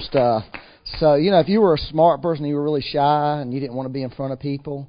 stuff. 0.00 0.44
So, 0.98 1.14
you 1.14 1.30
know, 1.30 1.40
if 1.40 1.48
you 1.48 1.60
were 1.60 1.74
a 1.74 1.78
smart 1.78 2.22
person, 2.22 2.44
you 2.44 2.54
were 2.54 2.64
really 2.64 2.82
shy 2.82 3.40
and 3.40 3.52
you 3.52 3.60
didn't 3.60 3.76
want 3.76 3.86
to 3.86 3.92
be 3.92 4.02
in 4.02 4.10
front 4.10 4.32
of 4.32 4.40
people, 4.40 4.88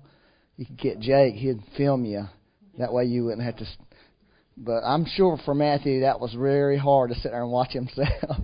you 0.57 0.65
could 0.65 0.77
get 0.77 0.99
Jake. 0.99 1.35
He'd 1.35 1.59
film 1.77 2.05
you. 2.05 2.25
That 2.77 2.93
way 2.93 3.05
you 3.05 3.25
wouldn't 3.25 3.43
have 3.43 3.57
to. 3.57 3.65
But 4.57 4.83
I'm 4.83 5.05
sure 5.05 5.37
for 5.45 5.53
Matthew 5.53 6.01
that 6.01 6.19
was 6.19 6.33
very 6.33 6.77
hard 6.77 7.09
to 7.11 7.15
sit 7.15 7.31
there 7.31 7.41
and 7.41 7.51
watch 7.51 7.71
himself. 7.71 8.07
Yeah, 8.21 8.35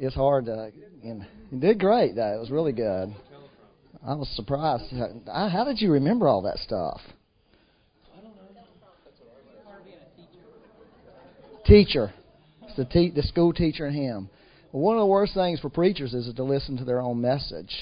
it 0.00 0.04
it's 0.06 0.14
hard 0.14 0.46
to. 0.46 0.70
You 1.02 1.14
know, 1.14 1.24
he 1.50 1.56
did 1.58 1.78
great 1.80 2.14
though. 2.14 2.34
It 2.34 2.38
was 2.38 2.50
really 2.50 2.72
good. 2.72 3.14
I 4.06 4.14
was 4.14 4.28
surprised. 4.36 4.84
How 5.26 5.64
did 5.64 5.80
you 5.80 5.92
remember 5.92 6.28
all 6.28 6.42
that 6.42 6.58
stuff? 6.58 7.00
Teacher. 11.66 12.14
It's 12.62 12.76
the, 12.76 12.84
te- 12.86 13.10
the 13.10 13.22
school 13.22 13.52
teacher 13.52 13.86
and 13.86 13.94
him. 13.94 14.30
One 14.70 14.96
of 14.96 15.00
the 15.00 15.06
worst 15.06 15.32
things 15.34 15.60
for 15.60 15.70
preachers 15.70 16.12
is 16.12 16.32
to 16.34 16.42
listen 16.42 16.76
to 16.76 16.84
their 16.84 17.00
own 17.00 17.20
message. 17.20 17.74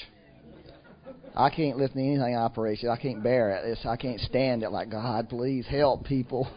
I 1.35 1.49
can't 1.49 1.77
listen 1.77 1.97
to 1.97 2.03
anything 2.03 2.35
I 2.35 2.47
preach. 2.47 2.83
I 2.83 2.95
can't 2.95 3.21
bear 3.21 3.51
it. 3.51 3.65
It's, 3.65 3.85
I 3.85 3.97
can't 3.97 4.19
stand 4.21 4.63
it. 4.63 4.71
Like 4.71 4.89
God, 4.89 5.29
please 5.29 5.65
help 5.67 6.05
people. 6.05 6.49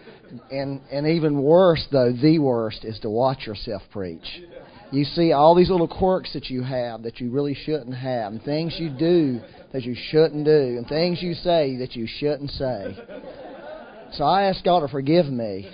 and 0.50 0.80
and 0.90 1.06
even 1.06 1.42
worse 1.42 1.86
though, 1.92 2.12
the 2.12 2.38
worst 2.38 2.84
is 2.84 2.98
to 3.00 3.10
watch 3.10 3.46
yourself 3.46 3.82
preach. 3.92 4.42
You 4.90 5.04
see 5.04 5.32
all 5.32 5.54
these 5.54 5.70
little 5.70 5.88
quirks 5.88 6.32
that 6.32 6.50
you 6.50 6.62
have 6.62 7.02
that 7.02 7.20
you 7.20 7.30
really 7.30 7.54
shouldn't 7.54 7.94
have, 7.94 8.32
and 8.32 8.42
things 8.42 8.74
you 8.78 8.90
do 8.90 9.40
that 9.72 9.82
you 9.82 9.94
shouldn't 10.10 10.44
do, 10.44 10.76
and 10.78 10.86
things 10.86 11.22
you 11.22 11.34
say 11.34 11.76
that 11.76 11.94
you 11.94 12.06
shouldn't 12.06 12.50
say. 12.50 12.96
So 14.14 14.24
I 14.24 14.44
ask 14.44 14.64
God 14.64 14.80
to 14.80 14.88
forgive 14.88 15.26
me 15.26 15.70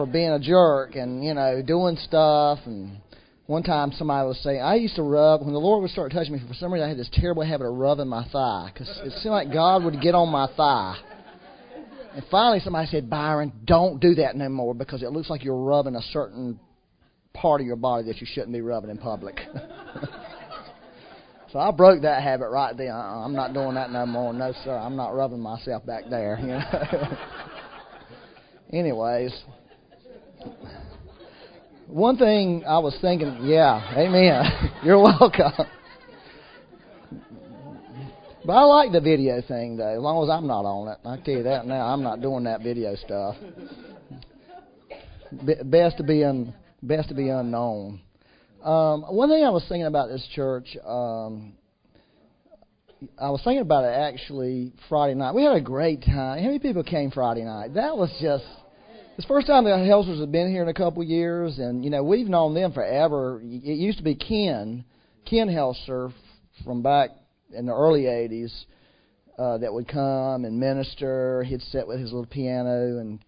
for 0.00 0.06
being 0.06 0.30
a 0.30 0.38
jerk 0.38 0.96
and 0.96 1.22
you 1.22 1.34
know 1.34 1.60
doing 1.60 1.94
stuff 2.00 2.58
and 2.64 2.96
one 3.46 3.62
time 3.62 3.92
somebody 3.92 4.26
was 4.26 4.40
saying 4.42 4.62
I 4.62 4.76
used 4.76 4.96
to 4.96 5.02
rub 5.02 5.42
when 5.42 5.52
the 5.52 5.58
Lord 5.58 5.82
would 5.82 5.90
start 5.90 6.10
touching 6.10 6.32
me 6.32 6.40
for 6.48 6.54
some 6.54 6.72
reason 6.72 6.86
I 6.86 6.88
had 6.88 6.96
this 6.96 7.10
terrible 7.12 7.42
habit 7.42 7.66
of 7.66 7.74
rubbing 7.74 8.08
my 8.08 8.26
thigh 8.32 8.70
because 8.72 8.88
it 9.04 9.12
seemed 9.20 9.32
like 9.32 9.52
God 9.52 9.84
would 9.84 10.00
get 10.00 10.14
on 10.14 10.30
my 10.30 10.48
thigh. 10.56 10.96
And 12.14 12.24
finally 12.30 12.60
somebody 12.60 12.86
said 12.86 13.10
Byron, 13.10 13.52
don't 13.66 14.00
do 14.00 14.14
that 14.14 14.36
no 14.36 14.48
more 14.48 14.74
because 14.74 15.02
it 15.02 15.12
looks 15.12 15.28
like 15.28 15.44
you're 15.44 15.62
rubbing 15.62 15.96
a 15.96 16.02
certain 16.12 16.58
part 17.34 17.60
of 17.60 17.66
your 17.66 17.76
body 17.76 18.06
that 18.06 18.22
you 18.22 18.26
shouldn't 18.26 18.54
be 18.54 18.62
rubbing 18.62 18.88
in 18.88 18.96
public. 18.96 19.38
so 21.52 21.58
I 21.58 21.70
broke 21.72 22.00
that 22.02 22.22
habit 22.22 22.48
right 22.48 22.74
then. 22.74 22.88
Uh-uh, 22.88 23.22
I'm 23.22 23.34
not 23.34 23.52
doing 23.52 23.74
that 23.74 23.90
no 23.90 24.06
more. 24.06 24.32
No 24.32 24.54
sir, 24.64 24.74
I'm 24.74 24.96
not 24.96 25.10
rubbing 25.10 25.40
myself 25.40 25.84
back 25.84 26.04
there. 26.08 26.38
You 26.40 26.46
know. 26.46 27.18
Anyways. 28.72 29.34
One 31.86 32.16
thing 32.16 32.64
I 32.66 32.78
was 32.78 32.96
thinking, 33.00 33.38
yeah, 33.42 33.92
amen. 33.96 34.70
You're 34.84 35.02
welcome. 35.02 35.66
But 38.44 38.52
I 38.52 38.62
like 38.62 38.92
the 38.92 39.00
video 39.00 39.42
thing 39.42 39.76
though, 39.76 39.96
as 39.96 40.00
long 40.00 40.22
as 40.22 40.30
I'm 40.30 40.46
not 40.46 40.64
on 40.64 40.88
it. 40.88 40.98
I 41.04 41.16
tell 41.16 41.34
you 41.34 41.42
that 41.44 41.66
now, 41.66 41.86
I'm 41.86 42.02
not 42.02 42.22
doing 42.22 42.44
that 42.44 42.62
video 42.62 42.94
stuff. 42.94 43.36
best 45.64 45.98
to 45.98 46.02
be 46.02 46.24
un, 46.24 46.54
best 46.82 47.08
to 47.08 47.14
be 47.14 47.28
unknown. 47.28 48.00
Um, 48.64 49.02
one 49.02 49.28
thing 49.28 49.44
I 49.44 49.50
was 49.50 49.64
thinking 49.68 49.86
about 49.86 50.08
this 50.08 50.26
church, 50.34 50.76
um, 50.86 51.54
I 53.20 53.30
was 53.30 53.40
thinking 53.42 53.62
about 53.62 53.84
it 53.84 53.94
actually 53.94 54.72
Friday 54.88 55.14
night. 55.14 55.34
We 55.34 55.44
had 55.44 55.56
a 55.56 55.60
great 55.60 56.02
time. 56.02 56.38
How 56.38 56.46
many 56.46 56.58
people 56.58 56.82
came 56.82 57.10
Friday 57.10 57.44
night? 57.44 57.74
That 57.74 57.96
was 57.96 58.10
just 58.20 58.44
it's 59.20 59.28
the 59.28 59.34
first 59.34 59.48
time 59.48 59.64
the 59.64 59.70
Helsers 59.70 60.18
have 60.18 60.32
been 60.32 60.50
here 60.50 60.62
in 60.62 60.68
a 60.68 60.72
couple 60.72 61.02
of 61.02 61.08
years, 61.08 61.58
and 61.58 61.84
you 61.84 61.90
know 61.90 62.02
we've 62.02 62.26
known 62.26 62.54
them 62.54 62.72
forever. 62.72 63.38
It 63.44 63.76
used 63.76 63.98
to 63.98 64.04
be 64.04 64.14
Ken, 64.14 64.82
Ken 65.28 65.46
Helser, 65.46 66.10
from 66.64 66.80
back 66.80 67.10
in 67.52 67.66
the 67.66 67.74
early 67.74 68.04
'80s, 68.04 68.64
uh, 69.38 69.58
that 69.58 69.74
would 69.74 69.86
come 69.88 70.46
and 70.46 70.58
minister. 70.58 71.42
He'd 71.42 71.60
sit 71.60 71.86
with 71.86 72.00
his 72.00 72.12
little 72.12 72.24
piano 72.24 72.98
and 72.98 73.18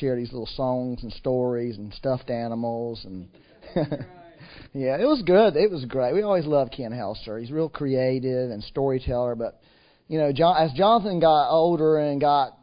share 0.00 0.16
these 0.16 0.32
little 0.32 0.48
songs 0.56 1.04
and 1.04 1.12
stories 1.12 1.78
and 1.78 1.94
stuffed 1.94 2.28
animals 2.28 3.04
and. 3.04 3.28
yeah, 4.74 4.96
it 4.96 5.06
was 5.06 5.22
good. 5.24 5.54
It 5.54 5.70
was 5.70 5.84
great. 5.84 6.12
We 6.12 6.22
always 6.22 6.46
loved 6.46 6.72
Ken 6.76 6.90
Helser. 6.90 7.40
He's 7.40 7.52
real 7.52 7.68
creative 7.68 8.50
and 8.50 8.64
storyteller, 8.64 9.36
but 9.36 9.60
you 10.08 10.18
know, 10.18 10.32
John, 10.32 10.56
as 10.56 10.72
Jonathan 10.72 11.20
got 11.20 11.50
older 11.50 11.98
and 11.98 12.20
got 12.20 12.58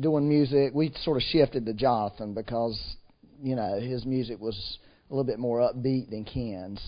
doing 0.00 0.28
music, 0.28 0.72
we 0.74 0.92
sort 1.02 1.16
of 1.16 1.22
shifted 1.24 1.66
to 1.66 1.72
Jonathan 1.72 2.34
because 2.34 2.78
you 3.42 3.56
know 3.56 3.80
his 3.80 4.04
music 4.04 4.40
was 4.40 4.78
a 5.10 5.14
little 5.14 5.24
bit 5.24 5.38
more 5.38 5.60
upbeat 5.60 6.10
than 6.10 6.24
Ken's, 6.24 6.80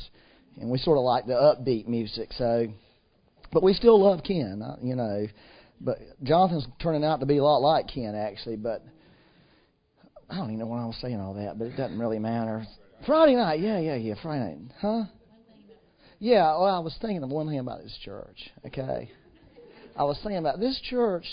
and 0.61 0.71
we 0.71 0.79
sort 0.79 0.99
of 0.99 1.05
like 1.05 1.27
the 1.27 1.33
upbeat 1.33 1.87
music. 1.87 2.31
So, 2.37 2.67
but 3.53 3.63
we 3.63 3.73
still 3.75 4.03
love 4.03 4.21
Ken, 4.25 4.63
uh, 4.63 4.77
you 4.83 4.97
know. 4.97 5.27
But 5.81 5.99
Jonathan's 6.23 6.67
turning 6.83 7.05
out 7.05 7.21
to 7.21 7.27
be 7.27 7.39
a 7.39 7.43
lot 7.43 7.59
like 7.59 7.89
Ken 7.89 8.15
actually. 8.15 8.57
But 8.57 8.85
I 10.29 10.37
don't 10.37 10.49
even 10.49 10.59
know 10.59 10.67
why 10.67 10.83
I 10.83 10.87
was 10.87 10.99
saying 11.01 11.21
all 11.21 11.35
that, 11.35 11.59
but 11.59 11.67
it 11.67 11.77
doesn't 11.77 11.99
really 11.99 12.19
matter. 12.19 12.67
Friday 13.07 13.35
night, 13.35 13.61
yeah, 13.61 13.79
yeah, 13.79 13.95
yeah, 13.95 14.15
Friday 14.23 14.45
night, 14.45 14.59
huh? 14.81 15.05
Yeah, 16.19 16.43
well, 16.59 16.67
I 16.67 16.81
was 16.81 16.95
thinking 17.01 17.23
of 17.23 17.31
one 17.31 17.49
thing 17.49 17.59
about 17.59 17.83
this 17.83 17.97
church. 18.05 18.51
Okay, 18.67 19.11
I 19.97 20.05
was 20.05 20.19
thinking 20.23 20.37
about 20.37 20.61
this 20.61 20.79
church 20.91 21.25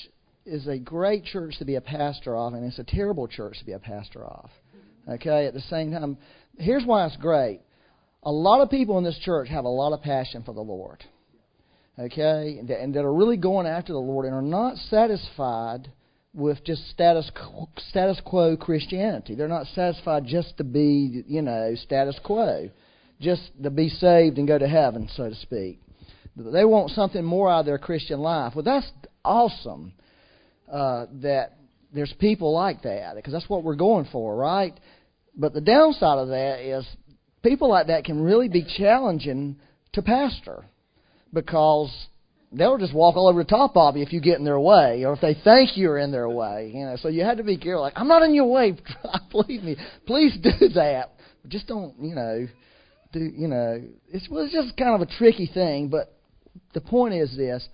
is 0.47 0.67
a 0.67 0.77
great 0.77 1.25
church 1.25 1.57
to 1.59 1.65
be 1.65 1.75
a 1.75 1.81
pastor 1.81 2.35
of, 2.35 2.53
and 2.53 2.65
it's 2.65 2.79
a 2.79 2.83
terrible 2.83 3.27
church 3.27 3.59
to 3.59 3.65
be 3.65 3.73
a 3.73 3.79
pastor 3.79 4.23
of. 4.23 4.49
Okay, 5.09 5.45
at 5.45 5.53
the 5.53 5.61
same 5.61 5.91
time, 5.91 6.17
here's 6.57 6.85
why 6.85 7.05
it's 7.05 7.15
great. 7.17 7.61
A 8.23 8.31
lot 8.31 8.61
of 8.61 8.69
people 8.69 8.97
in 8.97 9.03
this 9.03 9.19
church 9.23 9.47
have 9.49 9.65
a 9.65 9.69
lot 9.69 9.93
of 9.93 10.01
passion 10.01 10.43
for 10.43 10.53
the 10.53 10.61
Lord. 10.61 11.03
Okay, 11.99 12.57
and, 12.59 12.93
that 12.93 13.03
are 13.03 13.13
really 13.13 13.37
going 13.37 13.65
after 13.65 13.93
the 13.93 13.99
Lord 13.99 14.25
and 14.25 14.35
are 14.35 14.41
not 14.41 14.77
satisfied 14.89 15.91
with 16.33 16.63
just 16.63 16.87
status 16.89 17.31
status 17.89 18.21
quo 18.23 18.55
Christianity. 18.55 19.33
They're 19.33 19.47
not 19.47 19.65
satisfied 19.73 20.25
just 20.25 20.57
to 20.57 20.63
be, 20.63 21.23
you 21.27 21.41
know, 21.41 21.73
status 21.75 22.19
quo, 22.23 22.69
just 23.19 23.41
to 23.63 23.69
be 23.71 23.89
saved 23.89 24.37
and 24.37 24.47
go 24.47 24.57
to 24.57 24.67
heaven, 24.67 25.09
so 25.15 25.29
to 25.29 25.35
speak. 25.35 25.81
They 26.35 26.65
want 26.65 26.91
something 26.91 27.23
more 27.23 27.49
out 27.49 27.61
of 27.61 27.65
their 27.65 27.79
Christian 27.79 28.19
life. 28.19 28.53
Well, 28.55 28.63
that's 28.63 28.91
awesome 29.25 29.93
uh, 30.71 31.05
that 31.21 31.57
there's 31.93 32.13
people 32.19 32.53
like 32.53 32.83
that 32.83 33.15
because 33.15 33.33
that's 33.33 33.49
what 33.49 33.63
we're 33.63 33.75
going 33.75 34.07
for, 34.11 34.35
right? 34.35 34.77
But 35.35 35.53
the 35.53 35.61
downside 35.61 36.17
of 36.17 36.29
that 36.29 36.59
is 36.59 36.85
people 37.43 37.69
like 37.69 37.87
that 37.87 38.03
can 38.03 38.21
really 38.21 38.49
be 38.49 38.65
challenging 38.77 39.57
to 39.93 40.01
pastor 40.01 40.65
because 41.33 41.91
they'll 42.51 42.77
just 42.77 42.93
walk 42.93 43.15
all 43.15 43.27
over 43.27 43.43
the 43.43 43.49
top 43.49 43.75
of 43.75 43.95
you 43.95 44.03
if 44.03 44.11
you 44.11 44.21
get 44.21 44.39
in 44.39 44.45
their 44.45 44.59
way 44.59 45.05
or 45.05 45.13
if 45.13 45.21
they 45.21 45.35
think 45.43 45.77
you're 45.77 45.97
in 45.97 46.11
their 46.11 46.29
way. 46.29 46.71
You 46.73 46.85
know, 46.85 46.97
so 46.97 47.07
you 47.07 47.23
have 47.23 47.37
to 47.37 47.43
be 47.43 47.57
careful. 47.57 47.81
Like, 47.81 47.93
I'm 47.95 48.07
not 48.07 48.23
in 48.23 48.33
your 48.33 48.49
way. 48.49 48.77
Believe 49.31 49.63
me. 49.63 49.77
Please 50.05 50.37
do 50.41 50.69
that. 50.75 51.11
Just 51.47 51.67
don't, 51.67 51.95
you 52.01 52.15
know, 52.15 52.47
do 53.13 53.19
you 53.19 53.47
know? 53.47 53.81
It's 54.09 54.27
well, 54.29 54.43
it's 54.43 54.53
just 54.53 54.75
kind 54.75 55.01
of 55.01 55.07
a 55.07 55.11
tricky 55.17 55.49
thing. 55.51 55.87
But 55.87 56.13
the 56.73 56.81
point 56.81 57.13
is 57.13 57.35
this: 57.37 57.65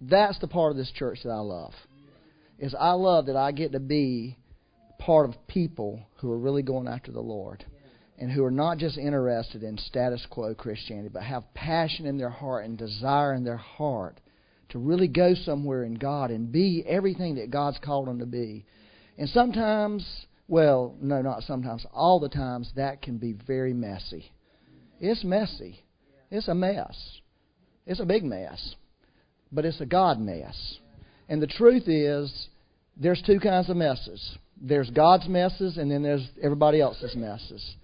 that's 0.00 0.38
the 0.40 0.48
part 0.48 0.72
of 0.72 0.76
this 0.76 0.90
church 0.96 1.20
that 1.22 1.30
I 1.30 1.38
love 1.38 1.72
is 2.64 2.74
I 2.78 2.92
love 2.92 3.26
that 3.26 3.36
I 3.36 3.52
get 3.52 3.72
to 3.72 3.80
be 3.80 4.38
part 4.98 5.28
of 5.28 5.46
people 5.46 6.00
who 6.16 6.32
are 6.32 6.38
really 6.38 6.62
going 6.62 6.88
after 6.88 7.12
the 7.12 7.20
Lord 7.20 7.62
and 8.18 8.32
who 8.32 8.42
are 8.42 8.50
not 8.50 8.78
just 8.78 8.96
interested 8.96 9.62
in 9.62 9.76
status 9.76 10.26
quo 10.30 10.54
Christianity, 10.54 11.10
but 11.12 11.24
have 11.24 11.52
passion 11.52 12.06
in 12.06 12.16
their 12.16 12.30
heart 12.30 12.64
and 12.64 12.78
desire 12.78 13.34
in 13.34 13.44
their 13.44 13.58
heart 13.58 14.18
to 14.70 14.78
really 14.78 15.08
go 15.08 15.34
somewhere 15.34 15.84
in 15.84 15.94
God 15.94 16.30
and 16.30 16.50
be 16.50 16.82
everything 16.86 17.34
that 17.34 17.50
God's 17.50 17.78
called 17.84 18.08
them 18.08 18.20
to 18.20 18.26
be. 18.26 18.64
And 19.18 19.28
sometimes, 19.28 20.06
well, 20.48 20.96
no, 21.02 21.20
not 21.20 21.42
sometimes, 21.42 21.84
all 21.92 22.18
the 22.18 22.30
times, 22.30 22.70
that 22.76 23.02
can 23.02 23.18
be 23.18 23.34
very 23.46 23.74
messy. 23.74 24.32
It's 25.00 25.22
messy. 25.22 25.84
It's 26.30 26.48
a 26.48 26.54
mess. 26.54 26.96
It's 27.86 28.00
a 28.00 28.06
big 28.06 28.24
mess. 28.24 28.74
But 29.52 29.66
it's 29.66 29.82
a 29.82 29.86
God 29.86 30.18
mess. 30.18 30.78
And 31.28 31.42
the 31.42 31.46
truth 31.46 31.88
is, 31.88 32.48
there's 32.96 33.22
two 33.26 33.40
kinds 33.40 33.68
of 33.68 33.76
messes. 33.76 34.38
There's 34.60 34.90
God's 34.90 35.28
messes, 35.28 35.76
and 35.76 35.90
then 35.90 36.02
there's 36.02 36.26
everybody 36.42 36.80
else's 36.80 37.14
messes. 37.16 37.74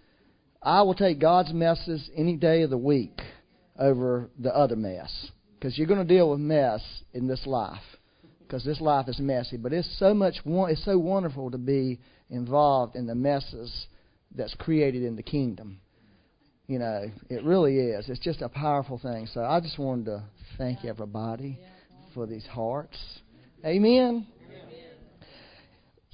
I 0.62 0.82
will 0.82 0.94
take 0.94 1.18
God's 1.18 1.52
messes 1.52 2.08
any 2.16 2.36
day 2.36 2.62
of 2.62 2.70
the 2.70 2.78
week 2.78 3.18
over 3.78 4.30
the 4.38 4.54
other 4.54 4.76
mess. 4.76 5.30
Because 5.58 5.76
you're 5.76 5.86
going 5.86 6.06
to 6.06 6.14
deal 6.14 6.30
with 6.30 6.40
mess 6.40 6.80
in 7.12 7.26
this 7.26 7.46
life. 7.46 7.82
Because 8.40 8.64
this 8.64 8.80
life 8.80 9.08
is 9.08 9.18
messy. 9.18 9.56
But 9.56 9.72
it's 9.72 9.98
so 9.98 10.14
much, 10.14 10.36
it's 10.44 10.84
so 10.84 10.98
wonderful 10.98 11.50
to 11.50 11.58
be 11.58 11.98
involved 12.30 12.96
in 12.96 13.06
the 13.06 13.14
messes 13.14 13.86
that's 14.34 14.54
created 14.54 15.02
in 15.02 15.16
the 15.16 15.22
kingdom. 15.22 15.80
You 16.66 16.78
know, 16.78 17.10
it 17.28 17.42
really 17.42 17.78
is. 17.78 18.08
It's 18.08 18.20
just 18.20 18.42
a 18.42 18.48
powerful 18.48 18.98
thing. 18.98 19.26
So 19.32 19.42
I 19.42 19.60
just 19.60 19.78
wanted 19.78 20.04
to 20.06 20.22
thank 20.56 20.84
everybody 20.84 21.58
for 22.14 22.26
these 22.26 22.46
hearts. 22.46 22.96
Amen. 23.64 24.26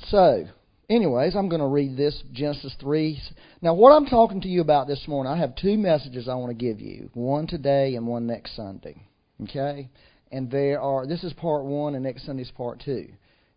So, 0.04 0.46
anyways, 0.88 1.34
I'm 1.34 1.48
going 1.48 1.60
to 1.60 1.66
read 1.66 1.96
this 1.96 2.22
Genesis 2.32 2.74
3. 2.80 3.20
Now, 3.62 3.74
what 3.74 3.90
I'm 3.90 4.06
talking 4.06 4.40
to 4.42 4.48
you 4.48 4.60
about 4.60 4.86
this 4.86 5.04
morning, 5.08 5.32
I 5.32 5.38
have 5.38 5.56
two 5.56 5.76
messages 5.76 6.28
I 6.28 6.34
want 6.34 6.56
to 6.56 6.64
give 6.64 6.80
you 6.80 7.10
one 7.14 7.46
today 7.46 7.94
and 7.96 8.06
one 8.06 8.26
next 8.26 8.54
Sunday. 8.54 9.02
Okay? 9.42 9.88
And 10.30 10.50
there 10.50 10.80
are, 10.80 11.06
this 11.06 11.24
is 11.24 11.32
part 11.32 11.64
one, 11.64 11.94
and 11.94 12.04
next 12.04 12.26
Sunday 12.26 12.42
is 12.42 12.50
part 12.50 12.82
two. 12.84 13.08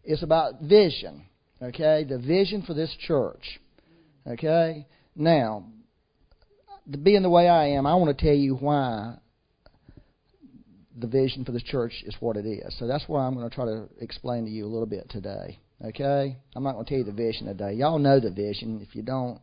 It's 0.04 0.24
about 0.24 0.62
vision. 0.62 1.26
Okay? 1.62 2.06
The 2.08 2.18
vision 2.18 2.64
for 2.66 2.74
this 2.74 2.96
church. 3.06 3.60
Okay? 4.26 4.88
Now, 5.16 5.66
being 7.04 7.22
the 7.22 7.30
way 7.30 7.48
I 7.48 7.68
am, 7.70 7.86
I 7.86 7.96
want 7.96 8.18
to 8.18 8.26
tell 8.26 8.36
you 8.36 8.56
why 8.56 9.16
the 10.98 11.08
vision 11.08 11.46
for 11.46 11.52
this 11.52 11.64
church 11.64 11.94
is 12.06 12.16
what 12.20 12.38
it 12.38 12.46
is. 12.46 12.76
So 12.80 12.88
that's 12.88 13.08
what 13.08 13.20
I'm 13.20 13.36
going 13.36 13.48
to 13.48 13.54
try 13.54 13.66
to 13.66 13.88
explain 14.00 14.46
to 14.46 14.52
you 14.52 14.66
a 14.66 14.70
little 14.70 14.88
bit 14.88 15.10
today. 15.10 15.60
Okay? 15.84 16.38
I'm 16.56 16.64
not 16.64 16.74
going 16.74 16.86
to 16.86 16.90
tell 16.90 17.00
you 17.00 17.06
the 17.06 17.12
vision 17.12 17.48
today. 17.48 17.74
Y'all 17.74 18.00
know 18.00 18.20
the 18.20 18.32
vision. 18.32 18.86
If 18.88 18.96
you 18.96 19.02
don't, 19.02 19.40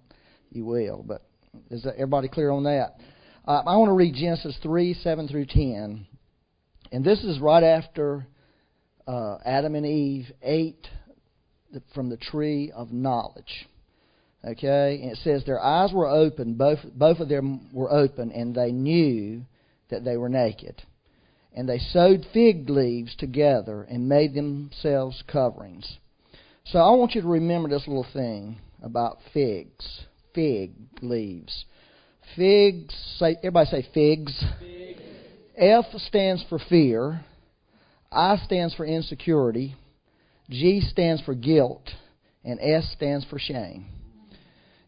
you 0.51 0.65
will. 0.65 1.05
But 1.07 1.23
is 1.71 1.87
everybody 1.87 2.29
clear 2.29 2.51
on 2.51 2.65
that? 2.65 2.97
Uh, 3.47 3.63
I 3.67 3.77
want 3.77 3.89
to 3.91 3.95
read 3.95 4.15
Genesis 4.15 4.57
3 4.63 4.95
7 4.95 5.29
through 5.29 5.47
10. 5.47 6.07
And 6.93 7.05
this 7.05 7.23
is 7.25 7.41
right 7.41 7.63
after 7.63 8.27
uh, 9.07 9.39
Adam 9.45 9.75
and 9.75 9.87
Eve 9.87 10.27
ate 10.43 10.87
from 11.95 12.11
the 12.11 12.17
tree 12.17 12.73
of 12.75 12.93
knowledge. 12.93 13.67
Okay? 14.45 15.01
And 15.03 15.13
it 15.13 15.19
says 15.23 15.45
their 15.45 15.63
eyes 15.63 15.93
were 15.93 16.09
open, 16.09 16.55
both, 16.55 16.79
both 16.95 17.21
of 17.21 17.29
them 17.29 17.73
were 17.73 17.93
open, 17.93 18.31
and 18.31 18.55
they 18.55 18.73
knew 18.73 19.43
that 19.91 20.05
they 20.05 20.17
were 20.17 20.29
naked. 20.29 20.83
And 21.55 21.69
they 21.69 21.79
sewed 21.79 22.27
fig 22.33 22.69
leaves 22.69 23.17
together 23.17 23.83
and 23.83 24.09
made 24.09 24.35
themselves 24.35 25.23
coverings. 25.27 25.99
So 26.73 26.81
I 26.81 26.91
want 26.97 27.15
you 27.15 27.23
to 27.23 27.29
remember 27.29 27.69
this 27.69 27.87
little 27.87 28.07
thing 28.13 28.59
about 28.83 29.19
figs. 29.33 30.01
Fig 30.35 30.73
leaves. 31.01 31.65
Figs, 32.35 32.93
say, 33.19 33.37
everybody 33.39 33.71
say 33.71 33.89
figs. 33.95 34.45
figs. 34.59 35.01
F 35.57 35.85
stands 35.99 36.45
for 36.49 36.59
fear. 36.69 37.25
I 38.11 38.37
stands 38.45 38.75
for 38.75 38.85
insecurity. 38.85 39.77
G 40.51 40.81
stands 40.81 41.23
for 41.23 41.35
guilt. 41.35 41.89
And 42.45 42.59
S 42.61 42.91
stands 42.97 43.25
for 43.27 43.39
shame. 43.39 43.87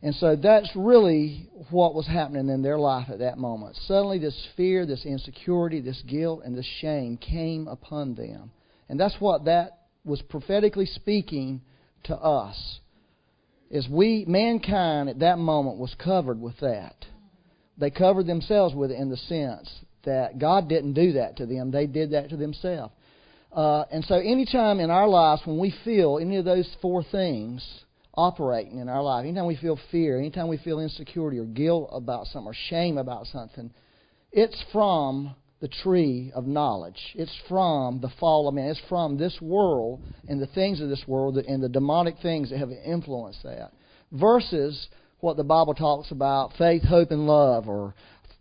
And 0.03 0.15
so 0.17 0.35
that's 0.35 0.71
really 0.75 1.49
what 1.71 1.95
was 1.95 2.09
happening 2.09 2.49
in 2.49 2.61
their 2.63 2.79
life 2.79 3.09
at 3.09 3.21
that 3.21 3.39
moment. 3.39 3.77
Suddenly, 3.87 4.19
this 4.19 4.49
fear, 4.57 4.85
this 4.85 5.05
insecurity, 5.05 5.81
this 5.81 6.03
guilt, 6.09 6.43
and 6.45 6.59
this 6.59 6.69
shame 6.81 7.17
came 7.17 7.69
upon 7.69 8.17
them. 8.17 8.51
And 8.89 8.99
that's 8.99 9.17
what 9.21 9.45
that 9.45 9.78
was 10.09 10.23
prophetically 10.23 10.87
speaking 10.87 11.61
to 12.05 12.17
us. 12.17 12.81
Is 13.71 13.87
we, 13.89 14.25
mankind 14.27 15.09
at 15.09 15.19
that 15.21 15.39
moment 15.39 15.79
was 15.79 15.95
covered 16.03 16.41
with 16.41 16.59
that. 16.61 17.05
They 17.77 17.91
covered 17.91 18.27
themselves 18.27 18.75
with 18.75 18.91
it 18.91 18.99
in 18.99 19.11
the 19.11 19.17
sense 19.17 19.71
that 20.05 20.39
God 20.39 20.69
didn't 20.69 20.95
do 20.95 21.13
that 21.13 21.37
to 21.37 21.47
them, 21.47 21.71
they 21.71 21.87
did 21.87 22.13
that 22.13 22.31
to 22.31 22.37
themselves. 22.37 22.93
Uh, 23.53 23.85
and 23.91 24.05
so, 24.05 24.17
anytime 24.17 24.81
in 24.81 24.91
our 24.91 25.09
lives 25.09 25.43
when 25.45 25.59
we 25.59 25.75
feel 25.85 26.19
any 26.21 26.37
of 26.37 26.45
those 26.45 26.69
four 26.83 27.03
things, 27.03 27.67
operating 28.19 28.79
in 28.79 28.89
our 28.89 29.03
life. 29.03 29.25
Anytime 29.25 29.47
we 29.47 29.57
feel 29.57 29.79
fear, 29.93 30.19
anytime 30.19 30.49
we 30.49 30.59
feel 30.59 30.81
insecurity 30.81 31.39
or 31.39 31.45
guilt 31.45 31.89
about 31.93 32.27
something 32.27 32.49
or 32.49 32.55
shame 32.69 32.99
about 32.99 33.27
something, 33.29 33.71
it's 34.33 34.63
from 34.73 35.37
the 35.61 35.69
tree 35.69 36.31
of 36.35 36.47
knowledge. 36.47 37.01
It's 37.15 37.37
from 37.49 38.01
the 38.01 38.11
fall 38.21 38.49
of 38.49 38.55
man. 38.55 38.71
It's 38.71 38.81
from 38.89 39.19
this 39.19 39.37
world 39.41 40.03
and 40.29 40.41
the 40.41 40.47
things 40.47 40.81
of 40.81 40.89
this 40.89 41.05
world 41.07 41.37
and 41.37 41.63
the 41.63 41.69
demonic 41.69 42.17
things 42.23 42.51
that 42.51 42.59
have 42.59 42.71
influenced 42.71 43.43
that. 43.43 43.73
Versus 44.13 44.89
what 45.21 45.37
the 45.37 45.45
Bible 45.45 45.75
talks 45.75 46.11
about 46.11 46.53
faith, 46.57 46.83
hope, 46.85 47.11
and 47.11 47.27
love, 47.27 47.69
or 47.69 47.95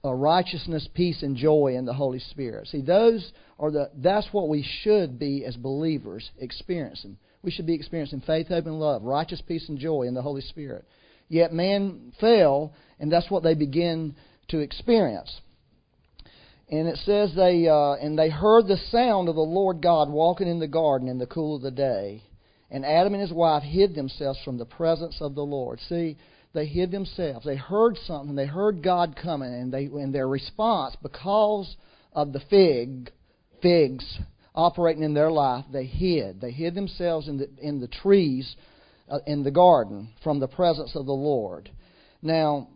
uh, 0.06 0.14
righteousness, 0.14 0.88
peace, 0.94 1.24
and 1.24 1.36
joy 1.36 1.74
in 1.76 1.86
the 1.86 1.94
Holy 1.94 2.20
Spirit. 2.20 2.68
See, 2.68 2.82
those 2.82 3.32
are 3.60 3.72
the 3.72 3.90
that's 3.96 4.28
what 4.32 4.48
we 4.48 4.64
should 4.84 5.18
be 5.18 5.44
as 5.44 5.56
believers 5.56 6.30
experiencing 6.40 7.18
we 7.48 7.52
should 7.52 7.66
be 7.66 7.76
experiencing 7.76 8.22
faith, 8.28 8.50
hope, 8.50 8.66
and 8.66 8.80
love, 8.80 9.04
righteous 9.04 9.42
peace, 9.42 9.70
and 9.70 9.80
joy 9.80 10.04
in 10.04 10.14
the 10.14 10.22
Holy 10.22 10.42
Spirit. 10.42 10.86
Yet 11.30 11.54
man 11.54 12.12
fell, 12.20 12.74
and 13.00 13.10
that's 13.10 13.32
what 13.32 13.42
they 13.42 13.54
begin 13.54 14.16
to 14.50 14.60
experience. 14.60 15.34
And 16.70 16.88
it 16.88 16.98
says 17.06 17.32
they 17.34 17.68
uh, 17.68 17.94
and 17.94 18.20
they 18.20 18.30
heard 18.30 18.68
the 18.68 18.78
sound 18.92 19.30
of 19.30 19.36
the 19.36 19.42
Lord 19.42 19.82
God 19.82 20.10
walking 20.10 20.48
in 20.48 20.60
the 20.60 20.68
garden 20.68 21.08
in 21.08 21.18
the 21.18 21.26
cool 21.26 21.56
of 21.56 21.62
the 21.62 21.72
day. 21.72 22.24
And 22.70 22.86
Adam 22.86 23.14
and 23.14 23.22
his 23.22 23.32
wife 23.32 23.64
hid 23.64 23.96
themselves 23.96 24.40
from 24.44 24.58
the 24.58 24.66
presence 24.66 25.18
of 25.22 25.36
the 25.36 25.46
Lord. 25.46 25.80
See, 25.88 26.18
they 26.54 26.66
hid 26.66 26.92
themselves. 26.92 27.46
They 27.46 27.56
heard 27.56 27.98
something. 28.06 28.36
They 28.36 28.46
heard 28.46 28.84
God 28.84 29.16
coming, 29.22 29.54
and 29.54 29.74
they 29.74 29.86
in 29.86 30.12
their 30.12 30.28
response, 30.28 30.98
because 31.02 31.78
of 32.12 32.34
the 32.34 32.42
fig, 32.50 33.12
figs 33.62 34.20
operating 34.54 35.04
in 35.04 35.14
their 35.14 35.32
life, 35.32 35.66
they 35.72 35.86
hid. 35.86 36.42
They 36.42 36.52
hid 36.52 36.74
themselves 36.74 37.28
in 37.28 37.38
the, 37.38 37.50
in 37.62 37.80
the 37.80 37.88
trees 37.88 38.56
uh, 39.08 39.20
in 39.26 39.44
the 39.44 39.52
garden 39.52 40.10
from 40.24 40.40
the 40.40 40.48
presence 40.48 40.96
of 40.96 41.06
the 41.06 41.14
Lord. 41.14 41.70
Now, 42.22 42.70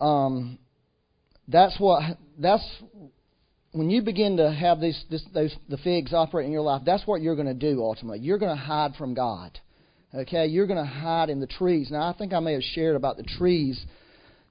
um, 0.00 0.58
that's 1.48 1.78
what 1.78 2.02
that's 2.38 2.64
when 3.72 3.90
you 3.90 4.02
begin 4.02 4.36
to 4.36 4.52
have 4.52 4.80
these 4.80 5.02
this, 5.10 5.24
those 5.34 5.54
the 5.68 5.78
figs 5.78 6.12
operate 6.12 6.46
in 6.46 6.52
your 6.52 6.62
life. 6.62 6.82
That's 6.86 7.06
what 7.06 7.20
you're 7.20 7.36
going 7.36 7.48
to 7.48 7.54
do 7.54 7.82
ultimately. 7.82 8.20
You're 8.20 8.38
going 8.38 8.56
to 8.56 8.62
hide 8.62 8.94
from 8.96 9.14
God. 9.14 9.58
Okay, 10.14 10.46
you're 10.46 10.68
going 10.68 10.78
to 10.78 10.90
hide 10.90 11.28
in 11.28 11.40
the 11.40 11.46
trees. 11.48 11.90
Now, 11.90 12.08
I 12.08 12.12
think 12.16 12.32
I 12.32 12.38
may 12.38 12.52
have 12.52 12.62
shared 12.62 12.94
about 12.94 13.16
the 13.16 13.24
trees 13.24 13.84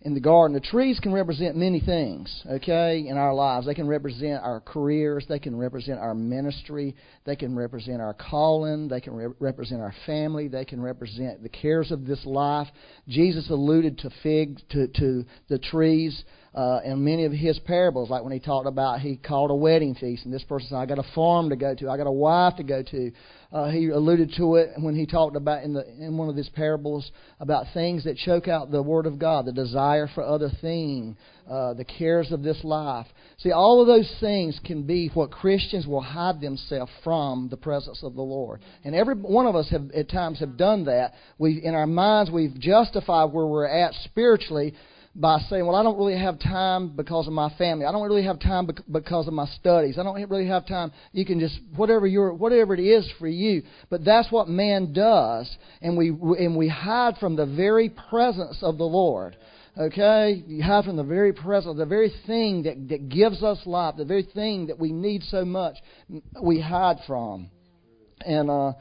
in 0.01 0.13
the 0.13 0.19
garden. 0.19 0.54
The 0.54 0.60
trees 0.60 1.00
can 1.00 1.13
represent 1.13 1.56
many 1.56 1.80
things, 1.80 2.44
okay, 2.51 3.06
in 3.07 3.18
our 3.18 3.34
lives. 3.34 3.66
They 3.66 3.74
can 3.74 3.88
represent 3.88 4.44
our 4.44 4.60
careers, 4.60 5.25
they 5.30 5.40
can 5.40 5.56
represent 5.57 6.00
our 6.00 6.13
ministry, 6.13 6.95
they 7.24 7.38
can 7.38 7.56
represent 7.56 8.01
our 8.01 8.13
calling, 8.13 8.90
they 8.90 9.00
can 9.00 9.13
re- 9.13 9.34
represent 9.40 9.81
our 9.81 9.95
family, 10.06 10.50
they 10.50 10.66
can 10.66 10.81
represent 10.81 11.42
the 11.42 11.50
cares 11.50 11.92
of 11.92 12.06
this 12.06 12.25
life. 12.25 12.68
Jesus 13.07 13.50
alluded 13.50 13.98
to 14.00 14.10
figs 14.22 14.62
to 14.72 14.88
to 14.90 15.24
the 15.48 15.60
trees 15.60 16.24
uh, 16.55 16.81
in 16.85 17.03
many 17.03 17.25
of 17.25 17.31
his 17.31 17.57
parables, 17.59 18.11
like 18.11 18.23
when 18.23 18.31
he 18.31 18.39
talked 18.39 18.67
about 18.67 19.00
he 19.00 19.17
called 19.17 19.50
a 19.50 19.55
wedding 19.55 19.95
feast, 19.95 20.25
and 20.25 20.33
this 20.33 20.44
person 20.44 20.69
said, 20.69 20.77
"I 20.77 20.85
got 20.85 21.00
a 21.00 21.13
farm 21.15 21.50
to 21.50 21.55
go 21.55 21.73
to, 21.73 21.89
I 21.89 21.97
got 21.97 22.07
a 22.07 22.11
wife 22.11 22.57
to 22.57 22.63
go 22.63 22.83
to." 22.83 23.11
Uh, 23.51 23.69
he 23.69 23.89
alluded 23.89 24.33
to 24.38 24.55
it 24.55 24.71
when 24.79 24.95
he 24.95 25.05
talked 25.05 25.35
about 25.35 25.63
in 25.63 25.73
the 25.73 25.88
in 26.00 26.17
one 26.17 26.29
of 26.29 26.35
his 26.35 26.50
parables 26.50 27.11
about 27.39 27.65
things 27.73 28.03
that 28.03 28.17
choke 28.17 28.47
out 28.47 28.71
the 28.71 28.81
word 28.81 29.05
of 29.07 29.17
God, 29.17 29.45
the 29.45 29.51
desire 29.51 30.07
for 30.13 30.23
other 30.23 30.50
things, 30.61 31.15
uh, 31.50 31.73
the 31.73 31.85
cares 31.85 32.31
of 32.31 32.44
this 32.44 32.63
life. 32.63 33.07
See, 33.37 33.51
all 33.51 33.81
of 33.81 33.87
those 33.87 34.11
things 34.19 34.59
can 34.63 34.83
be 34.83 35.09
what 35.13 35.31
Christians 35.31 35.87
will 35.87 36.01
hide 36.01 36.39
themselves 36.39 36.92
from 37.04 37.47
the 37.49 37.57
presence 37.57 38.04
of 38.04 38.13
the 38.13 38.21
Lord. 38.21 38.61
And 38.83 38.94
every 38.94 39.16
one 39.16 39.47
of 39.47 39.56
us 39.56 39.69
have 39.71 39.89
at 39.92 40.09
times 40.09 40.39
have 40.39 40.56
done 40.56 40.85
that. 40.85 41.13
We 41.39 41.61
in 41.63 41.73
our 41.73 41.87
minds 41.87 42.30
we've 42.30 42.59
justified 42.59 43.33
where 43.33 43.47
we're 43.47 43.68
at 43.68 43.94
spiritually 44.06 44.73
by 45.15 45.39
saying, 45.49 45.65
well, 45.65 45.75
I 45.75 45.83
don't 45.83 45.97
really 45.97 46.17
have 46.17 46.39
time 46.39 46.95
because 46.95 47.27
of 47.27 47.33
my 47.33 47.53
family. 47.57 47.85
I 47.85 47.91
don't 47.91 48.01
really 48.01 48.23
have 48.23 48.39
time 48.39 48.67
because 48.91 49.27
of 49.27 49.33
my 49.33 49.45
studies. 49.45 49.99
I 49.99 50.03
don't 50.03 50.15
really 50.29 50.47
have 50.47 50.67
time. 50.67 50.91
You 51.11 51.23
can 51.25 51.39
just 51.39 51.59
whatever 51.75 52.07
your 52.07 52.33
whatever 52.33 52.73
it 52.73 52.79
is 52.79 53.07
for 53.19 53.27
you. 53.27 53.61
But 53.89 54.03
that's 54.03 54.31
what 54.31 54.47
man 54.47 54.91
does, 54.91 55.55
and 55.81 55.95
we 55.97 56.09
and 56.09 56.57
we 56.57 56.67
hide 56.67 57.17
from 57.19 57.35
the 57.35 57.45
very 57.45 57.89
presence 58.09 58.57
of 58.63 58.77
the 58.77 58.85
Lord. 58.85 59.37
Okay, 59.77 60.43
you 60.47 60.63
hide 60.63 60.85
from 60.85 60.97
the 60.97 61.03
very 61.03 61.33
presence, 61.33 61.77
the 61.77 61.85
very 61.85 62.11
thing 62.25 62.63
that 62.63 62.89
that 62.89 63.09
gives 63.09 63.43
us 63.43 63.59
life, 63.65 63.95
the 63.97 64.05
very 64.05 64.23
thing 64.23 64.67
that 64.67 64.79
we 64.79 64.91
need 64.91 65.23
so 65.23 65.45
much. 65.45 65.75
We 66.41 66.59
hide 66.59 66.97
from, 67.05 67.49
and. 68.25 68.49
uh 68.49 68.73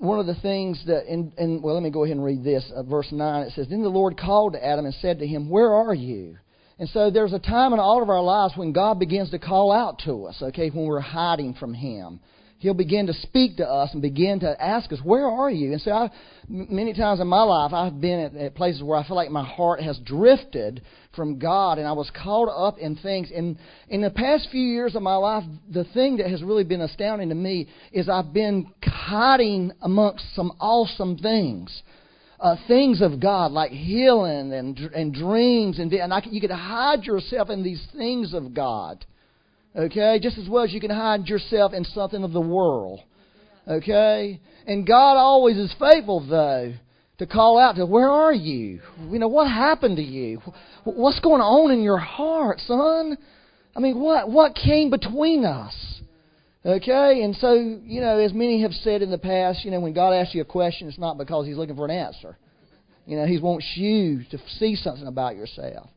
one 0.00 0.18
of 0.18 0.26
the 0.26 0.34
things 0.36 0.82
that, 0.86 1.12
in, 1.12 1.32
in, 1.36 1.60
well, 1.60 1.74
let 1.74 1.82
me 1.82 1.90
go 1.90 2.04
ahead 2.04 2.16
and 2.16 2.24
read 2.24 2.42
this. 2.42 2.64
Uh, 2.74 2.82
verse 2.82 3.08
9, 3.12 3.42
it 3.42 3.52
says, 3.54 3.68
Then 3.68 3.82
the 3.82 3.88
Lord 3.88 4.18
called 4.18 4.54
to 4.54 4.64
Adam 4.64 4.86
and 4.86 4.94
said 4.94 5.18
to 5.18 5.26
him, 5.26 5.50
Where 5.50 5.74
are 5.74 5.94
you? 5.94 6.38
And 6.78 6.88
so 6.88 7.10
there's 7.10 7.34
a 7.34 7.38
time 7.38 7.74
in 7.74 7.78
all 7.78 8.02
of 8.02 8.08
our 8.08 8.22
lives 8.22 8.54
when 8.56 8.72
God 8.72 8.98
begins 8.98 9.30
to 9.32 9.38
call 9.38 9.70
out 9.70 10.00
to 10.06 10.24
us, 10.24 10.40
okay, 10.40 10.70
when 10.70 10.86
we're 10.86 10.98
hiding 10.98 11.52
from 11.52 11.74
Him. 11.74 12.20
He'll 12.60 12.74
begin 12.74 13.06
to 13.06 13.14
speak 13.14 13.56
to 13.56 13.66
us 13.66 13.88
and 13.94 14.02
begin 14.02 14.40
to 14.40 14.62
ask 14.62 14.92
us, 14.92 14.98
Where 15.02 15.26
are 15.26 15.50
you? 15.50 15.72
And 15.72 15.80
so, 15.80 15.92
I, 15.92 16.10
many 16.46 16.92
times 16.92 17.18
in 17.18 17.26
my 17.26 17.42
life, 17.42 17.72
I've 17.72 18.02
been 18.02 18.20
at, 18.20 18.34
at 18.36 18.54
places 18.54 18.82
where 18.82 18.98
I 18.98 19.06
feel 19.06 19.16
like 19.16 19.30
my 19.30 19.42
heart 19.42 19.80
has 19.80 19.98
drifted 20.00 20.82
from 21.16 21.38
God 21.38 21.78
and 21.78 21.88
I 21.88 21.92
was 21.92 22.10
caught 22.10 22.50
up 22.50 22.78
in 22.78 22.96
things. 22.96 23.30
And 23.34 23.56
in 23.88 24.02
the 24.02 24.10
past 24.10 24.48
few 24.50 24.60
years 24.60 24.94
of 24.94 25.00
my 25.00 25.16
life, 25.16 25.42
the 25.70 25.84
thing 25.84 26.18
that 26.18 26.28
has 26.28 26.42
really 26.42 26.64
been 26.64 26.82
astounding 26.82 27.30
to 27.30 27.34
me 27.34 27.66
is 27.92 28.10
I've 28.10 28.34
been 28.34 28.70
hiding 28.84 29.72
amongst 29.80 30.26
some 30.36 30.52
awesome 30.60 31.16
things. 31.16 31.82
Uh, 32.38 32.56
things 32.68 33.00
of 33.00 33.20
God 33.20 33.52
like 33.52 33.70
healing 33.70 34.52
and 34.52 34.78
and 34.78 35.12
dreams 35.14 35.78
and 35.78 35.92
and 35.92 36.12
I, 36.12 36.22
you 36.30 36.40
could 36.40 36.50
hide 36.50 37.04
yourself 37.04 37.48
in 37.48 37.62
these 37.62 37.86
things 37.96 38.34
of 38.34 38.52
God. 38.52 39.04
Okay? 39.76 40.18
Just 40.20 40.38
as 40.38 40.48
well 40.48 40.64
as 40.64 40.72
you 40.72 40.80
can 40.80 40.90
hide 40.90 41.26
yourself 41.26 41.72
in 41.72 41.84
something 41.84 42.24
of 42.24 42.32
the 42.32 42.40
world. 42.40 43.00
Okay? 43.68 44.40
And 44.66 44.86
God 44.86 45.16
always 45.16 45.56
is 45.56 45.74
faithful, 45.78 46.26
though, 46.28 46.74
to 47.18 47.26
call 47.26 47.58
out 47.58 47.76
to, 47.76 47.86
Where 47.86 48.08
are 48.08 48.32
you? 48.32 48.80
You 49.10 49.18
know, 49.18 49.28
what 49.28 49.48
happened 49.48 49.96
to 49.96 50.02
you? 50.02 50.40
What's 50.84 51.20
going 51.20 51.42
on 51.42 51.70
in 51.70 51.82
your 51.82 51.98
heart, 51.98 52.60
son? 52.66 53.16
I 53.76 53.80
mean, 53.80 54.00
what, 54.00 54.30
what 54.30 54.54
came 54.54 54.90
between 54.90 55.44
us? 55.44 55.74
Okay? 56.64 57.22
And 57.22 57.36
so, 57.36 57.54
you 57.54 58.00
know, 58.00 58.18
as 58.18 58.32
many 58.32 58.62
have 58.62 58.72
said 58.72 59.02
in 59.02 59.10
the 59.10 59.18
past, 59.18 59.64
you 59.64 59.70
know, 59.70 59.80
when 59.80 59.94
God 59.94 60.12
asks 60.12 60.34
you 60.34 60.42
a 60.42 60.46
question, 60.46 60.88
it's 60.88 60.98
not 60.98 61.18
because 61.18 61.46
He's 61.46 61.56
looking 61.56 61.76
for 61.76 61.84
an 61.84 61.92
answer. 61.92 62.36
You 63.06 63.16
know, 63.16 63.26
He 63.26 63.38
wants 63.38 63.66
you 63.76 64.24
to 64.30 64.38
see 64.58 64.74
something 64.74 65.06
about 65.06 65.36
yourself. 65.36 65.88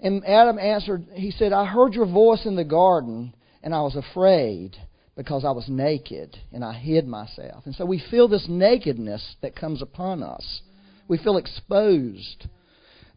And 0.00 0.26
Adam 0.26 0.58
answered, 0.58 1.06
he 1.14 1.30
said, 1.30 1.52
I 1.52 1.64
heard 1.64 1.94
your 1.94 2.06
voice 2.06 2.44
in 2.44 2.56
the 2.56 2.64
garden, 2.64 3.34
and 3.62 3.74
I 3.74 3.80
was 3.80 3.96
afraid 3.96 4.76
because 5.16 5.44
I 5.44 5.52
was 5.52 5.66
naked, 5.68 6.36
and 6.52 6.62
I 6.62 6.74
hid 6.74 7.06
myself. 7.06 7.64
And 7.64 7.74
so 7.74 7.86
we 7.86 8.02
feel 8.10 8.28
this 8.28 8.46
nakedness 8.48 9.36
that 9.40 9.56
comes 9.56 9.80
upon 9.80 10.22
us. 10.22 10.60
We 11.08 11.16
feel 11.16 11.38
exposed. 11.38 12.46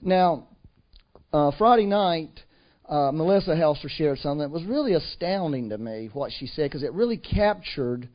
Now, 0.02 0.48
uh, 1.34 1.52
Friday 1.58 1.86
night, 1.86 2.32
uh, 2.88 3.12
Melissa 3.12 3.52
Helser 3.52 3.90
shared 3.90 4.20
something 4.20 4.40
that 4.40 4.50
was 4.50 4.64
really 4.64 4.94
astounding 4.94 5.70
to 5.70 5.78
me, 5.78 6.10
what 6.14 6.32
she 6.32 6.48
said, 6.48 6.70
because 6.70 6.84
it 6.84 6.94
really 6.94 7.18
captured 7.18 8.08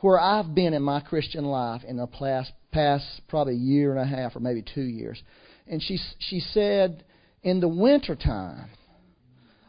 where 0.00 0.18
I've 0.18 0.54
been 0.54 0.72
in 0.72 0.82
my 0.82 1.00
Christian 1.00 1.44
life 1.44 1.82
in 1.86 1.96
the 1.96 2.06
past, 2.06 2.52
past 2.72 3.04
probably 3.28 3.56
year 3.56 3.94
and 3.94 4.00
a 4.00 4.16
half 4.16 4.36
or 4.36 4.40
maybe 4.40 4.62
two 4.62 4.82
years. 4.82 5.20
And 5.66 5.82
she, 5.82 5.98
she 6.18 6.40
said, 6.40 7.04
in 7.42 7.60
the 7.60 7.68
wintertime, 7.68 8.70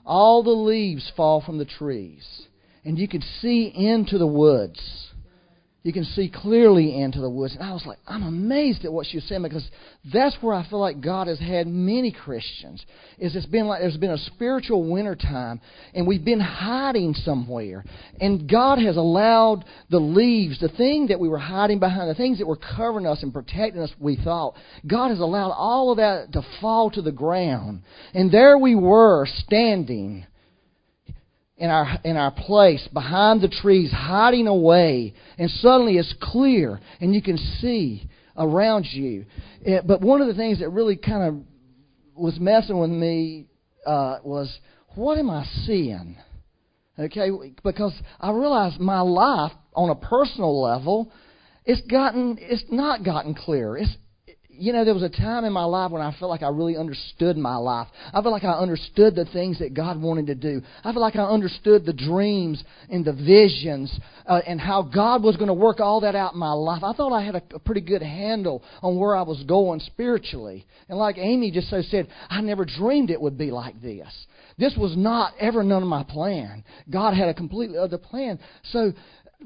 all 0.06 0.44
the 0.44 0.50
leaves 0.50 1.12
fall 1.16 1.42
from 1.42 1.58
the 1.58 1.66
trees, 1.66 2.48
and 2.84 2.98
you 2.98 3.08
could 3.08 3.24
see 3.42 3.72
into 3.74 4.18
the 4.18 4.28
woods 4.28 5.11
you 5.84 5.92
can 5.92 6.06
see 6.06 6.30
clearly 6.30 7.02
into 7.02 7.20
the 7.20 7.30
woods. 7.30 7.56
And 7.56 7.64
I 7.64 7.74
was 7.74 7.86
like, 7.88 7.98
I'm 8.06 8.22
amazed 8.22 8.86
at 8.86 8.94
what 8.94 9.08
she 9.08 9.18
was 9.18 9.24
saying 9.24 9.42
because 9.42 9.68
that's 10.14 10.36
where 10.40 10.54
I 10.54 10.68
feel 10.70 10.80
like 10.80 11.02
God 11.02 11.28
has 11.28 11.40
had 11.40 11.66
many 11.66 12.12
Christians. 12.12 12.86
Is 13.18 13.36
it's 13.36 13.48
been 13.48 13.66
like 13.66 13.82
there's 13.82 13.98
been 13.98 14.12
a 14.12 14.18
spiritual 14.18 14.88
winter 14.92 15.16
time, 15.16 15.60
and 15.96 16.06
we've 16.06 16.24
been 16.24 16.40
hiding 16.40 17.16
somewhere, 17.16 17.84
and 18.20 18.48
God 18.48 18.78
has 18.78 18.96
allowed 18.96 19.66
the 19.90 20.00
leaves, 20.00 20.60
the 20.60 20.70
thing 20.70 21.08
that 21.08 21.20
we 21.20 21.30
were 21.30 21.40
hiding 21.40 21.80
behind, 21.80 22.10
the 22.10 22.16
things 22.16 22.38
that 22.38 22.48
were 22.48 22.60
covering 22.78 23.08
us 23.08 23.24
and 23.24 23.34
protecting 23.34 23.82
us. 23.82 23.92
We 24.00 24.18
thought 24.18 24.56
God 24.86 25.10
has 25.10 25.20
allowed 25.20 25.52
all 25.52 25.92
of 25.92 25.98
that 25.98 26.32
to 26.34 26.44
fall 26.62 26.92
to 26.92 27.02
the 27.02 27.12
ground, 27.12 27.82
and 28.14 28.32
there 28.32 28.58
we 28.58 28.76
were 28.76 29.26
standing 29.26 30.28
in 31.62 31.70
our, 31.70 32.00
in 32.04 32.18
our 32.18 32.32
place 32.32 32.86
behind 32.92 33.40
the 33.40 33.48
trees, 33.48 33.92
hiding 33.92 34.48
away, 34.48 35.14
and 35.38 35.48
suddenly 35.48 35.98
it's 35.98 36.14
clear 36.20 36.82
and 37.00 37.14
you 37.14 37.22
can 37.22 37.38
see 37.38 38.10
around 38.36 38.88
you. 38.92 39.26
It, 39.62 39.72
eh, 39.72 39.82
but 39.86 40.02
one 40.02 40.22
of 40.22 40.28
the 40.28 40.34
things 40.34 40.60
that 40.60 40.70
really 40.70 40.96
kind 40.96 41.24
of 41.24 42.16
was 42.16 42.40
messing 42.40 42.80
with 42.80 42.90
me 42.90 43.46
uh, 43.86 44.18
was 44.24 44.52
what 44.96 45.20
am 45.20 45.30
I 45.30 45.46
seeing? 45.68 46.18
Okay, 46.98 47.30
because 47.64 47.94
I 48.20 48.32
realized 48.32 48.80
my 48.80 49.02
life 49.02 49.52
on 49.76 49.92
a 49.92 49.96
personal 49.96 50.60
level, 50.60 51.12
it's 51.64 51.82
gotten, 51.82 52.40
it's 52.42 52.66
not 52.72 53.06
gotten 53.06 53.36
clear. 53.36 53.78
It's 53.78 53.96
you 54.62 54.74
know, 54.74 54.86
there 54.86 54.94
was 54.94 55.02
a 55.02 55.10
time 55.10 55.44
in 55.44 55.52
my 55.52 55.64
life 55.64 55.90
when 55.90 56.04
I 56.04 56.16
felt 56.20 56.30
like 56.30 56.44
I 56.44 56.50
really 56.50 56.78
understood 56.78 57.36
my 57.36 57.56
life. 57.56 57.88
I 58.14 58.22
felt 58.22 58.32
like 58.32 58.44
I 58.44 58.54
understood 58.54 59.16
the 59.16 59.26
things 59.26 59.58
that 59.58 59.74
God 59.74 60.00
wanted 60.00 60.28
to 60.28 60.36
do. 60.36 60.62
I 60.82 60.92
felt 60.92 60.98
like 61.02 61.16
I 61.16 61.24
understood 61.24 61.84
the 61.84 61.94
dreams 61.94 62.64
and 62.88 63.04
the 63.04 63.14
visions 63.14 63.92
uh, 64.28 64.42
and 64.46 64.62
how 64.62 64.84
God 64.84 65.24
was 65.24 65.36
going 65.36 65.48
to 65.48 65.54
work 65.56 65.80
all 65.80 66.02
that 66.02 66.16
out 66.16 66.34
in 66.34 66.40
my 66.40 66.52
life. 66.52 66.84
I 66.84 66.94
thought 66.94 67.12
I 67.12 67.24
had 67.24 67.36
a, 67.36 67.42
a 67.56 67.60
pretty 67.60 67.82
good 67.82 68.04
handle 68.04 68.64
on 68.84 69.00
where 69.00 69.16
I 69.16 69.24
was 69.24 69.42
going 69.48 69.80
spiritually. 69.80 70.68
And 70.90 71.00
like 71.00 71.18
Amy 71.18 71.50
just 71.50 71.72
so 71.72 71.82
said, 71.82 72.08
I 72.30 72.42
never 72.42 72.64
dreamed 72.64 73.10
it 73.10 73.20
would 73.20 73.40
be 73.40 73.50
like 73.50 73.82
this. 73.82 74.08
This 74.60 74.76
was 74.78 74.96
not 74.96 75.34
ever 75.40 75.64
none 75.64 75.82
of 75.82 75.90
my 75.90 76.04
plan. 76.04 76.64
God 76.88 77.16
had 77.16 77.30
a 77.30 77.34
completely 77.34 77.80
other 77.80 77.98
plan. 77.98 78.38
So 78.72 78.94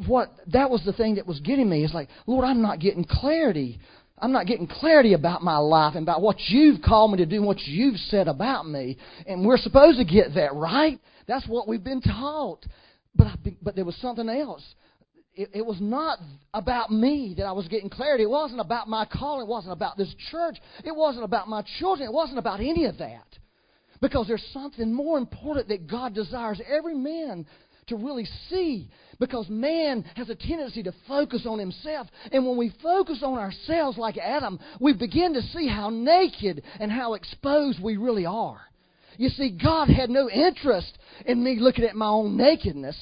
what 0.07 0.31
that 0.47 0.69
was 0.69 0.83
the 0.83 0.93
thing 0.93 1.15
that 1.15 1.25
was 1.25 1.39
getting 1.39 1.69
me 1.69 1.83
is 1.85 1.93
like, 1.93 2.09
Lord, 2.27 2.43
I'm 2.43 2.61
not 2.61 2.79
getting 2.79 3.05
clarity 3.05 3.79
I'm 4.17 4.31
not 4.31 4.47
getting 4.47 4.67
clarity 4.67 5.13
about 5.13 5.43
my 5.43 5.57
life 5.57 5.95
and 5.95 6.03
about 6.03 6.21
what 6.21 6.37
you've 6.47 6.81
called 6.81 7.11
me 7.11 7.17
to 7.17 7.25
do 7.25 7.37
and 7.37 7.45
what 7.45 7.61
you've 7.61 7.97
said 7.97 8.27
about 8.27 8.65
me. 8.67 8.97
And 9.27 9.45
we're 9.45 9.57
supposed 9.57 9.97
to 9.97 10.05
get 10.05 10.35
that, 10.35 10.53
right? 10.53 10.99
That's 11.27 11.45
what 11.47 11.67
we've 11.67 11.83
been 11.83 12.01
taught. 12.01 12.65
But, 13.13 13.27
I, 13.27 13.35
but 13.61 13.75
there 13.75 13.85
was 13.85 13.95
something 13.97 14.29
else. 14.29 14.63
It, 15.33 15.49
it 15.53 15.65
was 15.65 15.81
not 15.81 16.19
about 16.53 16.91
me 16.91 17.33
that 17.37 17.45
I 17.45 17.51
was 17.51 17.67
getting 17.67 17.89
clarity. 17.89 18.23
It 18.23 18.29
wasn't 18.29 18.61
about 18.61 18.87
my 18.87 19.05
calling. 19.05 19.41
It 19.41 19.49
wasn't 19.49 19.73
about 19.73 19.97
this 19.97 20.13
church. 20.31 20.57
It 20.85 20.95
wasn't 20.95 21.25
about 21.25 21.49
my 21.49 21.63
children. 21.79 22.07
It 22.07 22.13
wasn't 22.13 22.39
about 22.39 22.61
any 22.61 22.85
of 22.85 22.97
that. 22.99 23.27
Because 24.01 24.27
there's 24.27 24.45
something 24.53 24.93
more 24.93 25.17
important 25.17 25.67
that 25.69 25.87
God 25.87 26.13
desires 26.13 26.61
every 26.69 26.95
man 26.95 27.45
to 27.87 27.95
really 27.95 28.27
see 28.49 28.89
because 29.19 29.47
man 29.49 30.03
has 30.15 30.29
a 30.29 30.35
tendency 30.35 30.83
to 30.83 30.93
focus 31.07 31.45
on 31.45 31.59
himself. 31.59 32.07
And 32.31 32.45
when 32.45 32.57
we 32.57 32.73
focus 32.81 33.21
on 33.23 33.37
ourselves 33.37 33.97
like 33.97 34.17
Adam, 34.17 34.59
we 34.79 34.93
begin 34.93 35.33
to 35.33 35.41
see 35.41 35.67
how 35.67 35.89
naked 35.89 36.63
and 36.79 36.91
how 36.91 37.13
exposed 37.13 37.81
we 37.81 37.97
really 37.97 38.25
are. 38.25 38.61
You 39.17 39.29
see, 39.29 39.57
God 39.61 39.89
had 39.89 40.09
no 40.09 40.29
interest 40.29 40.97
in 41.25 41.43
me 41.43 41.57
looking 41.59 41.85
at 41.85 41.95
my 41.95 42.07
own 42.07 42.35
nakedness. 42.35 42.97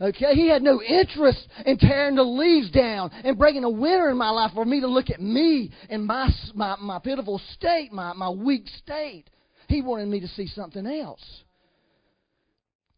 Okay, 0.00 0.34
he 0.34 0.48
had 0.48 0.62
no 0.62 0.82
interest 0.82 1.46
in 1.64 1.78
tearing 1.78 2.16
the 2.16 2.24
leaves 2.24 2.70
down 2.70 3.10
and 3.22 3.38
bringing 3.38 3.62
a 3.62 3.70
winter 3.70 4.10
in 4.10 4.16
my 4.16 4.30
life 4.30 4.50
for 4.52 4.64
me 4.64 4.80
to 4.80 4.88
look 4.88 5.10
at 5.10 5.20
me 5.20 5.70
and 5.90 6.04
my, 6.04 6.28
my, 6.54 6.76
my 6.80 6.98
pitiful 6.98 7.40
state, 7.54 7.92
my, 7.92 8.12
my 8.14 8.30
weak 8.30 8.66
state. 8.82 9.26
He 9.68 9.80
wanted 9.80 10.08
me 10.08 10.18
to 10.20 10.28
see 10.28 10.48
something 10.48 10.86
else 10.86 11.22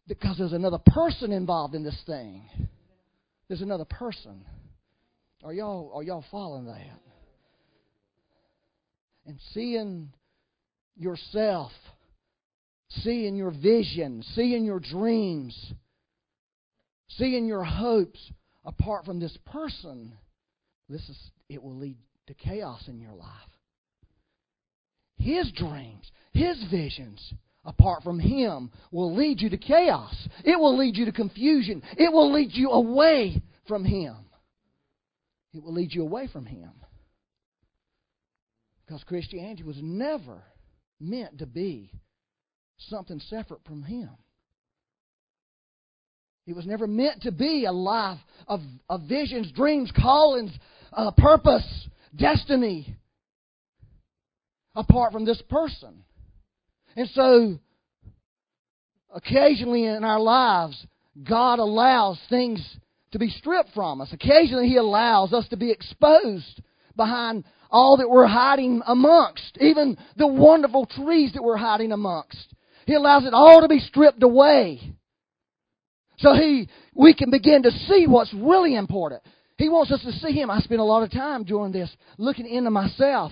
because 0.07 0.37
there's 0.37 0.53
another 0.53 0.77
person 0.77 1.31
involved 1.31 1.75
in 1.75 1.83
this 1.83 1.99
thing. 2.05 2.43
There's 3.47 3.61
another 3.61 3.85
person. 3.85 4.45
Are 5.43 5.53
y'all 5.53 5.91
are 5.95 6.03
y'all 6.03 6.25
following 6.31 6.65
that? 6.65 6.99
And 9.27 9.39
seeing 9.53 10.09
yourself, 10.95 11.71
seeing 12.89 13.35
your 13.35 13.51
vision, 13.51 14.23
seeing 14.33 14.65
your 14.65 14.79
dreams, 14.79 15.73
seeing 17.09 17.45
your 17.47 17.63
hopes 17.63 18.19
apart 18.63 19.05
from 19.05 19.19
this 19.19 19.35
person, 19.45 20.13
this 20.89 21.01
is 21.09 21.17
it 21.49 21.61
will 21.61 21.75
lead 21.75 21.97
to 22.27 22.33
chaos 22.33 22.83
in 22.87 22.99
your 22.99 23.13
life. 23.13 23.29
His 25.17 25.51
dreams, 25.51 26.11
his 26.33 26.63
visions, 26.69 27.33
apart 27.65 28.03
from 28.03 28.19
Him 28.19 28.71
will 28.91 29.15
lead 29.15 29.41
you 29.41 29.49
to 29.49 29.57
chaos. 29.57 30.15
It 30.43 30.59
will 30.59 30.77
lead 30.77 30.95
you 30.95 31.05
to 31.05 31.11
confusion. 31.11 31.81
It 31.97 32.11
will 32.11 32.31
lead 32.31 32.51
you 32.53 32.69
away 32.71 33.41
from 33.67 33.83
Him. 33.83 34.15
It 35.53 35.63
will 35.63 35.73
lead 35.73 35.93
you 35.93 36.03
away 36.03 36.27
from 36.31 36.45
Him. 36.45 36.71
Because 38.85 39.03
Christianity 39.03 39.63
was 39.63 39.77
never 39.81 40.43
meant 40.99 41.39
to 41.39 41.45
be 41.45 41.91
something 42.77 43.19
separate 43.19 43.63
from 43.65 43.83
Him. 43.83 44.09
It 46.45 46.55
was 46.55 46.67
never 46.67 46.85
meant 46.85 47.23
to 47.23 47.31
be 47.31 47.65
a 47.65 47.71
life 47.71 48.19
of, 48.47 48.61
of 48.87 49.01
visions, 49.09 49.51
dreams, 49.51 49.91
callings, 49.99 50.51
uh, 50.93 51.09
purpose, 51.17 51.87
destiny, 52.15 52.95
apart 54.75 55.11
from 55.11 55.25
this 55.25 55.41
person. 55.49 56.03
And 56.95 57.09
so, 57.13 57.59
occasionally 59.13 59.85
in 59.85 60.03
our 60.03 60.19
lives, 60.19 60.85
God 61.27 61.59
allows 61.59 62.19
things 62.29 62.77
to 63.11 63.19
be 63.19 63.29
stripped 63.29 63.71
from 63.73 64.01
us. 64.01 64.09
Occasionally, 64.11 64.67
He 64.67 64.77
allows 64.77 65.33
us 65.33 65.47
to 65.49 65.57
be 65.57 65.71
exposed 65.71 66.61
behind 66.95 67.43
all 67.69 67.97
that 67.97 68.09
we're 68.09 68.27
hiding 68.27 68.81
amongst, 68.87 69.57
even 69.59 69.97
the 70.17 70.27
wonderful 70.27 70.85
trees 70.85 71.33
that 71.33 71.43
we're 71.43 71.57
hiding 71.57 71.91
amongst. 71.91 72.53
He 72.85 72.93
allows 72.93 73.25
it 73.25 73.33
all 73.33 73.61
to 73.61 73.67
be 73.67 73.79
stripped 73.79 74.23
away. 74.23 74.79
So 76.17 76.33
he, 76.33 76.69
we 76.93 77.13
can 77.13 77.29
begin 77.29 77.63
to 77.63 77.71
see 77.71 78.05
what's 78.07 78.33
really 78.33 78.75
important. 78.75 79.21
He 79.57 79.69
wants 79.69 79.91
us 79.91 80.01
to 80.01 80.11
see 80.11 80.31
Him. 80.31 80.49
I 80.49 80.59
spend 80.59 80.79
a 80.79 80.85
lot 80.85 81.03
of 81.03 81.11
time 81.11 81.43
during 81.43 81.71
this 81.71 81.89
looking 82.17 82.47
into 82.47 82.69
myself, 82.69 83.31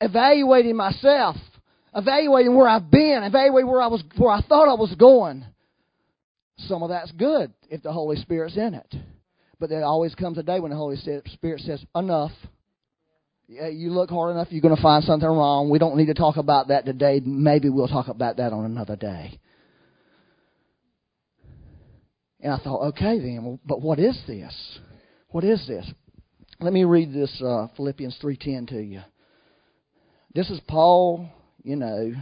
evaluating 0.00 0.76
myself, 0.76 1.36
evaluating 1.96 2.54
where 2.54 2.68
I've 2.68 2.90
been, 2.90 3.22
evaluating 3.24 3.68
where 3.68 3.80
I 3.80 3.86
was, 3.88 4.04
where 4.16 4.30
I 4.30 4.42
thought 4.42 4.68
I 4.68 4.74
was 4.74 4.94
going. 4.98 5.44
Some 6.58 6.82
of 6.82 6.90
that's 6.90 7.10
good 7.12 7.52
if 7.70 7.82
the 7.82 7.92
Holy 7.92 8.16
Spirit's 8.16 8.56
in 8.56 8.74
it. 8.74 8.94
But 9.58 9.70
there 9.70 9.84
always 9.84 10.14
comes 10.14 10.38
a 10.38 10.42
day 10.42 10.60
when 10.60 10.70
the 10.70 10.76
Holy 10.76 10.96
Spirit 10.96 11.60
says, 11.60 11.84
enough. 11.94 12.32
You 13.48 13.90
look 13.90 14.10
hard 14.10 14.32
enough, 14.32 14.48
you're 14.50 14.60
going 14.60 14.74
to 14.74 14.82
find 14.82 15.04
something 15.04 15.28
wrong. 15.28 15.70
We 15.70 15.78
don't 15.78 15.96
need 15.96 16.06
to 16.06 16.14
talk 16.14 16.36
about 16.36 16.68
that 16.68 16.84
today. 16.84 17.20
Maybe 17.24 17.68
we'll 17.68 17.88
talk 17.88 18.08
about 18.08 18.38
that 18.38 18.52
on 18.52 18.64
another 18.64 18.96
day. 18.96 19.38
And 22.40 22.52
I 22.52 22.58
thought, 22.58 22.88
okay 22.88 23.18
then, 23.18 23.58
but 23.64 23.80
what 23.80 23.98
is 23.98 24.20
this? 24.26 24.78
What 25.28 25.44
is 25.44 25.64
this? 25.66 25.86
Let 26.60 26.72
me 26.72 26.84
read 26.84 27.12
this 27.12 27.40
uh, 27.40 27.68
Philippians 27.76 28.18
3:10 28.22 28.68
to 28.68 28.80
you. 28.80 29.02
This 30.34 30.50
is 30.50 30.60
Paul, 30.66 31.28
you 31.66 31.74
know, 31.74 32.12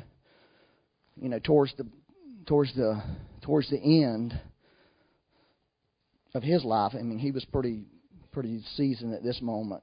you 1.20 1.28
know, 1.28 1.38
towards 1.38 1.74
the 1.76 1.86
towards 2.46 2.74
the 2.74 3.00
towards 3.42 3.68
the 3.68 3.78
end 3.78 4.40
of 6.34 6.42
his 6.42 6.64
life. 6.64 6.92
I 6.98 7.02
mean, 7.02 7.18
he 7.18 7.30
was 7.30 7.44
pretty 7.44 7.84
pretty 8.32 8.62
seasoned 8.74 9.12
at 9.12 9.22
this 9.22 9.42
moment. 9.42 9.82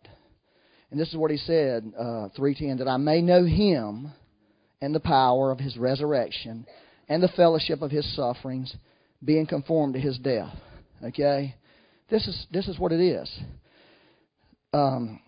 And 0.90 1.00
this 1.00 1.10
is 1.10 1.16
what 1.16 1.32
he 1.32 1.38
said, 1.38 1.94
uh, 1.98 2.30
310, 2.36 2.80
that 2.80 2.90
I 2.90 2.98
may 2.98 3.22
know 3.22 3.46
him 3.46 4.12
and 4.82 4.94
the 4.94 5.00
power 5.00 5.52
of 5.52 5.60
his 5.60 5.78
resurrection 5.78 6.66
and 7.08 7.24
the 7.24 7.30
fellowship 7.30 7.82
of 7.82 7.92
his 7.92 8.16
sufferings, 8.16 8.76
being 9.24 9.46
conformed 9.46 9.94
to 9.94 10.00
his 10.00 10.18
death. 10.18 10.54
Okay? 11.04 11.56
This 12.10 12.28
is 12.28 12.48
this 12.52 12.68
is 12.68 12.80
what 12.80 12.92
it 12.92 13.00
is. 13.00 13.32
Um, 14.74 15.20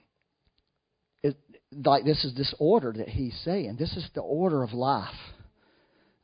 like 1.84 2.06
this 2.06 2.24
is 2.24 2.36
this 2.36 2.54
order 2.60 2.94
that 2.94 3.10
he's 3.10 3.38
saying. 3.44 3.78
This 3.78 3.96
is 3.96 4.08
the 4.14 4.22
order 4.22 4.64
of 4.64 4.74
life. 4.74 5.14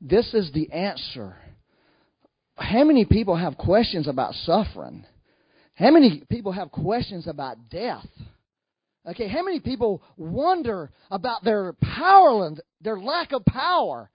This 0.02 0.34
is 0.34 0.52
the 0.54 0.72
answer. 0.72 1.36
How 2.56 2.84
many 2.84 3.06
people 3.06 3.36
have 3.36 3.58
questions 3.58 4.08
about 4.08 4.34
suffering? 4.34 5.06
How 5.76 5.92
many 5.92 6.24
people 6.30 6.52
have 6.52 6.72
questions 6.72 7.28
about 7.28 7.70
death? 7.70 8.08
Okay, 9.08 9.28
how 9.28 9.44
many 9.44 9.60
people 9.60 10.04
wonder 10.18 10.92
about 11.10 11.44
their 11.44 11.74
power, 11.74 12.52
their 12.82 13.00
lack 13.00 13.32
of 13.32 13.46
power? 13.46 14.10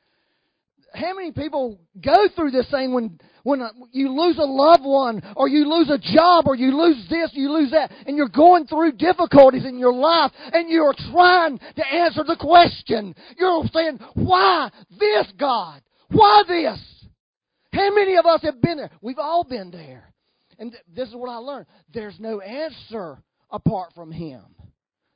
How 0.95 1.15
many 1.15 1.33
people 1.33 1.79
go 2.03 2.29
through 2.35 2.53
this 2.53 2.71
thing 2.71 2.95
when 2.95 3.19
when 3.43 3.61
uh, 3.61 3.69
you 3.93 4.09
lose 4.09 4.39
a 4.39 4.45
loved 4.45 4.85
one 4.85 5.23
or 5.37 5.49
you 5.49 5.69
lose 5.69 5.91
a 5.91 5.99
job 5.99 6.47
or 6.47 6.55
you 6.55 6.77
lose 6.77 7.07
this, 7.11 7.31
you 7.35 7.53
lose 7.53 7.71
that, 7.73 7.93
and 8.07 8.17
you're 8.17 8.29
going 8.29 8.67
through 8.67 8.93
difficulties 8.93 9.67
in 9.67 9.79
your 9.79 9.93
life 9.93 10.33
and 10.53 10.71
you're 10.71 10.95
trying 11.13 11.59
to 11.59 11.87
answer 11.87 12.25
the 12.25 12.37
question. 12.41 13.15
You're 13.39 13.65
saying, 13.73 13.99
why 14.15 14.71
this 14.99 15.27
God? 15.39 15.83
Why 16.11 16.43
this? 16.49 16.81
How 17.73 17.95
many 17.95 18.17
of 18.17 18.25
us 18.25 18.41
have 18.43 18.63
been 18.63 18.79
there? 18.79 18.91
We've 19.03 19.19
all 19.19 19.45
been 19.45 19.71
there. 19.71 20.13
And 20.59 20.75
this 20.95 21.09
is 21.09 21.15
what 21.15 21.29
I 21.29 21.37
learned. 21.37 21.67
There's 21.93 22.19
no 22.19 22.41
answer 22.41 23.19
apart 23.51 23.93
from 23.95 24.11
Him. 24.11 24.43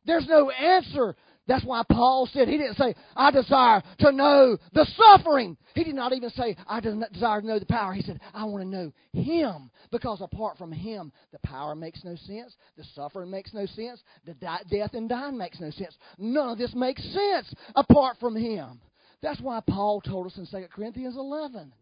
There's 0.05 0.27
no 0.27 0.51
answer. 0.51 1.15
That's 1.49 1.65
why 1.65 1.83
Paul 1.91 2.29
said, 2.31 2.47
he 2.47 2.59
didn't 2.59 2.77
say, 2.77 2.95
I 3.17 3.31
desire 3.31 3.83
to 4.01 4.13
know 4.13 4.59
the 4.75 4.87
suffering. 4.97 5.57
He 5.75 5.83
did 5.83 5.95
not 5.95 6.13
even 6.13 6.29
say, 6.31 6.55
I 6.69 6.81
desire 6.81 7.41
to 7.41 7.47
know 7.47 7.59
the 7.59 7.65
power. 7.65 7.95
He 7.95 8.03
said, 8.03 8.21
I 8.35 8.45
want 8.45 8.63
to 8.63 8.69
know 8.69 8.93
Him. 9.15 9.71
Because 9.91 10.21
apart 10.21 10.59
from 10.59 10.71
Him, 10.71 11.11
the 11.33 11.39
power 11.39 11.75
makes 11.75 12.05
no 12.05 12.17
sense. 12.17 12.55
The 12.77 12.85
suffering 12.95 13.31
makes 13.31 13.55
no 13.55 13.65
sense. 13.65 14.03
The 14.27 14.35
death 14.35 14.93
and 14.93 15.09
dying 15.09 15.39
makes 15.39 15.59
no 15.59 15.71
sense. 15.71 15.97
None 16.19 16.51
of 16.51 16.59
this 16.59 16.75
makes 16.75 17.03
sense 17.03 17.53
apart 17.75 18.19
from 18.21 18.37
Him. 18.37 18.83
That's 19.23 19.41
why 19.41 19.61
Paul 19.67 20.03
told 20.03 20.27
us 20.27 20.37
in 20.37 20.47
2 20.47 20.67
Corinthians 20.71 21.17
11, 21.17 21.73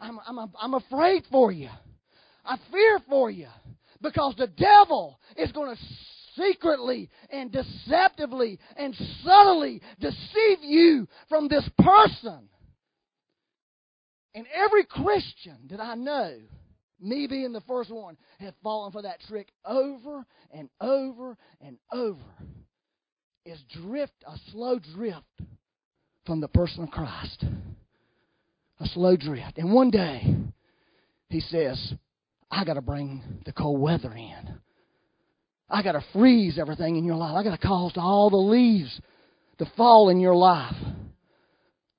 I'm, 0.00 0.18
I'm, 0.26 0.52
I'm 0.60 0.74
afraid 0.74 1.22
for 1.30 1.52
you. 1.52 1.70
I 2.44 2.56
fear 2.72 2.98
for 3.08 3.30
you. 3.30 3.46
Because 4.00 4.34
the 4.36 4.48
devil 4.48 5.20
is 5.36 5.52
going 5.52 5.76
to 5.76 5.82
secretly 6.36 7.10
and 7.30 7.52
deceptively 7.52 8.58
and 8.76 8.94
subtly 9.24 9.80
deceive 10.00 10.58
you 10.62 11.08
from 11.28 11.48
this 11.48 11.68
person. 11.78 12.48
And 14.34 14.46
every 14.54 14.84
Christian 14.84 15.58
that 15.70 15.80
I 15.80 15.94
know, 15.94 16.38
me 17.00 17.26
being 17.26 17.52
the 17.52 17.60
first 17.62 17.90
one, 17.90 18.16
have 18.40 18.54
fallen 18.62 18.92
for 18.92 19.02
that 19.02 19.20
trick 19.28 19.48
over 19.64 20.24
and 20.52 20.68
over 20.80 21.36
and 21.60 21.76
over. 21.92 22.20
Is 23.44 23.60
drift, 23.82 24.14
a 24.26 24.36
slow 24.52 24.78
drift 24.94 25.26
from 26.24 26.40
the 26.40 26.48
person 26.48 26.84
of 26.84 26.90
Christ. 26.90 27.44
A 28.78 28.86
slow 28.86 29.16
drift. 29.16 29.58
And 29.58 29.72
one 29.72 29.90
day, 29.90 30.34
he 31.28 31.40
says, 31.40 31.94
I 32.50 32.64
got 32.64 32.74
to 32.74 32.82
bring 32.82 33.42
the 33.44 33.52
cold 33.52 33.80
weather 33.80 34.12
in. 34.12 34.60
I 35.72 35.82
got 35.82 35.92
to 35.92 36.04
freeze 36.12 36.58
everything 36.58 36.96
in 36.96 37.04
your 37.04 37.16
life. 37.16 37.34
I 37.34 37.42
got 37.42 37.58
to 37.58 37.66
cause 37.66 37.92
all 37.96 38.28
the 38.28 38.36
leaves 38.36 39.00
to 39.58 39.66
fall 39.74 40.10
in 40.10 40.20
your 40.20 40.34
life 40.36 40.74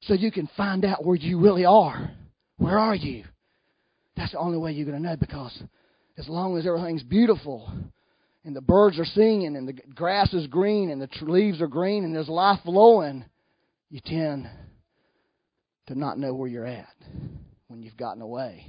so 0.02 0.14
you 0.14 0.32
can 0.32 0.48
find 0.56 0.86
out 0.86 1.04
where 1.04 1.16
you 1.16 1.40
really 1.40 1.66
are. 1.66 2.12
Where 2.58 2.78
are 2.78 2.94
you? 2.94 3.24
That's 4.16 4.34
the 4.34 4.38
only 4.38 4.60
way 4.60 4.74
you're 4.74 4.86
going 4.86 5.02
to 5.02 5.10
know 5.10 5.18
because 5.18 5.64
as 6.20 6.30
long 6.30 6.56
as 6.56 6.68
everything's 6.68 7.02
beautiful 7.02 7.68
and 8.46 8.56
the 8.56 8.62
birds 8.62 9.00
are 9.00 9.06
singing 9.06 9.56
and 9.56 9.68
the 9.68 9.74
grass 9.96 10.32
is 10.34 10.46
green 10.46 10.92
and 10.92 11.02
the 11.02 11.10
leaves 11.22 11.60
are 11.60 11.68
green 11.68 12.04
and 12.04 12.14
there's 12.14 12.30
life 12.30 12.60
flowing, 12.64 13.26
you 13.90 14.00
tend 14.06 14.48
to 15.88 15.98
not 15.98 16.20
know 16.20 16.36
where 16.36 16.48
you're 16.48 16.68
at 16.68 16.94
when 17.70 17.82
you've 17.82 17.98
gotten 17.98 18.22
away. 18.22 18.68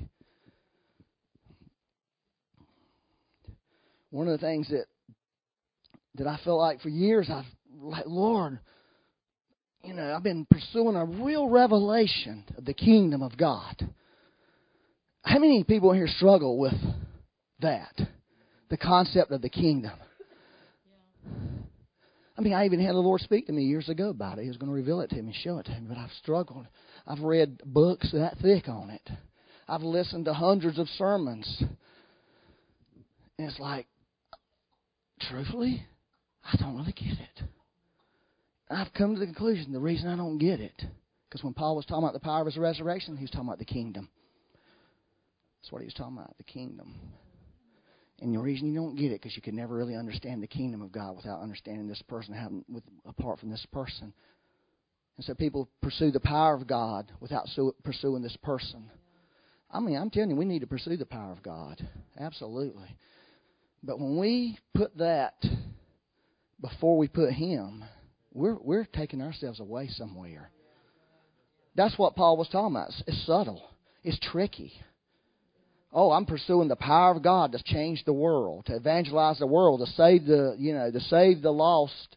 One 4.10 4.28
of 4.28 4.40
the 4.40 4.46
things 4.46 4.68
that 4.68 4.86
that 6.16 6.26
I 6.26 6.38
felt 6.44 6.58
like 6.58 6.80
for 6.80 6.88
years 6.88 7.28
I've 7.30 7.44
like 7.80 8.06
Lord, 8.06 8.58
you 9.82 9.94
know, 9.94 10.14
I've 10.14 10.22
been 10.22 10.46
pursuing 10.50 10.96
a 10.96 11.04
real 11.04 11.48
revelation 11.48 12.44
of 12.56 12.64
the 12.64 12.74
kingdom 12.74 13.22
of 13.22 13.36
God. 13.36 13.88
How 15.22 15.38
many 15.38 15.64
people 15.64 15.92
here 15.92 16.08
struggle 16.08 16.58
with 16.58 16.74
that? 17.60 17.94
The 18.70 18.76
concept 18.76 19.30
of 19.30 19.42
the 19.42 19.50
kingdom. 19.50 19.92
I 22.36 22.40
mean, 22.40 22.52
I 22.52 22.64
even 22.64 22.80
had 22.80 22.94
the 22.94 22.98
Lord 22.98 23.20
speak 23.20 23.46
to 23.46 23.52
me 23.52 23.62
years 23.62 23.88
ago 23.88 24.08
about 24.08 24.38
it. 24.38 24.42
He 24.42 24.48
was 24.48 24.56
going 24.56 24.70
to 24.70 24.74
reveal 24.74 25.00
it 25.00 25.10
to 25.10 25.22
me, 25.22 25.34
show 25.44 25.58
it 25.58 25.66
to 25.66 25.72
me, 25.72 25.86
but 25.88 25.98
I've 25.98 26.10
struggled. 26.18 26.66
I've 27.06 27.20
read 27.20 27.60
books 27.64 28.10
that 28.12 28.38
thick 28.38 28.68
on 28.68 28.90
it. 28.90 29.08
I've 29.68 29.82
listened 29.82 30.24
to 30.24 30.34
hundreds 30.34 30.78
of 30.78 30.88
sermons. 30.98 31.62
And 33.38 33.48
it's 33.48 33.58
like, 33.60 33.86
truthfully, 35.20 35.86
I 36.44 36.56
don't 36.56 36.76
really 36.76 36.92
get 36.92 37.12
it. 37.12 37.42
I've 38.70 38.92
come 38.92 39.14
to 39.14 39.20
the 39.20 39.26
conclusion 39.26 39.72
the 39.72 39.80
reason 39.80 40.08
I 40.08 40.16
don't 40.16 40.38
get 40.38 40.60
it, 40.60 40.82
because 41.28 41.44
when 41.44 41.54
Paul 41.54 41.76
was 41.76 41.86
talking 41.86 42.02
about 42.02 42.14
the 42.14 42.20
power 42.20 42.40
of 42.40 42.46
his 42.46 42.56
resurrection, 42.56 43.16
he 43.16 43.24
was 43.24 43.30
talking 43.30 43.48
about 43.48 43.58
the 43.58 43.64
kingdom. 43.64 44.08
That's 45.60 45.72
what 45.72 45.80
he 45.80 45.86
was 45.86 45.94
talking 45.94 46.16
about, 46.16 46.36
the 46.36 46.44
kingdom. 46.44 46.94
And 48.20 48.34
the 48.34 48.38
reason 48.38 48.72
you 48.72 48.74
don't 48.78 48.96
get 48.96 49.12
it 49.12 49.20
because 49.20 49.36
you 49.36 49.42
can 49.42 49.56
never 49.56 49.74
really 49.74 49.96
understand 49.96 50.42
the 50.42 50.46
kingdom 50.46 50.82
of 50.82 50.92
God 50.92 51.16
without 51.16 51.40
understanding 51.40 51.88
this 51.88 52.02
person 52.02 52.34
having 52.34 52.64
with 52.68 52.84
apart 53.06 53.40
from 53.40 53.50
this 53.50 53.66
person. 53.72 54.12
And 55.16 55.24
so 55.24 55.34
people 55.34 55.68
pursue 55.82 56.10
the 56.10 56.20
power 56.20 56.54
of 56.54 56.66
God 56.66 57.10
without 57.20 57.48
pursuing 57.82 58.22
this 58.22 58.36
person. 58.42 58.90
I 59.70 59.80
mean, 59.80 59.96
I'm 59.96 60.10
telling 60.10 60.30
you, 60.30 60.36
we 60.36 60.44
need 60.44 60.60
to 60.60 60.66
pursue 60.66 60.96
the 60.96 61.06
power 61.06 61.32
of 61.32 61.42
God. 61.42 61.86
Absolutely. 62.18 62.96
But 63.82 63.98
when 63.98 64.18
we 64.18 64.58
put 64.74 64.96
that 64.98 65.34
before 66.64 66.96
we 66.96 67.08
put 67.08 67.30
Him, 67.30 67.84
we're, 68.32 68.56
we're 68.58 68.86
taking 68.86 69.20
ourselves 69.20 69.60
away 69.60 69.88
somewhere. 69.88 70.50
That's 71.76 71.98
what 71.98 72.16
Paul 72.16 72.38
was 72.38 72.48
talking 72.48 72.74
about. 72.74 72.90
It's 73.06 73.26
subtle, 73.26 73.62
it's 74.02 74.18
tricky. 74.18 74.72
Oh, 75.92 76.10
I'm 76.10 76.24
pursuing 76.24 76.68
the 76.68 76.74
power 76.74 77.14
of 77.14 77.22
God 77.22 77.52
to 77.52 77.62
change 77.62 78.02
the 78.04 78.14
world, 78.14 78.66
to 78.66 78.76
evangelize 78.76 79.38
the 79.38 79.46
world, 79.46 79.80
to 79.80 79.92
save 79.92 80.24
the 80.24 80.56
you 80.58 80.72
know, 80.72 80.90
to 80.90 81.00
save 81.00 81.42
the 81.42 81.52
lost, 81.52 82.16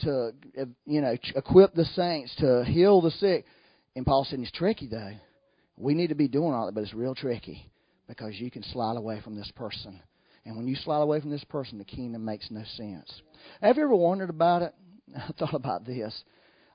to 0.00 0.30
you 0.86 1.00
know, 1.00 1.16
equip 1.34 1.74
the 1.74 1.84
saints, 1.84 2.34
to 2.36 2.64
heal 2.64 3.02
the 3.02 3.10
sick. 3.10 3.44
And 3.96 4.06
Paul 4.06 4.24
said 4.24 4.38
it's 4.38 4.52
tricky 4.52 4.86
though. 4.86 5.12
We 5.76 5.94
need 5.94 6.08
to 6.08 6.14
be 6.14 6.28
doing 6.28 6.54
all 6.54 6.66
that, 6.66 6.74
but 6.74 6.84
it's 6.84 6.94
real 6.94 7.14
tricky 7.14 7.68
because 8.06 8.34
you 8.36 8.50
can 8.50 8.62
slide 8.62 8.96
away 8.96 9.20
from 9.22 9.36
this 9.36 9.50
person. 9.56 10.00
And 10.44 10.56
when 10.56 10.66
you 10.66 10.76
slide 10.76 11.02
away 11.02 11.20
from 11.20 11.30
this 11.30 11.44
person, 11.44 11.78
the 11.78 11.84
kingdom 11.84 12.24
makes 12.24 12.50
no 12.50 12.62
sense. 12.76 13.12
Have 13.60 13.76
you 13.76 13.84
ever 13.84 13.94
wondered 13.94 14.30
about 14.30 14.62
it? 14.62 14.74
I 15.16 15.32
thought 15.38 15.54
about 15.54 15.84
this. 15.84 16.14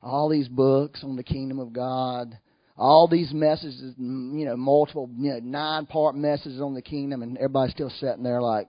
All 0.01 0.29
these 0.29 0.47
books 0.47 1.03
on 1.03 1.15
the 1.15 1.23
kingdom 1.23 1.59
of 1.59 1.73
God, 1.73 2.37
all 2.77 3.07
these 3.07 3.31
messages, 3.33 3.93
you 3.97 4.45
know, 4.45 4.57
multiple, 4.57 5.09
you 5.17 5.31
know, 5.31 5.39
nine 5.39 5.85
part 5.85 6.15
messages 6.15 6.59
on 6.59 6.73
the 6.73 6.81
kingdom, 6.81 7.21
and 7.21 7.37
everybody's 7.37 7.73
still 7.73 7.91
sitting 7.99 8.23
there 8.23 8.41
like, 8.41 8.67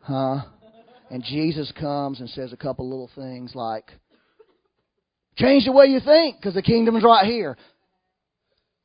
huh? 0.00 0.40
And 1.10 1.22
Jesus 1.22 1.72
comes 1.78 2.20
and 2.20 2.28
says 2.30 2.52
a 2.52 2.56
couple 2.56 2.88
little 2.88 3.10
things 3.14 3.54
like, 3.54 3.92
change 5.36 5.64
the 5.66 5.72
way 5.72 5.86
you 5.86 6.00
think 6.00 6.36
because 6.36 6.54
the 6.54 6.62
kingdom's 6.62 7.04
right 7.04 7.26
here. 7.26 7.56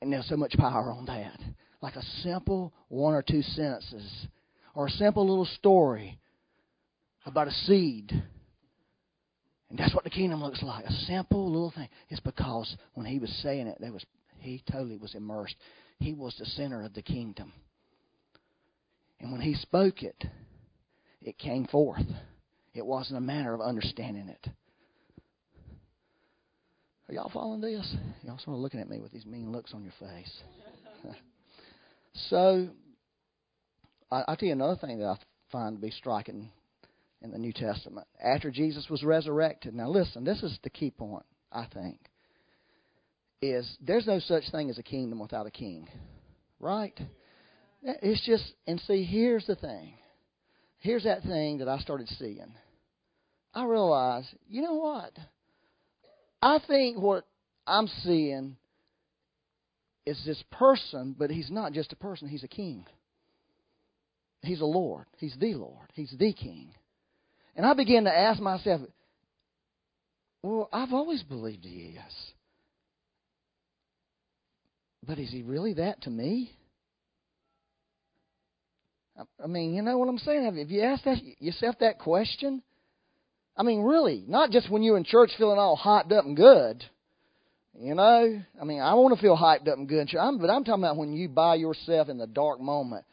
And 0.02 0.13
there's 0.13 0.28
so 0.28 0.38
much 0.38 0.54
power 0.58 0.91
on 0.91 1.06
that. 1.06 1.39
Like 1.82 1.95
a 1.95 2.04
simple 2.24 2.74
one 2.89 3.13
or 3.13 3.22
two 3.22 3.41
sentences 3.41 4.28
or 4.75 4.88
a 4.88 4.91
simple 4.91 5.27
little 5.27 5.45
story 5.45 6.19
about 7.25 7.47
a 7.47 7.51
seed. 7.51 8.12
And 9.69 9.77
that's 9.77 9.93
what 9.93 10.03
the 10.03 10.10
kingdom 10.10 10.43
looks 10.43 10.63
like. 10.63 10.86
A 10.86 10.91
simple 11.05 11.51
little 11.51 11.71
thing. 11.71 11.89
It's 12.10 12.21
because 12.21 12.75
when 12.93 13.05
he 13.05 13.19
was 13.19 13.29
saying 13.43 13.67
it, 13.67 13.77
there 13.79 13.93
was 13.93 14.05
he 14.39 14.63
totally 14.71 14.97
was 14.97 15.15
immersed. 15.15 15.55
He 15.99 16.13
was 16.13 16.36
the 16.39 16.45
center 16.45 16.84
of 16.84 16.93
the 16.93 17.01
kingdom. 17.01 17.53
And 19.19 19.32
when 19.32 19.41
he 19.41 19.53
spoke 19.55 20.01
it, 20.01 20.23
it 21.21 21.38
came 21.38 21.65
forth. 21.65 22.05
It 22.73 22.86
wasn't 22.86 23.17
a 23.17 23.21
matter 23.21 23.53
of 23.53 23.62
understanding 23.62 24.29
it. 24.29 24.49
Are 27.10 27.13
y'all 27.13 27.32
following 27.34 27.60
this? 27.60 27.95
Y'all 28.23 28.38
sort 28.38 28.55
of 28.55 28.62
looking 28.62 28.79
at 28.79 28.89
me 28.89 28.99
with 28.99 29.12
these 29.12 29.25
mean 29.25 29.51
looks 29.51 29.73
on 29.73 29.84
your 29.84 29.93
face. 29.99 30.41
so, 32.29 32.69
I, 34.12 34.24
I'll 34.28 34.36
tell 34.36 34.48
you 34.48 34.54
another 34.54 34.76
thing 34.76 35.00
that 35.00 35.06
I 35.06 35.17
find 35.52 35.78
to 35.78 35.82
be 35.82 35.91
striking 35.91 36.50
in 37.22 37.32
the 37.32 37.38
New 37.38 37.54
Testament. 37.54 38.08
After 38.24 38.52
Jesus 38.52 38.89
was 38.89 39.04
resurrected, 39.04 39.74
now 39.74 39.89
listen, 39.89 40.24
this 40.24 40.41
is 40.43 40.58
the 40.63 40.69
key 40.69 40.91
point, 40.91 41.26
I 41.52 41.65
think, 41.74 42.00
is 43.41 43.78
there's 43.82 44.08
no 44.08 44.19
such 44.19 44.50
thing 44.52 44.69
as 44.69 44.78
a 44.78 44.84
kingdom 44.84 45.19
without 45.19 45.48
a 45.48 45.52
king. 45.52 45.88
Right? 46.60 47.00
It's 47.82 48.26
just, 48.26 48.54
and 48.67 48.82
see, 48.82 49.04
here's 49.04 49.45
the 49.45 49.56
thing. 49.56 49.93
Here's 50.80 51.04
that 51.04 51.24
thing 51.24 51.60
that 51.60 51.67
I 51.67 51.80
started 51.80 52.08
seeing. 52.17 52.54
I 53.54 53.65
realized, 53.65 54.28
you 54.48 54.62
know 54.62 54.76
what? 54.76 55.12
I 56.41 56.60
think 56.67 56.98
what 57.00 57.26
I'm 57.65 57.88
seeing 58.04 58.56
is 60.06 60.22
this 60.26 60.41
person, 60.52 61.15
but 61.17 61.32
he's 61.32 61.52
not 61.52 61.74
just 61.74 61.91
a 61.93 61.98
person, 61.98 62.28
he's 62.28 62.43
a 62.43 62.48
king. 62.48 62.86
He's 64.41 64.62
a 64.62 64.65
Lord. 64.65 65.06
He's 65.17 65.36
the 65.39 65.54
Lord. 65.56 65.88
He's 65.93 66.13
the 66.17 66.34
King. 66.34 66.71
And 67.56 67.65
I 67.65 67.73
began 67.73 68.06
to 68.06 68.17
ask 68.17 68.39
myself, 68.41 68.82
well, 70.41 70.69
I've 70.71 70.93
always 70.93 71.23
believed 71.23 71.65
he 71.65 71.97
is. 71.97 72.13
But 75.06 75.19
is 75.19 75.32
he 75.32 75.41
really 75.41 75.73
that 75.73 76.02
to 76.04 76.10
me? 76.10 76.52
I 79.43 79.47
mean, 79.47 79.73
you 79.73 79.82
know 79.82 79.97
what 79.97 80.08
I'm 80.08 80.17
saying? 80.19 80.45
Have 80.45 80.69
you 80.69 80.82
asked 80.82 81.04
that, 81.06 81.17
yourself 81.39 81.75
that 81.80 81.99
question? 81.99 82.62
I 83.58 83.63
mean, 83.63 83.82
really, 83.82 84.23
not 84.28 84.52
just 84.52 84.69
when 84.69 84.84
you're 84.84 84.97
in 84.97 85.04
church 85.04 85.32
feeling 85.38 85.60
all 85.60 85.78
hyped 85.78 86.13
up 86.13 86.23
and 86.23 86.38
good. 86.38 86.84
You 87.78 87.95
know, 87.95 88.41
I 88.62 88.65
mean, 88.65 88.82
I 88.82 88.93
want 88.93 89.15
to 89.15 89.21
feel 89.21 89.38
hyped 89.38 89.67
up 89.67 89.78
and 89.78 89.88
good, 89.88 90.10
but 90.12 90.49
I'm 90.49 90.63
talking 90.63 90.84
about 90.84 90.97
when 90.97 91.13
you 91.13 91.28
by 91.28 91.56
yourself 91.56 92.10
in 92.10 92.17
the 92.17 92.28
dark 92.28 92.60
moment, 92.62 93.06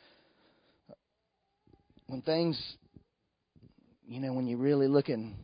when 2.07 2.23
things, 2.23 2.61
you 4.07 4.21
know, 4.21 4.33
when 4.33 4.47
you're 4.47 4.59
really 4.59 4.89
looking, 4.89 5.37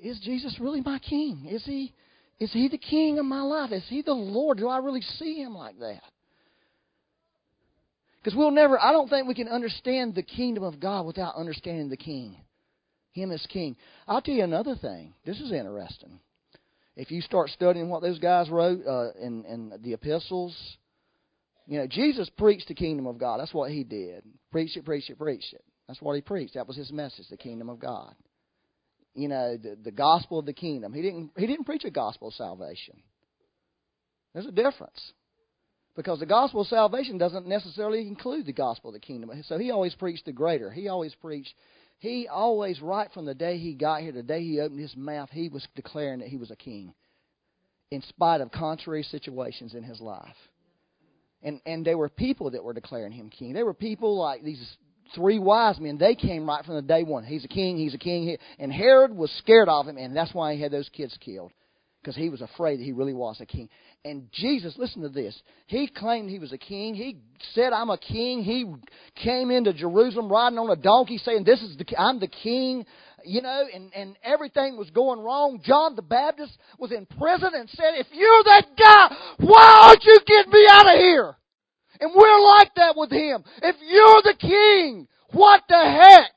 is 0.00 0.18
Jesus 0.20 0.56
really 0.60 0.80
my 0.80 0.98
King? 0.98 1.46
Is 1.50 1.64
he? 1.64 1.92
Is 2.40 2.52
he 2.52 2.68
the 2.68 2.78
King 2.78 3.18
of 3.18 3.24
my 3.24 3.40
life? 3.40 3.72
Is 3.72 3.84
he 3.88 4.02
the 4.02 4.12
Lord? 4.12 4.58
Do 4.58 4.68
I 4.68 4.78
really 4.78 5.00
see 5.00 5.42
him 5.42 5.54
like 5.54 5.78
that? 5.80 6.02
Because 8.22 8.36
we'll 8.36 8.50
never, 8.50 8.78
I 8.80 8.92
don't 8.92 9.08
think 9.08 9.26
we 9.26 9.34
can 9.34 9.48
understand 9.48 10.14
the 10.14 10.22
kingdom 10.22 10.62
of 10.62 10.78
God 10.78 11.06
without 11.06 11.34
understanding 11.36 11.88
the 11.88 11.96
King. 11.96 12.36
Him 13.12 13.32
as 13.32 13.44
King. 13.48 13.74
I'll 14.06 14.20
tell 14.20 14.34
you 14.34 14.44
another 14.44 14.76
thing. 14.76 15.14
This 15.24 15.40
is 15.40 15.50
interesting. 15.50 16.20
If 16.94 17.10
you 17.10 17.20
start 17.20 17.48
studying 17.50 17.88
what 17.88 18.02
those 18.02 18.18
guys 18.18 18.50
wrote 18.50 18.80
uh, 18.86 19.12
in, 19.20 19.44
in 19.44 19.72
the 19.82 19.94
epistles, 19.94 20.56
you 21.66 21.78
know, 21.78 21.86
Jesus 21.86 22.30
preached 22.36 22.68
the 22.68 22.74
kingdom 22.74 23.06
of 23.06 23.18
God. 23.18 23.40
That's 23.40 23.54
what 23.54 23.70
he 23.70 23.82
did. 23.82 24.24
Preach 24.52 24.76
it, 24.76 24.84
preach 24.84 25.08
it, 25.10 25.18
preach 25.18 25.44
it. 25.52 25.64
That's 25.88 26.00
what 26.00 26.14
he 26.14 26.20
preached. 26.20 26.54
That 26.54 26.68
was 26.68 26.76
his 26.76 26.92
message, 26.92 27.26
the 27.28 27.36
kingdom 27.36 27.68
of 27.68 27.80
God. 27.80 28.14
You 29.14 29.28
know, 29.28 29.56
the, 29.56 29.76
the 29.82 29.90
gospel 29.90 30.38
of 30.38 30.46
the 30.46 30.52
kingdom. 30.52 30.92
He 30.92 31.02
didn't 31.02 31.30
he 31.36 31.46
didn't 31.46 31.64
preach 31.64 31.84
a 31.84 31.90
gospel 31.90 32.28
of 32.28 32.34
salvation. 32.34 33.02
There's 34.34 34.46
a 34.46 34.52
difference. 34.52 35.12
Because 35.96 36.20
the 36.20 36.26
gospel 36.26 36.60
of 36.60 36.68
salvation 36.68 37.18
doesn't 37.18 37.48
necessarily 37.48 38.06
include 38.06 38.46
the 38.46 38.52
gospel 38.52 38.90
of 38.90 38.94
the 38.94 39.00
kingdom. 39.00 39.32
So 39.48 39.58
he 39.58 39.72
always 39.72 39.96
preached 39.96 40.26
the 40.26 40.32
greater. 40.32 40.70
He 40.70 40.86
always 40.86 41.12
preached 41.16 41.52
he 41.98 42.28
always, 42.28 42.80
right 42.80 43.10
from 43.12 43.24
the 43.24 43.34
day 43.34 43.58
he 43.58 43.74
got 43.74 44.02
here, 44.02 44.12
the 44.12 44.22
day 44.22 44.42
he 44.42 44.60
opened 44.60 44.80
his 44.80 44.96
mouth, 44.96 45.30
he 45.32 45.48
was 45.48 45.66
declaring 45.74 46.20
that 46.20 46.28
he 46.28 46.36
was 46.36 46.50
a 46.50 46.56
king, 46.56 46.94
in 47.90 48.02
spite 48.02 48.40
of 48.40 48.52
contrary 48.52 49.02
situations 49.02 49.74
in 49.74 49.82
his 49.82 50.00
life. 50.00 50.36
And 51.42 51.60
and 51.66 51.84
there 51.84 51.98
were 51.98 52.08
people 52.08 52.50
that 52.52 52.62
were 52.62 52.72
declaring 52.72 53.12
him 53.12 53.30
king. 53.30 53.52
There 53.52 53.66
were 53.66 53.74
people 53.74 54.16
like 54.16 54.42
these 54.42 54.76
three 55.14 55.38
wise 55.38 55.78
men. 55.78 55.98
They 55.98 56.14
came 56.14 56.48
right 56.48 56.64
from 56.64 56.74
the 56.74 56.82
day 56.82 57.02
one. 57.02 57.24
He's 57.24 57.44
a 57.44 57.48
king. 57.48 57.76
He's 57.76 57.94
a 57.94 57.98
king. 57.98 58.36
And 58.58 58.72
Herod 58.72 59.14
was 59.14 59.30
scared 59.38 59.68
of 59.68 59.86
him, 59.86 59.96
and 59.96 60.16
that's 60.16 60.34
why 60.34 60.54
he 60.54 60.60
had 60.60 60.72
those 60.72 60.88
kids 60.88 61.16
killed, 61.20 61.52
because 62.00 62.16
he 62.16 62.28
was 62.28 62.40
afraid 62.40 62.78
that 62.78 62.84
he 62.84 62.92
really 62.92 63.14
was 63.14 63.40
a 63.40 63.46
king. 63.46 63.68
And 64.04 64.30
Jesus, 64.32 64.78
listen 64.78 65.02
to 65.02 65.08
this. 65.08 65.42
He 65.66 65.88
claimed 65.88 66.30
he 66.30 66.38
was 66.38 66.52
a 66.52 66.58
king. 66.58 66.94
He 66.94 67.18
said, 67.52 67.72
"I'm 67.72 67.90
a 67.90 67.98
king." 67.98 68.42
He 68.44 68.64
came 69.16 69.50
into 69.50 69.72
Jerusalem 69.72 70.30
riding 70.30 70.58
on 70.58 70.70
a 70.70 70.76
donkey, 70.76 71.18
saying, 71.18 71.44
"This 71.44 71.60
is 71.62 71.76
the 71.76 71.84
I'm 72.00 72.20
the 72.20 72.28
king." 72.28 72.86
You 73.24 73.42
know, 73.42 73.66
and 73.74 73.92
and 73.94 74.16
everything 74.22 74.76
was 74.76 74.88
going 74.90 75.18
wrong. 75.18 75.60
John 75.64 75.96
the 75.96 76.02
Baptist 76.02 76.56
was 76.78 76.92
in 76.92 77.06
prison 77.06 77.50
and 77.54 77.68
said, 77.70 77.94
"If 77.96 78.06
you're 78.12 78.44
that 78.44 78.76
guy, 78.78 79.16
why 79.38 79.94
don't 79.94 80.04
you 80.04 80.20
get 80.24 80.48
me 80.48 80.66
out 80.70 80.94
of 80.94 81.00
here?" 81.00 81.36
And 82.00 82.12
we're 82.14 82.40
like 82.40 82.74
that 82.76 82.96
with 82.96 83.10
him. 83.10 83.42
If 83.62 83.76
you're 83.80 84.22
the 84.22 84.36
king, 84.38 85.08
what 85.32 85.62
the 85.68 85.76
heck? 85.76 86.32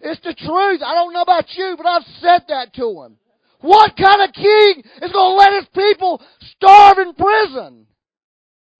It's 0.00 0.20
the 0.20 0.34
truth. 0.34 0.80
I 0.84 0.94
don't 0.94 1.12
know 1.12 1.22
about 1.22 1.52
you, 1.56 1.74
but 1.76 1.84
I've 1.84 2.04
said 2.20 2.42
that 2.48 2.72
to 2.74 3.02
him. 3.02 3.16
What 3.60 3.96
kind 3.96 4.22
of 4.22 4.32
king 4.32 4.84
is 5.02 5.12
going 5.12 5.14
to 5.32 5.36
let 5.36 5.52
his 5.54 5.66
people 5.74 6.22
starve 6.52 6.98
in 6.98 7.14
prison? 7.14 7.86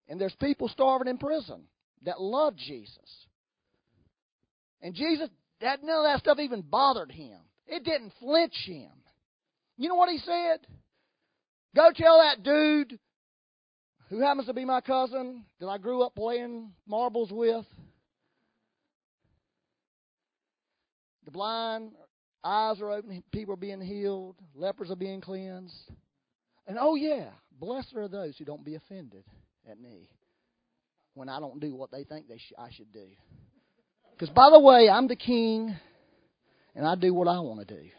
And 0.07 0.19
there's 0.19 0.35
people 0.39 0.69
starving 0.69 1.09
in 1.09 1.17
prison 1.17 1.63
that 2.05 2.21
love 2.21 2.55
Jesus. 2.55 3.27
And 4.81 4.95
Jesus, 4.95 5.29
that 5.59 5.83
none 5.83 5.99
of 5.99 6.05
that 6.05 6.19
stuff 6.19 6.39
even 6.39 6.61
bothered 6.61 7.11
him. 7.11 7.39
It 7.67 7.83
didn't 7.83 8.13
flinch 8.19 8.55
him. 8.65 8.91
You 9.77 9.89
know 9.89 9.95
what 9.95 10.09
he 10.09 10.19
said? 10.19 10.61
Go 11.75 11.91
tell 11.93 12.19
that 12.19 12.43
dude 12.43 12.97
who 14.09 14.21
happens 14.21 14.47
to 14.47 14.53
be 14.53 14.65
my 14.65 14.81
cousin 14.81 15.45
that 15.59 15.67
I 15.67 15.77
grew 15.77 16.03
up 16.03 16.15
playing 16.15 16.71
marbles 16.87 17.31
with. 17.31 17.65
The 21.25 21.31
blind 21.31 21.91
Eyes 22.43 22.79
are 22.79 22.91
open, 22.91 23.21
people 23.33 23.53
are 23.53 23.57
being 23.57 23.81
healed, 23.81 24.35
lepers 24.55 24.89
are 24.89 24.95
being 24.95 25.19
cleansed. 25.19 25.75
And 26.67 26.77
oh, 26.79 26.95
yeah, 26.95 27.31
blessed 27.59 27.93
are 27.97 28.07
those 28.07 28.37
who 28.37 28.45
don't 28.45 28.63
be 28.63 28.75
offended 28.75 29.25
at 29.69 29.79
me 29.79 30.09
when 31.15 31.27
I 31.27 31.39
don't 31.41 31.59
do 31.59 31.75
what 31.75 31.91
they 31.91 32.05
think 32.05 32.29
they 32.29 32.37
sh- 32.37 32.53
I 32.57 32.71
should 32.71 32.93
do. 32.93 33.07
Because, 34.11 34.29
by 34.29 34.49
the 34.51 34.59
way, 34.59 34.89
I'm 34.89 35.09
the 35.09 35.17
king 35.17 35.75
and 36.75 36.87
I 36.87 36.95
do 36.95 37.13
what 37.13 37.27
I 37.27 37.39
want 37.41 37.67
to 37.67 37.75
do. 37.75 37.89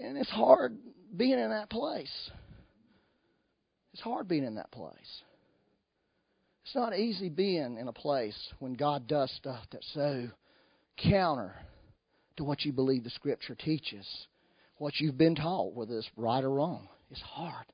And 0.00 0.16
it's 0.16 0.30
hard 0.30 0.78
being 1.16 1.40
in 1.40 1.50
that 1.50 1.70
place. 1.70 2.30
It's 3.98 4.04
hard 4.04 4.28
being 4.28 4.44
in 4.44 4.54
that 4.54 4.70
place. 4.70 5.22
It's 6.64 6.74
not 6.76 6.96
easy 6.96 7.28
being 7.28 7.78
in 7.80 7.88
a 7.88 7.92
place 7.92 8.38
when 8.60 8.74
God 8.74 9.08
does 9.08 9.28
stuff 9.32 9.64
that's 9.72 9.92
so 9.92 10.28
counter 10.96 11.52
to 12.36 12.44
what 12.44 12.64
you 12.64 12.72
believe 12.72 13.02
the 13.02 13.10
Scripture 13.10 13.56
teaches, 13.56 14.06
what 14.76 15.00
you've 15.00 15.18
been 15.18 15.34
taught, 15.34 15.74
whether 15.74 15.98
it's 15.98 16.08
right 16.16 16.44
or 16.44 16.50
wrong. 16.50 16.86
It's 17.10 17.20
hard. 17.22 17.66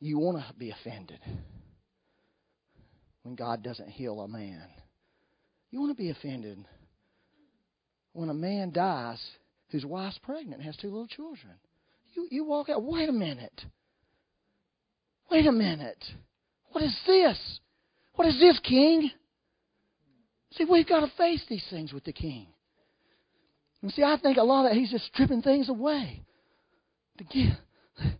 You 0.00 0.18
want 0.18 0.38
to 0.38 0.54
be 0.54 0.70
offended 0.70 1.20
when 3.22 3.34
God 3.34 3.62
doesn't 3.62 3.90
heal 3.90 4.18
a 4.22 4.28
man. 4.28 4.66
You 5.70 5.80
want 5.80 5.94
to 5.94 6.02
be 6.02 6.08
offended 6.08 6.64
when 8.14 8.30
a 8.30 8.34
man 8.34 8.72
dies 8.72 9.22
whose 9.68 9.84
wife's 9.84 10.16
pregnant 10.22 10.54
and 10.54 10.62
has 10.62 10.76
two 10.78 10.88
little 10.88 11.06
children. 11.06 11.52
You, 12.14 12.28
you 12.30 12.44
walk 12.46 12.70
out, 12.70 12.82
wait 12.82 13.10
a 13.10 13.12
minute. 13.12 13.62
Wait 15.30 15.46
a 15.46 15.52
minute. 15.52 16.04
What 16.72 16.82
is 16.84 16.96
this? 17.06 17.60
What 18.14 18.26
is 18.26 18.38
this, 18.38 18.58
King? 18.60 19.10
See, 20.52 20.64
we've 20.64 20.88
got 20.88 21.00
to 21.00 21.12
face 21.16 21.44
these 21.48 21.64
things 21.70 21.92
with 21.92 22.04
the 22.04 22.12
King. 22.12 22.48
And 23.82 23.92
see, 23.92 24.02
I 24.02 24.18
think 24.20 24.36
a 24.36 24.42
lot 24.42 24.66
of 24.66 24.72
that, 24.72 24.78
he's 24.78 24.90
just 24.90 25.06
stripping 25.06 25.42
things 25.42 25.68
away 25.68 26.22
to 27.18 27.24
give, 27.24 28.14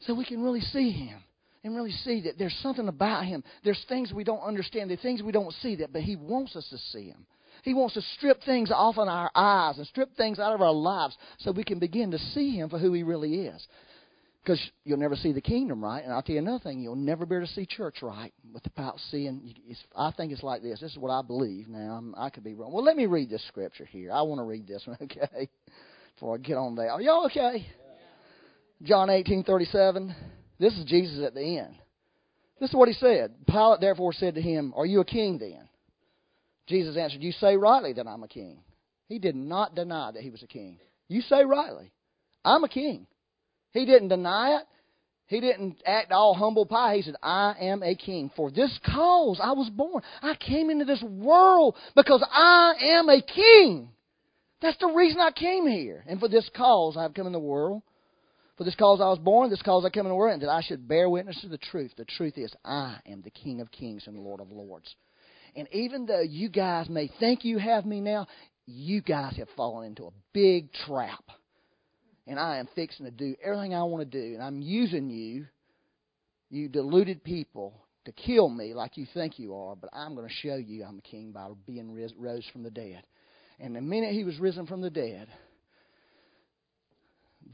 so 0.00 0.14
we 0.14 0.24
can 0.24 0.42
really 0.42 0.60
see 0.60 0.90
him 0.90 1.18
and 1.62 1.74
really 1.74 1.92
see 1.92 2.22
that 2.22 2.38
there's 2.38 2.56
something 2.62 2.88
about 2.88 3.24
him. 3.24 3.44
There's 3.62 3.84
things 3.88 4.12
we 4.12 4.24
don't 4.24 4.40
understand. 4.40 4.90
There's 4.90 5.02
things 5.02 5.22
we 5.22 5.32
don't 5.32 5.52
see 5.62 5.76
that, 5.76 5.92
but 5.92 6.02
he 6.02 6.16
wants 6.16 6.56
us 6.56 6.66
to 6.70 6.78
see 6.78 7.08
him. 7.08 7.26
He 7.62 7.74
wants 7.74 7.94
to 7.94 8.02
strip 8.16 8.42
things 8.44 8.70
off 8.70 8.96
in 8.98 9.08
our 9.08 9.30
eyes 9.34 9.78
and 9.78 9.86
strip 9.86 10.16
things 10.16 10.38
out 10.38 10.54
of 10.54 10.62
our 10.62 10.72
lives 10.72 11.16
so 11.38 11.52
we 11.52 11.64
can 11.64 11.78
begin 11.78 12.12
to 12.12 12.18
see 12.18 12.50
him 12.50 12.68
for 12.68 12.78
who 12.78 12.92
he 12.92 13.02
really 13.02 13.46
is. 13.46 13.66
Because 14.46 14.60
you'll 14.84 14.98
never 14.98 15.16
see 15.16 15.32
the 15.32 15.40
kingdom 15.40 15.82
right. 15.82 16.04
And 16.04 16.12
I'll 16.12 16.22
tell 16.22 16.36
you 16.36 16.40
another 16.40 16.62
thing, 16.62 16.80
you'll 16.80 16.94
never 16.94 17.26
be 17.26 17.34
able 17.34 17.48
to 17.48 17.52
see 17.52 17.66
church 17.66 17.96
right 18.00 18.32
without 18.54 19.00
seeing. 19.10 19.52
I 19.96 20.12
think 20.12 20.30
it's 20.30 20.44
like 20.44 20.62
this. 20.62 20.80
This 20.80 20.92
is 20.92 20.98
what 20.98 21.10
I 21.10 21.20
believe. 21.22 21.66
Now, 21.66 22.00
I 22.16 22.30
could 22.30 22.44
be 22.44 22.54
wrong. 22.54 22.72
Well, 22.72 22.84
let 22.84 22.96
me 22.96 23.06
read 23.06 23.28
this 23.28 23.44
scripture 23.48 23.84
here. 23.84 24.12
I 24.12 24.22
want 24.22 24.38
to 24.38 24.44
read 24.44 24.68
this 24.68 24.82
one, 24.84 24.98
okay? 25.02 25.48
Before 26.14 26.36
I 26.36 26.38
get 26.38 26.56
on 26.56 26.76
there. 26.76 26.92
Are 26.92 27.02
y'all 27.02 27.26
okay? 27.26 27.66
John 28.84 29.10
eighteen 29.10 29.42
thirty 29.42 29.64
seven. 29.64 30.14
This 30.60 30.74
is 30.74 30.84
Jesus 30.84 31.24
at 31.26 31.34
the 31.34 31.58
end. 31.58 31.74
This 32.60 32.70
is 32.70 32.76
what 32.76 32.88
he 32.88 32.94
said. 32.94 33.34
Pilate 33.48 33.80
therefore 33.80 34.12
said 34.12 34.36
to 34.36 34.40
him, 34.40 34.72
Are 34.76 34.86
you 34.86 35.00
a 35.00 35.04
king 35.04 35.38
then? 35.38 35.68
Jesus 36.68 36.96
answered, 36.96 37.20
You 37.20 37.32
say 37.32 37.56
rightly 37.56 37.94
that 37.94 38.06
I'm 38.06 38.22
a 38.22 38.28
king. 38.28 38.60
He 39.08 39.18
did 39.18 39.34
not 39.34 39.74
deny 39.74 40.12
that 40.12 40.22
he 40.22 40.30
was 40.30 40.44
a 40.44 40.46
king. 40.46 40.78
You 41.08 41.20
say 41.22 41.44
rightly. 41.44 41.92
I'm 42.44 42.62
a 42.62 42.68
king. 42.68 43.08
He 43.76 43.86
didn't 43.86 44.08
deny 44.08 44.56
it. 44.56 44.62
He 45.28 45.40
didn't 45.40 45.82
act 45.84 46.12
all 46.12 46.34
humble 46.34 46.66
pie. 46.66 46.96
He 46.96 47.02
said, 47.02 47.16
I 47.22 47.54
am 47.60 47.82
a 47.82 47.96
king. 47.96 48.30
For 48.36 48.50
this 48.50 48.78
cause 48.86 49.40
I 49.42 49.52
was 49.52 49.68
born. 49.70 50.02
I 50.22 50.34
came 50.36 50.70
into 50.70 50.84
this 50.84 51.02
world 51.02 51.76
because 51.96 52.24
I 52.30 52.74
am 52.80 53.08
a 53.08 53.20
king. 53.20 53.90
That's 54.62 54.78
the 54.78 54.86
reason 54.86 55.20
I 55.20 55.32
came 55.32 55.66
here. 55.66 56.04
And 56.06 56.20
for 56.20 56.28
this 56.28 56.48
cause 56.56 56.96
I 56.96 57.02
have 57.02 57.14
come 57.14 57.26
in 57.26 57.32
the 57.32 57.40
world. 57.40 57.82
For 58.56 58.64
this 58.64 58.76
cause 58.76 59.00
I 59.02 59.08
was 59.08 59.18
born, 59.18 59.50
this 59.50 59.60
cause 59.60 59.84
I 59.84 59.90
come 59.90 60.06
in 60.06 60.10
the 60.10 60.16
world, 60.16 60.32
and 60.32 60.42
that 60.42 60.48
I 60.48 60.62
should 60.62 60.88
bear 60.88 61.10
witness 61.10 61.38
to 61.42 61.48
the 61.48 61.58
truth. 61.58 61.92
The 61.96 62.06
truth 62.06 62.38
is, 62.38 62.54
I 62.64 62.96
am 63.04 63.20
the 63.20 63.30
King 63.30 63.60
of 63.60 63.70
kings 63.70 64.04
and 64.06 64.16
the 64.16 64.22
Lord 64.22 64.40
of 64.40 64.50
lords. 64.50 64.94
And 65.54 65.68
even 65.72 66.06
though 66.06 66.22
you 66.22 66.48
guys 66.48 66.88
may 66.88 67.10
think 67.20 67.44
you 67.44 67.58
have 67.58 67.84
me 67.84 68.00
now, 68.00 68.28
you 68.64 69.02
guys 69.02 69.36
have 69.36 69.48
fallen 69.56 69.88
into 69.88 70.04
a 70.04 70.12
big 70.32 70.72
trap. 70.72 71.24
And 72.26 72.40
I 72.40 72.58
am 72.58 72.68
fixing 72.74 73.06
to 73.06 73.12
do 73.12 73.36
everything 73.42 73.74
I 73.74 73.84
want 73.84 74.10
to 74.10 74.20
do. 74.20 74.34
And 74.34 74.42
I'm 74.42 74.60
using 74.60 75.10
you, 75.10 75.46
you 76.50 76.68
deluded 76.68 77.22
people, 77.22 77.74
to 78.06 78.12
kill 78.12 78.48
me 78.48 78.72
like 78.72 78.96
you 78.96 79.06
think 79.14 79.38
you 79.38 79.54
are. 79.54 79.76
But 79.76 79.90
I'm 79.92 80.14
going 80.14 80.28
to 80.28 80.34
show 80.34 80.56
you 80.56 80.84
I'm 80.84 80.98
a 80.98 81.02
king 81.02 81.32
by 81.32 81.48
being 81.66 81.94
rose 82.18 82.44
from 82.52 82.62
the 82.62 82.70
dead. 82.70 83.02
And 83.60 83.74
the 83.74 83.80
minute 83.80 84.12
he 84.12 84.24
was 84.24 84.38
risen 84.38 84.66
from 84.66 84.80
the 84.80 84.90
dead, 84.90 85.28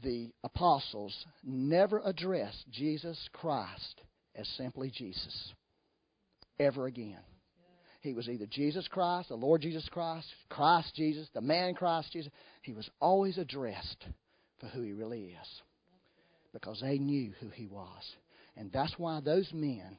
the 0.01 0.31
apostles 0.43 1.13
never 1.43 2.01
addressed 2.03 2.65
Jesus 2.71 3.17
Christ 3.31 4.01
as 4.35 4.47
simply 4.57 4.91
Jesus 4.91 5.53
ever 6.59 6.87
again. 6.87 7.19
He 8.01 8.13
was 8.13 8.27
either 8.27 8.45
Jesus 8.47 8.87
Christ, 8.89 9.29
the 9.29 9.35
Lord 9.35 9.61
Jesus 9.61 9.87
Christ, 9.89 10.27
Christ 10.49 10.93
Jesus, 10.93 11.27
the 11.33 11.41
man 11.41 11.73
Christ 11.73 12.11
Jesus. 12.11 12.31
He 12.61 12.73
was 12.73 12.89
always 12.99 13.37
addressed 13.37 14.05
for 14.63 14.69
who 14.69 14.81
he 14.81 14.93
really 14.93 15.35
is 15.41 15.61
because 16.53 16.79
they 16.81 16.97
knew 16.97 17.33
who 17.41 17.49
he 17.49 17.67
was. 17.67 18.15
And 18.55 18.71
that's 18.71 18.93
why 18.97 19.19
those 19.19 19.49
men, 19.53 19.97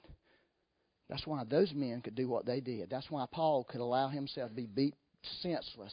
that's 1.11 1.27
why 1.27 1.43
those 1.45 1.73
men 1.75 2.01
could 2.01 2.15
do 2.15 2.29
what 2.29 2.47
they 2.47 2.61
did. 2.61 2.89
That's 2.89 3.11
why 3.11 3.27
Paul 3.31 3.65
could 3.65 3.81
allow 3.81 4.09
himself 4.09 4.51
to 4.51 4.55
be 4.55 4.67
beat 4.67 4.95
senseless. 5.43 5.93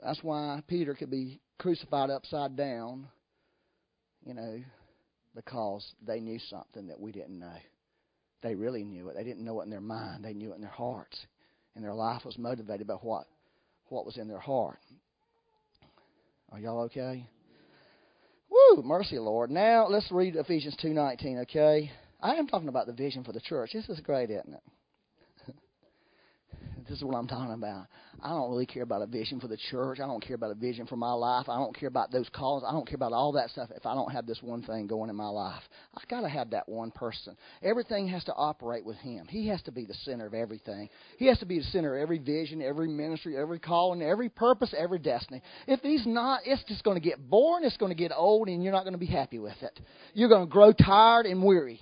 That's 0.00 0.22
why 0.22 0.62
Peter 0.68 0.94
could 0.94 1.10
be 1.10 1.40
crucified 1.58 2.10
upside 2.10 2.56
down, 2.56 3.08
you 4.24 4.34
know, 4.34 4.62
because 5.34 5.84
they 6.06 6.20
knew 6.20 6.38
something 6.50 6.88
that 6.88 7.00
we 7.00 7.10
didn't 7.10 7.38
know. 7.38 7.56
They 8.42 8.54
really 8.54 8.84
knew 8.84 9.08
it. 9.08 9.16
They 9.16 9.24
didn't 9.24 9.44
know 9.44 9.60
it 9.62 9.64
in 9.64 9.70
their 9.70 9.80
mind. 9.80 10.24
They 10.24 10.34
knew 10.34 10.52
it 10.52 10.56
in 10.56 10.60
their 10.60 10.70
hearts. 10.70 11.18
And 11.74 11.82
their 11.82 11.94
life 11.94 12.24
was 12.24 12.38
motivated 12.38 12.86
by 12.86 12.94
what, 12.94 13.24
what 13.88 14.04
was 14.04 14.18
in 14.18 14.28
their 14.28 14.38
heart. 14.38 14.78
Are 16.52 16.58
y'all 16.58 16.80
okay? 16.82 17.26
Woo, 18.48 18.82
mercy, 18.82 19.18
Lord. 19.18 19.50
Now 19.50 19.86
let's 19.88 20.10
read 20.10 20.36
Ephesians 20.36 20.76
2.19, 20.82 21.42
okay? 21.42 21.90
I 22.20 22.34
am 22.34 22.46
talking 22.46 22.68
about 22.68 22.86
the 22.86 22.92
vision 22.92 23.24
for 23.24 23.32
the 23.32 23.40
church. 23.40 23.70
This 23.72 23.88
is 23.88 24.00
great, 24.00 24.30
isn't 24.30 24.54
it? 24.54 24.62
This 26.88 26.98
is 26.98 27.04
what 27.04 27.16
I'm 27.16 27.26
talking 27.26 27.52
about. 27.52 27.86
I 28.22 28.28
don't 28.28 28.50
really 28.50 28.66
care 28.66 28.84
about 28.84 29.02
a 29.02 29.06
vision 29.06 29.40
for 29.40 29.48
the 29.48 29.56
church. 29.70 29.98
I 29.98 30.06
don't 30.06 30.22
care 30.24 30.36
about 30.36 30.52
a 30.52 30.54
vision 30.54 30.86
for 30.86 30.96
my 30.96 31.12
life. 31.12 31.48
I 31.48 31.56
don't 31.56 31.76
care 31.76 31.88
about 31.88 32.12
those 32.12 32.28
calls. 32.32 32.62
I 32.66 32.72
don't 32.72 32.86
care 32.86 32.94
about 32.96 33.12
all 33.12 33.32
that 33.32 33.50
stuff 33.50 33.70
if 33.74 33.84
I 33.86 33.94
don't 33.94 34.10
have 34.12 34.26
this 34.26 34.38
one 34.40 34.62
thing 34.62 34.86
going 34.86 35.10
in 35.10 35.16
my 35.16 35.28
life. 35.28 35.62
I 35.94 36.02
got 36.08 36.20
to 36.20 36.28
have 36.28 36.50
that 36.50 36.68
one 36.68 36.92
person. 36.92 37.36
Everything 37.62 38.06
has 38.08 38.22
to 38.24 38.34
operate 38.34 38.84
with 38.84 38.96
him. 38.98 39.26
He 39.28 39.48
has 39.48 39.60
to 39.62 39.72
be 39.72 39.84
the 39.84 39.94
center 39.94 40.26
of 40.26 40.34
everything. 40.34 40.88
He 41.18 41.26
has 41.26 41.38
to 41.40 41.46
be 41.46 41.58
the 41.58 41.64
center 41.64 41.96
of 41.96 42.02
every 42.02 42.18
vision, 42.18 42.62
every 42.62 42.88
ministry, 42.88 43.36
every 43.36 43.58
calling, 43.58 44.00
every 44.00 44.28
purpose, 44.28 44.72
every 44.76 45.00
destiny. 45.00 45.42
If 45.66 45.80
he's 45.80 46.06
not, 46.06 46.40
it's 46.44 46.62
just 46.64 46.84
going 46.84 47.00
to 47.00 47.06
get 47.06 47.28
boring. 47.28 47.64
It's 47.64 47.76
going 47.76 47.90
to 47.90 47.98
get 47.98 48.12
old, 48.14 48.48
and 48.48 48.62
you're 48.62 48.72
not 48.72 48.84
going 48.84 48.94
to 48.94 48.98
be 48.98 49.06
happy 49.06 49.38
with 49.38 49.60
it. 49.62 49.80
You're 50.14 50.28
going 50.28 50.46
to 50.46 50.50
grow 50.50 50.72
tired 50.72 51.26
and 51.26 51.42
weary 51.42 51.80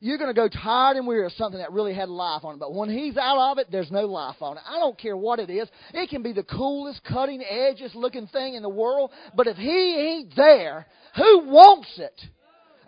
you're 0.00 0.18
going 0.18 0.30
to 0.30 0.34
go 0.34 0.48
tired 0.48 0.96
and 0.96 1.06
weary 1.06 1.26
of 1.26 1.32
something 1.32 1.60
that 1.60 1.72
really 1.72 1.94
had 1.94 2.08
life 2.08 2.42
on 2.42 2.54
it. 2.54 2.58
But 2.58 2.74
when 2.74 2.88
he's 2.88 3.18
out 3.18 3.52
of 3.52 3.58
it, 3.58 3.68
there's 3.70 3.90
no 3.90 4.06
life 4.06 4.40
on 4.40 4.56
it. 4.56 4.62
I 4.66 4.78
don't 4.78 4.98
care 4.98 5.16
what 5.16 5.38
it 5.38 5.50
is. 5.50 5.68
It 5.92 6.08
can 6.08 6.22
be 6.22 6.32
the 6.32 6.42
coolest, 6.42 7.04
cutting 7.04 7.42
edges 7.42 7.94
looking 7.94 8.26
thing 8.26 8.54
in 8.54 8.62
the 8.62 8.68
world. 8.68 9.10
But 9.36 9.46
if 9.46 9.56
he 9.58 9.96
ain't 9.98 10.34
there, 10.34 10.86
who 11.16 11.40
wants 11.46 11.90
it? 11.98 12.18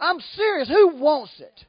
I'm 0.01 0.21
serious. 0.35 0.69
Who 0.69 0.97
wants 0.97 1.33
it? 1.39 1.65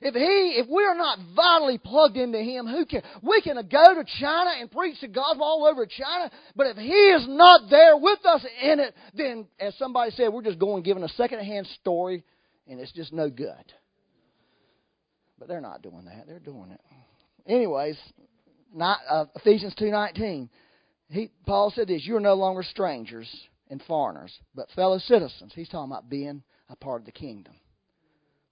If 0.00 0.14
he, 0.14 0.60
if 0.60 0.68
we're 0.68 0.96
not 0.96 1.18
vitally 1.34 1.78
plugged 1.78 2.16
into 2.16 2.38
him, 2.38 2.68
who 2.68 2.86
can? 2.86 3.02
We 3.20 3.40
can 3.40 3.56
go 3.56 3.94
to 3.94 4.04
China 4.20 4.52
and 4.60 4.70
preach 4.70 5.00
the 5.00 5.08
gospel 5.08 5.42
all 5.42 5.66
over 5.66 5.86
China, 5.86 6.30
but 6.54 6.68
if 6.68 6.76
he 6.76 6.86
is 6.88 7.26
not 7.28 7.68
there 7.68 7.96
with 7.96 8.24
us 8.24 8.46
in 8.62 8.78
it, 8.78 8.94
then, 9.14 9.48
as 9.58 9.74
somebody 9.76 10.12
said, 10.12 10.28
we're 10.28 10.42
just 10.42 10.60
going 10.60 10.84
giving 10.84 11.02
a 11.02 11.08
second-hand 11.08 11.66
story, 11.80 12.22
and 12.68 12.78
it's 12.78 12.92
just 12.92 13.12
no 13.12 13.28
good. 13.28 13.72
But 15.38 15.48
they're 15.48 15.60
not 15.60 15.82
doing 15.82 16.04
that. 16.06 16.26
They're 16.26 16.38
doing 16.38 16.70
it. 16.72 16.80
Anyways, 17.46 17.96
not, 18.74 18.98
uh, 19.08 19.26
Ephesians 19.36 19.74
2.19. 19.80 20.48
He, 21.10 21.30
Paul 21.46 21.72
said 21.74 21.88
this, 21.88 22.04
You're 22.04 22.20
no 22.20 22.34
longer 22.34 22.62
strangers 22.62 23.28
and 23.70 23.82
foreigners, 23.86 24.32
but 24.54 24.68
fellow 24.74 24.98
citizens. 24.98 25.52
He's 25.54 25.68
talking 25.68 25.90
about 25.90 26.10
being 26.10 26.42
a 26.68 26.76
part 26.76 27.02
of 27.02 27.06
the 27.06 27.12
kingdom. 27.12 27.54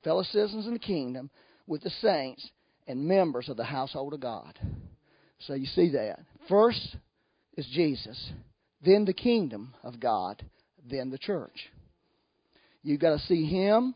Fellow 0.05 0.23
citizens 0.23 0.67
in 0.67 0.73
the 0.73 0.79
kingdom 0.79 1.31
with 1.67 1.83
the 1.83 1.91
saints 2.01 2.49
and 2.87 3.07
members 3.07 3.49
of 3.49 3.57
the 3.57 3.65
household 3.65 4.15
of 4.15 4.21
God. 4.21 4.59
So 5.41 5.55
you 5.55 5.67
see 5.67 5.91
that. 5.91 6.21
First 6.49 6.97
is 7.57 7.67
Jesus, 7.73 8.31
then 8.83 9.05
the 9.05 9.13
kingdom 9.13 9.75
of 9.83 9.99
God, 9.99 10.43
then 10.89 11.11
the 11.11 11.19
church. 11.19 11.69
You've 12.83 13.01
got 13.01 13.19
to 13.19 13.27
see 13.27 13.45
Him 13.45 13.95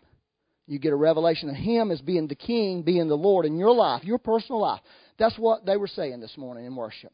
you 0.70 0.78
get 0.78 0.92
a 0.92 0.96
revelation 0.96 1.50
of 1.50 1.56
Him 1.56 1.90
as 1.90 2.00
being 2.00 2.28
the 2.28 2.37
King, 2.37 2.83
being 2.83 3.09
the 3.09 3.16
Lord 3.16 3.44
in 3.44 3.59
your 3.59 3.74
life, 3.74 4.04
your 4.04 4.18
personal 4.18 4.61
life. 4.61 4.80
That's 5.18 5.37
what 5.37 5.66
they 5.66 5.76
were 5.76 5.88
saying 5.88 6.20
this 6.20 6.38
morning 6.38 6.64
in 6.64 6.76
worship. 6.76 7.12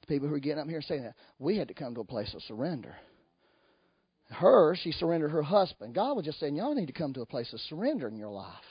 The 0.00 0.08
people 0.08 0.26
who 0.26 0.34
are 0.34 0.40
getting 0.40 0.58
up 0.58 0.68
here 0.68 0.82
saying 0.82 1.04
that. 1.04 1.14
We 1.38 1.56
had 1.56 1.68
to 1.68 1.74
come 1.74 1.94
to 1.94 2.00
a 2.00 2.04
place 2.04 2.34
of 2.34 2.42
surrender. 2.42 2.96
Her, 4.30 4.76
she 4.82 4.90
surrendered 4.90 5.30
her 5.30 5.44
husband. 5.44 5.94
God 5.94 6.16
was 6.16 6.24
just 6.24 6.40
saying, 6.40 6.56
y'all 6.56 6.74
need 6.74 6.86
to 6.86 6.92
come 6.92 7.14
to 7.14 7.20
a 7.20 7.26
place 7.26 7.52
of 7.52 7.60
surrender 7.60 8.08
in 8.08 8.16
your 8.16 8.32
life. 8.32 8.64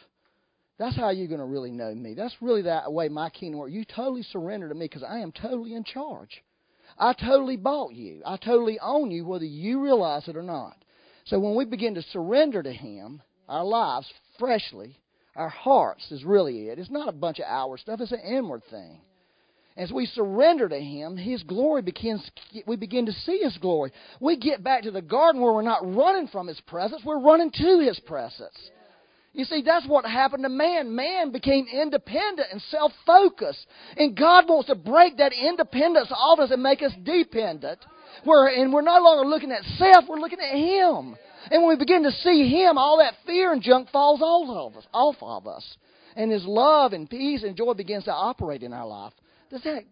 That's 0.78 0.98
how 0.98 1.12
you're 1.12 1.28
going 1.28 1.40
to 1.40 1.46
really 1.46 1.72
know 1.72 1.96
me. 1.96 2.14
That's 2.14 2.36
really 2.42 2.64
that 2.64 2.92
way 2.92 3.08
my 3.08 3.30
kingdom 3.30 3.62
works. 3.62 3.72
You 3.72 3.86
totally 3.86 4.24
surrender 4.24 4.68
to 4.68 4.76
me 4.76 4.88
because 4.88 5.04
I 5.04 5.20
am 5.20 5.32
totally 5.32 5.74
in 5.74 5.86
charge. 5.86 6.44
I 7.00 7.14
totally 7.14 7.56
bought 7.56 7.94
you. 7.94 8.24
I 8.26 8.36
totally 8.36 8.78
own 8.82 9.10
you, 9.10 9.26
whether 9.26 9.46
you 9.46 9.82
realize 9.82 10.28
it 10.28 10.36
or 10.36 10.44
not. 10.44 10.76
So 11.28 11.40
when 11.40 11.56
we 11.56 11.64
begin 11.64 11.96
to 11.96 12.02
surrender 12.02 12.62
to 12.62 12.74
Him, 12.74 13.22
our 13.48 13.64
lives 13.64 14.12
freshly, 14.40 14.98
our 15.36 15.50
hearts 15.50 16.12
is 16.12 16.24
really 16.24 16.68
it. 16.70 16.80
It's 16.80 16.90
not 16.90 17.08
a 17.08 17.14
bunch 17.14 17.40
of 17.40 17.46
outward 17.48 17.80
stuff, 17.80 18.02
it's 18.02 18.12
an 18.12 18.20
inward 18.20 18.64
thing. 18.70 19.00
As 19.78 19.92
we 19.92 20.08
surrender 20.08 20.68
to 20.68 20.80
Him, 20.80 21.16
His 21.18 21.44
glory 21.44 21.84
begins, 21.84 22.28
we 22.66 22.76
begin 22.76 23.06
to 23.06 23.12
see 23.12 23.40
His 23.44 23.56
glory. 23.60 23.92
We 24.20 24.38
get 24.38 24.64
back 24.64 24.84
to 24.84 24.92
the 24.92 25.04
garden 25.04 25.40
where 25.40 25.54
we're 25.54 25.62
not 25.62 25.96
running 25.96 26.28
from 26.28 26.48
His 26.48 26.60
presence, 26.62 27.04
we're 27.06 27.20
running 27.20 27.52
to 27.52 27.80
His 27.80 28.00
presence. 28.00 28.58
You 29.34 29.46
see, 29.46 29.62
that's 29.64 29.86
what 29.86 30.04
happened 30.04 30.44
to 30.46 30.50
man. 30.50 30.96
Man 30.96 31.32
became 31.32 31.68
independent 31.72 32.48
and 32.52 32.60
self 32.72 32.92
focused. 33.06 33.68
And 33.96 34.18
God 34.18 34.46
wants 34.50 34.68
to 34.68 34.74
break 34.74 35.18
that 35.18 35.32
independence 35.32 36.12
off 36.12 36.40
us 36.40 36.50
and 36.50 36.64
make 36.64 36.82
us 36.82 36.92
dependent. 37.04 37.78
Where, 38.24 38.48
and 38.48 38.74
we're 38.74 38.82
no 38.82 39.00
longer 39.00 39.30
looking 39.30 39.52
at 39.52 39.62
self, 39.78 40.06
we're 40.10 40.20
looking 40.20 40.40
at 40.40 40.56
Him. 40.56 41.16
And 41.52 41.64
when 41.64 41.70
we 41.70 41.76
begin 41.78 42.04
to 42.04 42.12
see 42.12 42.50
Him, 42.50 42.78
all 42.78 42.98
that 42.98 43.14
fear 43.26 43.54
and 43.54 43.62
junk 43.62 43.90
falls 43.90 44.22
off 44.22 44.74
of 44.74 44.78
us. 44.78 44.88
Off 44.94 45.16
of 45.22 45.48
us. 45.48 45.78
And 46.16 46.32
His 46.32 46.46
love 46.46 46.94
and 46.94 47.10
peace 47.10 47.44
and 47.44 47.56
joy 47.56 47.74
begins 47.74 48.06
to 48.06 48.14
operate 48.14 48.64
in 48.64 48.74
our 48.74 48.88
life. 48.88 49.14
Does 49.50 49.62
that, 49.64 49.84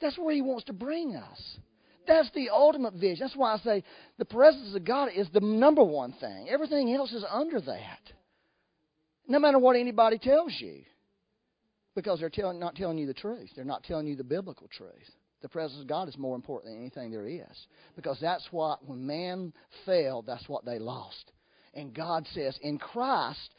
that's 0.00 0.18
where 0.18 0.34
He 0.34 0.42
wants 0.42 0.64
to 0.64 0.72
bring 0.72 1.16
us. 1.16 1.56
That's 2.06 2.30
the 2.34 2.50
ultimate 2.50 2.94
vision. 2.94 3.18
That's 3.20 3.36
why 3.36 3.54
I 3.54 3.58
say 3.58 3.84
the 4.18 4.24
presence 4.24 4.74
of 4.74 4.84
God 4.84 5.10
is 5.14 5.26
the 5.32 5.40
number 5.40 5.82
one 5.82 6.12
thing. 6.20 6.48
Everything 6.50 6.92
else 6.94 7.12
is 7.12 7.24
under 7.28 7.60
that. 7.60 8.00
No 9.26 9.38
matter 9.38 9.58
what 9.58 9.76
anybody 9.76 10.18
tells 10.18 10.54
you. 10.58 10.82
Because 11.94 12.20
they're 12.20 12.28
telling, 12.28 12.58
not 12.58 12.74
telling 12.74 12.98
you 12.98 13.06
the 13.06 13.14
truth. 13.14 13.50
They're 13.54 13.64
not 13.64 13.84
telling 13.84 14.06
you 14.06 14.16
the 14.16 14.24
biblical 14.24 14.68
truth 14.76 15.10
the 15.44 15.48
presence 15.50 15.78
of 15.82 15.86
God 15.86 16.08
is 16.08 16.16
more 16.16 16.34
important 16.34 16.72
than 16.72 16.80
anything 16.80 17.10
there 17.10 17.26
is. 17.26 17.66
Because 17.96 18.16
that's 18.18 18.48
what, 18.50 18.82
when 18.88 19.06
man 19.06 19.52
failed, 19.84 20.24
that's 20.26 20.48
what 20.48 20.64
they 20.64 20.78
lost. 20.78 21.32
And 21.74 21.92
God 21.92 22.26
says, 22.32 22.58
in 22.62 22.78
Christ, 22.78 23.50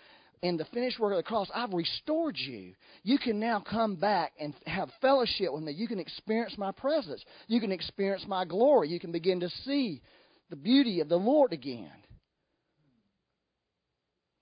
in 0.42 0.58
the 0.58 0.66
finished 0.74 1.00
work 1.00 1.12
of 1.12 1.18
the 1.18 1.24
cross, 1.24 1.48
I've 1.54 1.74
restored 1.74 2.38
you. 2.40 2.74
You 3.04 3.20
can 3.20 3.40
now 3.40 3.60
come 3.60 3.98
back 3.98 4.32
and 4.40 4.56
have 4.66 4.90
fellowship 5.00 5.54
with 5.54 5.62
me. 5.62 5.74
You 5.74 5.88
can 5.88 6.00
experience 6.00 6.58
my 6.58 6.72
presence. 6.72 7.24
You 7.48 7.62
can 7.62 7.72
experience 7.72 8.26
my 8.28 8.46
glory. 8.46 8.90
You 8.90 9.00
can 9.00 9.12
begin 9.12 9.42
to 9.42 9.50
see 9.64 10.02
the 10.50 10.56
beauty 10.56 11.02
of 11.02 11.08
the 11.08 11.18
Lord 11.18 11.54
again. 11.54 11.92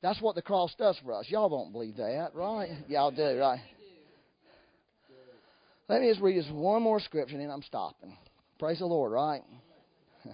That's 0.01 0.21
what 0.21 0.36
the 0.36 0.41
cross 0.41 0.73
does 0.79 0.97
for 1.03 1.12
us. 1.12 1.25
Y'all 1.27 1.49
won't 1.49 1.73
believe 1.73 1.97
that, 1.97 2.29
right? 2.34 2.69
Y'all 2.88 3.12
do, 3.12 3.38
right? 3.38 3.60
Let 5.89 6.01
me 6.01 6.09
just 6.09 6.21
read 6.21 6.35
just 6.35 6.53
one 6.53 6.81
more 6.81 6.99
scripture 6.99 7.35
and 7.35 7.43
then 7.43 7.51
I'm 7.51 7.63
stopping. 7.63 8.17
Praise 8.59 8.79
the 8.79 8.85
Lord, 8.85 9.11
right? 9.11 9.41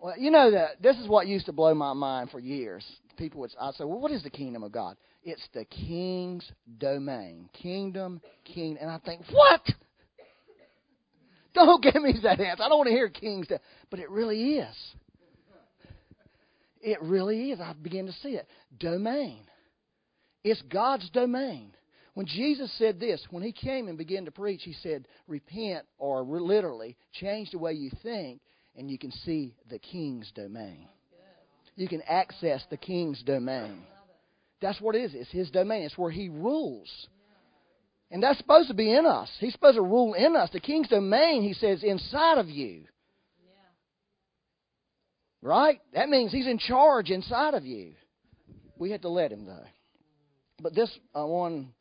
well, 0.00 0.14
you 0.18 0.30
know 0.30 0.50
that 0.52 0.82
this 0.82 0.96
is 0.96 1.08
what 1.08 1.26
used 1.26 1.46
to 1.46 1.52
blow 1.52 1.74
my 1.74 1.92
mind 1.92 2.30
for 2.30 2.38
years. 2.38 2.84
People 3.16 3.40
would 3.40 3.52
I 3.60 3.70
say, 3.72 3.84
"Well, 3.84 4.00
what 4.00 4.10
is 4.10 4.22
the 4.22 4.30
kingdom 4.30 4.62
of 4.62 4.72
God?" 4.72 4.96
It's 5.22 5.46
the 5.52 5.64
king's 5.64 6.50
domain. 6.78 7.48
Kingdom, 7.52 8.20
king, 8.44 8.78
and 8.80 8.90
I 8.90 8.98
think, 8.98 9.22
"What?" 9.30 9.60
Don't 11.54 11.82
give 11.82 12.02
me 12.02 12.14
that 12.22 12.40
answer. 12.40 12.62
I 12.62 12.68
don't 12.68 12.78
want 12.78 12.88
to 12.88 12.94
hear 12.94 13.08
kings, 13.08 13.46
but 13.90 14.00
it 14.00 14.10
really 14.10 14.56
is. 14.56 14.94
It 16.80 17.00
really 17.00 17.52
is. 17.52 17.60
I 17.60 17.72
begin 17.80 18.06
to 18.06 18.12
see 18.12 18.30
it. 18.30 18.46
Domain. 18.78 19.40
It's 20.42 20.60
God's 20.62 21.08
domain. 21.10 21.72
When 22.14 22.26
Jesus 22.26 22.72
said 22.78 23.00
this, 23.00 23.24
when 23.30 23.42
he 23.42 23.52
came 23.52 23.88
and 23.88 23.98
began 23.98 24.24
to 24.24 24.30
preach, 24.30 24.62
he 24.62 24.72
said, 24.72 25.08
Repent, 25.26 25.84
or 25.98 26.22
literally, 26.22 26.96
change 27.12 27.50
the 27.50 27.58
way 27.58 27.72
you 27.72 27.90
think, 28.02 28.40
and 28.76 28.88
you 28.88 28.98
can 28.98 29.10
see 29.10 29.54
the 29.68 29.80
king's 29.80 30.30
domain. 30.32 30.88
You 31.76 31.88
can 31.88 32.02
access 32.08 32.62
the 32.70 32.76
king's 32.76 33.20
domain. 33.22 33.82
That's 34.60 34.80
what 34.80 34.94
it 34.94 35.02
is. 35.02 35.14
It's 35.14 35.30
his 35.30 35.50
domain. 35.50 35.82
It's 35.82 35.98
where 35.98 36.10
he 36.10 36.28
rules. 36.28 36.88
And 38.12 38.22
that's 38.22 38.38
supposed 38.38 38.68
to 38.68 38.74
be 38.74 38.94
in 38.94 39.06
us. 39.06 39.28
He's 39.40 39.52
supposed 39.52 39.76
to 39.76 39.82
rule 39.82 40.14
in 40.14 40.36
us. 40.36 40.50
The 40.52 40.60
king's 40.60 40.88
domain, 40.88 41.42
he 41.42 41.52
says, 41.52 41.82
inside 41.82 42.38
of 42.38 42.48
you. 42.48 42.84
Right? 45.42 45.80
That 45.92 46.08
means 46.08 46.30
he's 46.30 46.46
in 46.46 46.58
charge 46.58 47.10
inside 47.10 47.54
of 47.54 47.66
you. 47.66 47.94
We 48.78 48.92
had 48.92 49.02
to 49.02 49.08
let 49.08 49.32
him, 49.32 49.46
though. 49.46 49.66
But 50.62 50.74
this 50.74 50.90
uh, 51.14 51.26
one 51.26 51.74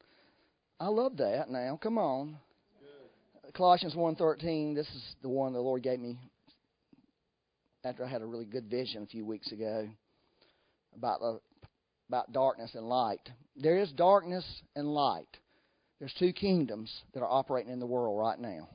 I 0.83 0.87
love 0.87 1.15
that 1.17 1.49
now. 1.49 1.79
Come 1.81 1.97
on. 1.97 2.35
Colossians 3.53 3.93
1.13, 3.93 4.75
this 4.75 4.87
is 4.87 5.15
the 5.21 5.29
one 5.29 5.53
the 5.53 5.59
Lord 5.61 5.81
gave 5.81 5.97
me 5.97 6.19
after 7.85 8.03
I 8.03 8.09
had 8.09 8.21
a 8.21 8.25
really 8.25 8.43
good 8.43 8.65
vision 8.65 9.03
a 9.03 9.05
few 9.05 9.25
weeks 9.25 9.49
ago 9.53 9.87
about 10.93 11.21
the, 11.21 11.39
about 12.09 12.33
darkness 12.33 12.71
and 12.73 12.89
light. 12.89 13.21
There 13.55 13.77
is 13.77 13.93
darkness 13.93 14.43
and 14.75 14.93
light. 14.93 15.29
There's 15.99 16.13
two 16.19 16.33
kingdoms 16.33 16.91
that 17.13 17.21
are 17.21 17.31
operating 17.31 17.71
in 17.71 17.79
the 17.79 17.87
world 17.87 18.19
right 18.19 18.37
now. 18.37 18.67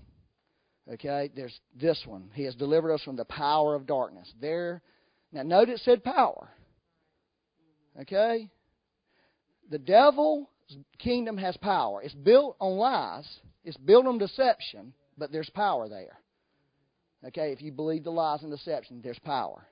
Okay? 0.91 1.31
There's 1.37 1.61
this 1.79 2.03
one. 2.07 2.31
He 2.33 2.45
has 2.45 2.55
delivered 2.55 2.95
us 2.95 3.03
from 3.03 3.17
the 3.17 3.27
power 3.27 3.75
of 3.75 3.87
darkness. 3.87 4.33
There 4.41 4.81
now 5.31 5.43
note 5.43 5.69
it 5.69 5.81
said 5.85 6.03
power. 6.03 6.49
Okay? 8.01 8.49
The 9.69 9.79
devil 9.79 10.49
kingdom 10.99 11.37
has 11.37 11.57
power. 11.59 12.03
It's 12.03 12.15
built 12.15 12.57
on 12.61 12.77
lies, 12.77 13.29
it's 13.65 13.77
built 13.77 14.07
on 14.07 14.19
deception, 14.19 14.93
but 15.17 15.33
there's 15.33 15.51
power 15.51 15.89
there. 15.89 16.19
Okay, 17.27 17.53
if 17.53 17.61
you 17.61 17.73
believe 17.73 18.05
the 18.05 18.11
lies 18.11 18.43
and 18.43 18.51
deception, 18.51 19.01
there's 19.03 19.19
power. 19.21 19.67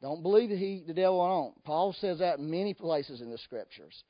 Don't 0.00 0.22
believe 0.22 0.50
that 0.50 0.58
he, 0.58 0.82
the 0.86 0.94
devil 0.94 1.20
alone. 1.20 1.52
Paul 1.64 1.94
says 2.00 2.18
that 2.18 2.38
in 2.38 2.50
many 2.50 2.74
places 2.74 3.20
in 3.20 3.30
the 3.30 3.38
scriptures. 3.38 4.02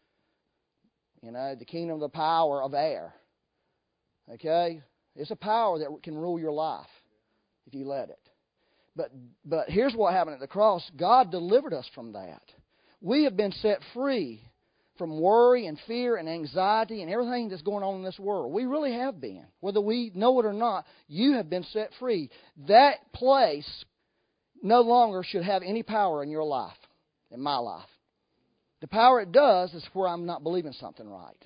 You 1.22 1.33
know, 1.33 1.55
the 1.59 1.64
kingdom 1.64 1.94
of 1.94 2.01
the 2.01 2.09
power 2.09 2.62
of 2.62 2.75
air. 2.75 3.14
Okay? 4.33 4.83
It's 5.14 5.31
a 5.31 5.37
power 5.37 5.79
that 5.79 6.03
can 6.03 6.16
rule 6.16 6.38
your 6.38 6.53
life 6.53 6.87
if 7.66 7.75
you 7.75 7.87
let 7.87 8.11
it. 8.11 8.18
But 8.94 9.11
but 9.44 9.68
here's 9.68 9.94
what 9.94 10.14
happened 10.14 10.35
at 10.35 10.40
the 10.40 10.46
cross. 10.46 10.88
God 10.96 11.31
delivered 11.31 11.75
us 11.75 11.88
from 11.94 12.12
that. 12.12 12.42
We 13.01 13.25
have 13.25 13.37
been 13.37 13.53
set 13.53 13.81
free 13.92 14.42
from 14.98 15.20
worry 15.20 15.66
and 15.66 15.78
fear 15.87 16.16
and 16.16 16.28
anxiety 16.28 17.02
and 17.02 17.11
everything 17.11 17.48
that's 17.48 17.62
going 17.62 17.85
on 17.85 17.96
in 17.96 18.02
this 18.02 18.18
world. 18.18 18.52
We 18.52 18.64
really 18.64 18.92
have 18.92 19.20
been. 19.20 19.46
Whether 19.61 19.80
we 19.80 20.12
know 20.14 20.38
it 20.40 20.46
or 20.46 20.52
not, 20.52 20.87
you 21.09 21.35
have 21.35 21.50
been 21.50 21.64
set 21.72 21.90
free. 21.98 22.30
That 22.68 23.12
place 23.12 23.85
no 24.62 24.80
longer 24.80 25.22
should 25.22 25.44
have 25.44 25.62
any 25.62 25.82
power 25.82 26.22
in 26.22 26.30
your 26.30 26.44
life, 26.44 26.76
in 27.30 27.40
my 27.40 27.56
life. 27.56 27.88
The 28.80 28.88
power 28.88 29.20
it 29.20 29.32
does 29.32 29.72
is 29.74 29.85
where 29.92 30.09
I'm 30.09 30.26
not 30.26 30.42
believing 30.42 30.72
something 30.72 31.09
right. 31.09 31.37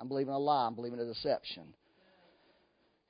I'm 0.00 0.08
believing 0.08 0.32
a 0.32 0.38
lie, 0.38 0.66
I'm 0.66 0.74
believing 0.74 1.00
a 1.00 1.04
deception. 1.04 1.74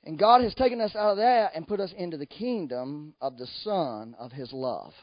And 0.03 0.17
God 0.17 0.41
has 0.41 0.53
taken 0.55 0.81
us 0.81 0.95
out 0.95 1.11
of 1.11 1.17
that 1.17 1.51
and 1.55 1.67
put 1.67 1.79
us 1.79 1.93
into 1.97 2.17
the 2.17 2.25
kingdom 2.25 3.13
of 3.21 3.37
the 3.37 3.47
Son 3.63 4.15
of 4.17 4.31
His 4.31 4.51
love. 4.53 4.93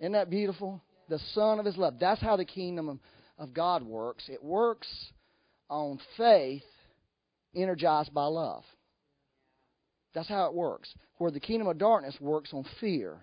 Isn't 0.00 0.12
that 0.12 0.30
beautiful? 0.30 0.82
The 1.08 1.20
Son 1.34 1.58
of 1.58 1.66
His 1.66 1.76
love. 1.76 1.94
That's 2.00 2.20
how 2.20 2.36
the 2.36 2.44
kingdom 2.44 3.00
of 3.38 3.54
God 3.54 3.82
works. 3.82 4.24
It 4.28 4.42
works 4.42 4.88
on 5.68 5.98
faith 6.16 6.62
energized 7.54 8.12
by 8.12 8.26
love. 8.26 8.64
That's 10.14 10.28
how 10.28 10.46
it 10.46 10.54
works. 10.54 10.94
Where 11.18 11.30
the 11.30 11.40
kingdom 11.40 11.68
of 11.68 11.78
darkness 11.78 12.16
works 12.20 12.50
on 12.52 12.64
fear, 12.80 13.18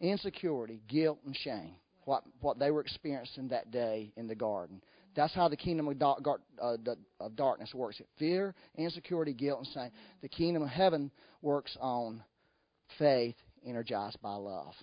insecurity, 0.00 0.80
guilt, 0.88 1.18
and 1.26 1.36
shame. 1.36 1.74
What, 2.04 2.22
what 2.40 2.58
they 2.60 2.70
were 2.70 2.82
experiencing 2.82 3.48
that 3.48 3.72
day 3.72 4.12
in 4.16 4.28
the 4.28 4.34
garden. 4.36 4.80
That's 5.16 5.34
how 5.34 5.48
the 5.48 5.56
kingdom 5.56 5.88
of, 5.88 5.98
dark, 5.98 6.20
uh, 6.62 6.76
of 7.18 7.34
darkness 7.34 7.74
works. 7.74 8.00
Fear, 8.18 8.54
insecurity, 8.76 9.32
guilt, 9.32 9.60
and 9.60 9.68
shame. 9.74 9.90
The 10.22 10.28
kingdom 10.28 10.62
of 10.62 10.68
heaven 10.68 11.10
works 11.42 11.76
on 11.80 12.22
faith 12.98 13.34
energized 13.66 14.20
by 14.22 14.34
love. 14.34 14.74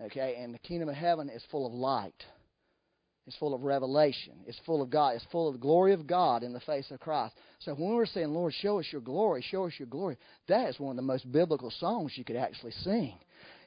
Okay, 0.00 0.36
and 0.38 0.54
the 0.54 0.58
kingdom 0.58 0.88
of 0.88 0.94
heaven 0.94 1.28
is 1.28 1.42
full 1.50 1.66
of 1.66 1.72
light. 1.72 2.14
It's 3.26 3.36
full 3.36 3.54
of 3.54 3.62
revelation. 3.62 4.32
It's 4.46 4.58
full 4.66 4.82
of 4.82 4.90
God. 4.90 5.14
It's 5.14 5.26
full 5.30 5.48
of 5.48 5.54
the 5.54 5.60
glory 5.60 5.92
of 5.92 6.06
God 6.06 6.42
in 6.42 6.52
the 6.52 6.60
face 6.60 6.90
of 6.90 7.00
Christ. 7.00 7.34
So 7.60 7.74
when 7.74 7.94
we're 7.94 8.06
saying, 8.06 8.30
Lord, 8.30 8.54
show 8.60 8.80
us 8.80 8.86
your 8.90 9.02
glory, 9.02 9.44
show 9.48 9.66
us 9.66 9.72
your 9.78 9.88
glory, 9.88 10.16
that 10.48 10.68
is 10.68 10.80
one 10.80 10.90
of 10.90 10.96
the 10.96 11.02
most 11.02 11.30
biblical 11.30 11.70
songs 11.78 12.12
you 12.16 12.24
could 12.24 12.36
actually 12.36 12.72
sing. 12.82 13.14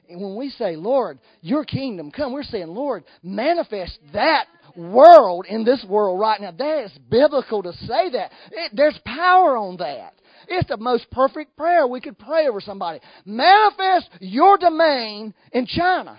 And 0.08 0.20
when 0.20 0.36
we 0.36 0.50
say, 0.50 0.76
Lord, 0.76 1.18
your 1.40 1.64
kingdom 1.64 2.10
come, 2.10 2.32
we're 2.32 2.42
saying, 2.42 2.68
Lord, 2.68 3.04
manifest 3.22 3.98
that 4.12 4.46
world 4.76 5.46
in 5.48 5.64
this 5.64 5.84
world 5.88 6.20
right 6.20 6.40
now. 6.40 6.50
That 6.50 6.84
is 6.84 6.92
biblical 7.08 7.62
to 7.62 7.72
say 7.72 8.10
that. 8.10 8.32
It, 8.50 8.72
there's 8.74 8.98
power 9.06 9.56
on 9.56 9.78
that. 9.78 10.14
It's 10.48 10.68
the 10.68 10.76
most 10.76 11.10
perfect 11.10 11.56
prayer 11.56 11.86
we 11.86 12.02
could 12.02 12.18
pray 12.18 12.48
over 12.48 12.60
somebody. 12.60 13.00
Manifest 13.24 14.10
your 14.20 14.58
domain 14.58 15.32
in 15.52 15.66
China. 15.66 16.18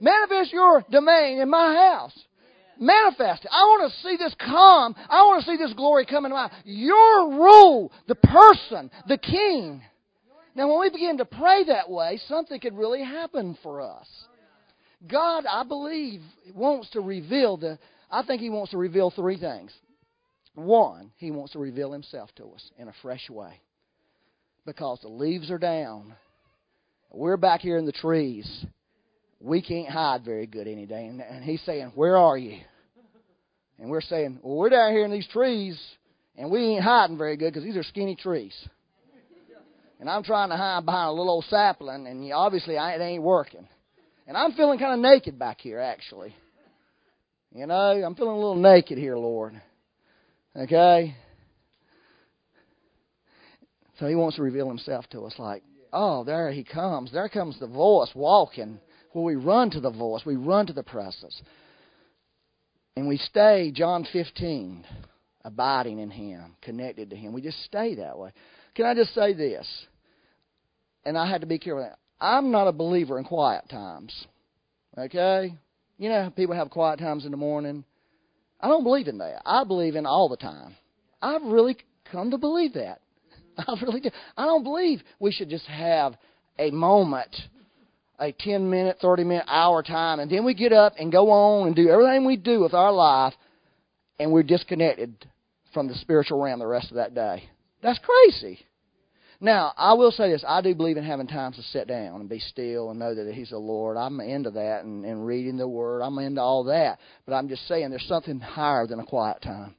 Manifest 0.00 0.52
your 0.52 0.84
domain 0.90 1.40
in 1.40 1.50
my 1.50 1.74
house 1.74 2.18
manifest 2.78 3.44
it. 3.44 3.50
I 3.52 3.64
want 3.64 3.92
to 3.92 3.98
see 4.00 4.16
this 4.16 4.34
come. 4.38 4.94
I 5.08 5.22
want 5.22 5.44
to 5.44 5.50
see 5.50 5.56
this 5.56 5.72
glory 5.74 6.06
come 6.06 6.24
into 6.24 6.34
my 6.34 6.50
Your 6.64 7.30
rule, 7.30 7.92
the 8.08 8.14
person, 8.14 8.90
the 9.08 9.18
king. 9.18 9.82
Now, 10.54 10.68
when 10.68 10.80
we 10.80 10.90
begin 10.90 11.18
to 11.18 11.24
pray 11.24 11.64
that 11.64 11.90
way, 11.90 12.18
something 12.28 12.58
could 12.60 12.76
really 12.76 13.02
happen 13.02 13.58
for 13.62 13.82
us. 13.82 14.06
God, 15.06 15.44
I 15.46 15.64
believe, 15.64 16.22
wants 16.54 16.88
to 16.90 17.00
reveal 17.00 17.58
the. 17.58 17.78
I 18.10 18.22
think 18.22 18.40
He 18.40 18.50
wants 18.50 18.70
to 18.70 18.78
reveal 18.78 19.10
three 19.10 19.38
things. 19.38 19.72
One, 20.54 21.12
He 21.16 21.30
wants 21.30 21.52
to 21.52 21.58
reveal 21.58 21.92
Himself 21.92 22.30
to 22.36 22.44
us 22.46 22.70
in 22.78 22.88
a 22.88 22.94
fresh 23.02 23.28
way. 23.28 23.60
Because 24.64 25.00
the 25.02 25.08
leaves 25.08 25.50
are 25.50 25.58
down. 25.58 26.14
We're 27.12 27.36
back 27.36 27.60
here 27.60 27.76
in 27.76 27.86
the 27.86 27.92
trees 27.92 28.66
we 29.46 29.62
can't 29.62 29.88
hide 29.88 30.24
very 30.24 30.46
good 30.46 30.66
any 30.66 30.86
day. 30.86 31.06
And, 31.06 31.20
and 31.20 31.44
he's 31.44 31.62
saying, 31.62 31.92
Where 31.94 32.16
are 32.16 32.36
you? 32.36 32.58
And 33.78 33.88
we're 33.88 34.00
saying, 34.00 34.40
Well, 34.42 34.56
we're 34.56 34.70
down 34.70 34.92
here 34.92 35.04
in 35.04 35.10
these 35.10 35.28
trees, 35.28 35.80
and 36.36 36.50
we 36.50 36.60
ain't 36.60 36.82
hiding 36.82 37.16
very 37.16 37.36
good 37.36 37.52
because 37.52 37.64
these 37.64 37.76
are 37.76 37.84
skinny 37.84 38.16
trees. 38.16 38.54
And 39.98 40.10
I'm 40.10 40.24
trying 40.24 40.50
to 40.50 40.56
hide 40.56 40.84
behind 40.84 41.08
a 41.08 41.12
little 41.12 41.30
old 41.30 41.46
sapling, 41.48 42.06
and 42.06 42.32
obviously 42.32 42.74
it 42.74 43.00
ain't 43.00 43.22
working. 43.22 43.66
And 44.26 44.36
I'm 44.36 44.52
feeling 44.52 44.78
kind 44.78 44.94
of 44.94 45.00
naked 45.00 45.38
back 45.38 45.60
here, 45.60 45.78
actually. 45.78 46.34
You 47.54 47.66
know, 47.66 47.74
I'm 47.74 48.14
feeling 48.14 48.32
a 48.32 48.38
little 48.38 48.56
naked 48.56 48.98
here, 48.98 49.16
Lord. 49.16 49.58
Okay? 50.54 51.16
So 53.98 54.06
he 54.06 54.14
wants 54.14 54.36
to 54.36 54.42
reveal 54.42 54.68
himself 54.68 55.08
to 55.10 55.24
us 55.24 55.34
like, 55.38 55.62
oh, 55.92 56.24
there 56.24 56.50
he 56.50 56.64
comes. 56.64 57.12
There 57.12 57.28
comes 57.30 57.58
the 57.58 57.66
voice 57.66 58.10
walking 58.14 58.80
well, 59.16 59.24
we 59.24 59.34
run 59.34 59.70
to 59.70 59.80
the 59.80 59.90
voice, 59.90 60.26
we 60.26 60.36
run 60.36 60.66
to 60.66 60.74
the 60.74 60.82
presence. 60.82 61.40
And 62.96 63.08
we 63.08 63.16
stay, 63.16 63.72
John 63.74 64.06
15, 64.12 64.84
abiding 65.42 66.00
in 66.00 66.10
Him, 66.10 66.54
connected 66.60 67.08
to 67.08 67.16
Him. 67.16 67.32
We 67.32 67.40
just 67.40 67.64
stay 67.64 67.94
that 67.94 68.18
way. 68.18 68.32
Can 68.74 68.84
I 68.84 68.94
just 68.94 69.14
say 69.14 69.32
this? 69.32 69.66
And 71.06 71.16
I 71.16 71.26
had 71.26 71.40
to 71.40 71.46
be 71.46 71.58
careful. 71.58 71.90
I'm 72.20 72.50
not 72.50 72.68
a 72.68 72.72
believer 72.72 73.18
in 73.18 73.24
quiet 73.24 73.66
times. 73.70 74.12
Okay? 74.98 75.54
You 75.96 76.08
know, 76.10 76.30
people 76.36 76.54
have 76.54 76.68
quiet 76.68 76.98
times 76.98 77.24
in 77.24 77.30
the 77.30 77.38
morning. 77.38 77.84
I 78.60 78.68
don't 78.68 78.84
believe 78.84 79.08
in 79.08 79.16
that. 79.16 79.40
I 79.46 79.64
believe 79.64 79.96
in 79.96 80.04
all 80.04 80.28
the 80.28 80.36
time. 80.36 80.76
I've 81.22 81.42
really 81.42 81.78
come 82.12 82.32
to 82.32 82.38
believe 82.38 82.74
that. 82.74 83.00
I 83.56 83.78
really 83.80 84.00
do. 84.00 84.10
I 84.36 84.44
don't 84.44 84.62
believe 84.62 85.00
we 85.18 85.32
should 85.32 85.48
just 85.48 85.64
have 85.68 86.18
a 86.58 86.70
moment 86.70 87.34
a 88.18 88.32
10 88.32 88.70
minute, 88.70 88.98
30 89.00 89.24
minute, 89.24 89.44
hour 89.48 89.82
time, 89.82 90.20
and 90.20 90.30
then 90.30 90.44
we 90.44 90.54
get 90.54 90.72
up 90.72 90.94
and 90.98 91.12
go 91.12 91.30
on 91.30 91.66
and 91.66 91.76
do 91.76 91.88
everything 91.88 92.24
we 92.24 92.36
do 92.36 92.60
with 92.60 92.74
our 92.74 92.92
life, 92.92 93.34
and 94.18 94.32
we're 94.32 94.42
disconnected 94.42 95.14
from 95.74 95.88
the 95.88 95.94
spiritual 95.94 96.40
realm 96.42 96.58
the 96.58 96.66
rest 96.66 96.90
of 96.90 96.96
that 96.96 97.14
day. 97.14 97.48
That's 97.82 97.98
crazy. 97.98 98.60
Now, 99.40 99.74
I 99.76 99.92
will 99.92 100.10
say 100.10 100.30
this. 100.30 100.44
I 100.48 100.62
do 100.62 100.74
believe 100.74 100.96
in 100.96 101.04
having 101.04 101.26
times 101.26 101.56
to 101.56 101.62
sit 101.62 101.86
down 101.88 102.20
and 102.20 102.28
be 102.28 102.38
still 102.38 102.90
and 102.90 102.98
know 102.98 103.14
that 103.14 103.34
He's 103.34 103.50
the 103.50 103.58
Lord. 103.58 103.98
I'm 103.98 104.18
into 104.20 104.50
that 104.52 104.84
and, 104.84 105.04
and 105.04 105.26
reading 105.26 105.58
the 105.58 105.68
Word. 105.68 106.00
I'm 106.00 106.18
into 106.18 106.40
all 106.40 106.64
that. 106.64 106.98
But 107.26 107.34
I'm 107.34 107.48
just 107.48 107.68
saying 107.68 107.90
there's 107.90 108.06
something 108.08 108.40
higher 108.40 108.86
than 108.86 108.98
a 108.98 109.04
quiet 109.04 109.42
time. 109.42 109.74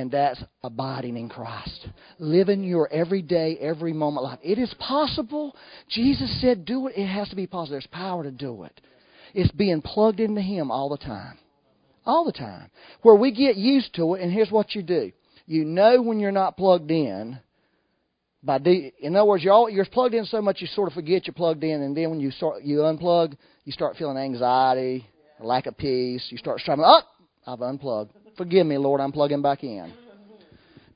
And 0.00 0.10
that's 0.10 0.42
abiding 0.62 1.18
in 1.18 1.28
Christ. 1.28 1.88
Living 2.18 2.64
your 2.64 2.90
everyday, 2.90 3.58
every 3.60 3.92
moment 3.92 4.24
life. 4.24 4.38
It 4.42 4.58
is 4.58 4.74
possible. 4.78 5.54
Jesus 5.90 6.40
said, 6.40 6.64
do 6.64 6.86
it. 6.86 6.94
It 6.96 7.06
has 7.06 7.28
to 7.28 7.36
be 7.36 7.46
possible. 7.46 7.74
There's 7.74 7.86
power 7.88 8.22
to 8.22 8.30
do 8.30 8.62
it. 8.62 8.80
It's 9.34 9.50
being 9.50 9.82
plugged 9.82 10.18
into 10.18 10.40
Him 10.40 10.70
all 10.70 10.88
the 10.88 10.96
time. 10.96 11.36
All 12.06 12.24
the 12.24 12.32
time. 12.32 12.70
Where 13.02 13.14
we 13.14 13.30
get 13.30 13.56
used 13.56 13.94
to 13.96 14.14
it, 14.14 14.22
and 14.22 14.32
here's 14.32 14.50
what 14.50 14.74
you 14.74 14.80
do. 14.80 15.12
You 15.44 15.66
know 15.66 16.00
when 16.00 16.18
you're 16.18 16.32
not 16.32 16.56
plugged 16.56 16.90
in 16.90 17.38
by 18.42 18.56
de- 18.56 18.94
in 19.00 19.14
other 19.16 19.26
words, 19.26 19.44
you're 19.44 19.52
all, 19.52 19.68
you're 19.68 19.84
plugged 19.84 20.14
in 20.14 20.24
so 20.24 20.40
much 20.40 20.62
you 20.62 20.66
sort 20.68 20.88
of 20.88 20.94
forget 20.94 21.26
you're 21.26 21.34
plugged 21.34 21.62
in, 21.62 21.82
and 21.82 21.94
then 21.94 22.08
when 22.08 22.20
you 22.20 22.30
start 22.30 22.62
you 22.62 22.78
unplug, 22.78 23.36
you 23.66 23.72
start 23.72 23.96
feeling 23.98 24.16
anxiety, 24.16 25.06
lack 25.40 25.66
of 25.66 25.76
peace. 25.76 26.26
You 26.30 26.38
start 26.38 26.60
struggling. 26.60 26.88
Up, 26.88 27.06
oh, 27.46 27.52
I've 27.52 27.60
unplugged. 27.60 28.12
Forgive 28.40 28.66
me, 28.66 28.78
Lord, 28.78 29.02
I'm 29.02 29.12
plugging 29.12 29.42
back 29.42 29.64
in. 29.64 29.92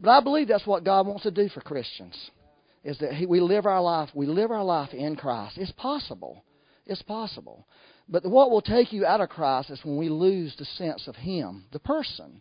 But 0.01 0.09
I 0.09 0.23
believe 0.23 0.49
that's 0.49 0.67
what 0.67 0.83
God 0.83 1.07
wants 1.07 1.25
to 1.25 1.31
do 1.31 1.51
for 1.51 1.61
Christians, 1.61 2.15
is 2.83 2.97
that 3.01 3.13
he, 3.13 3.27
we 3.27 3.39
live 3.39 3.67
our 3.67 3.83
life, 3.83 4.09
we 4.15 4.25
live 4.25 4.51
our 4.51 4.65
life 4.65 4.95
in 4.95 5.15
Christ. 5.15 5.59
It's 5.59 5.71
possible. 5.73 6.43
It's 6.87 7.03
possible. 7.03 7.67
But 8.09 8.25
what 8.25 8.51
will 8.51 8.63
take 8.63 8.95
you 8.95 9.05
out 9.05 9.21
of 9.21 9.29
Christ 9.29 9.69
is 9.69 9.79
when 9.85 9.99
we 9.99 10.09
lose 10.09 10.57
the 10.57 10.65
sense 10.65 11.07
of 11.07 11.17
Him, 11.17 11.67
the 11.71 11.81
person. 11.81 12.41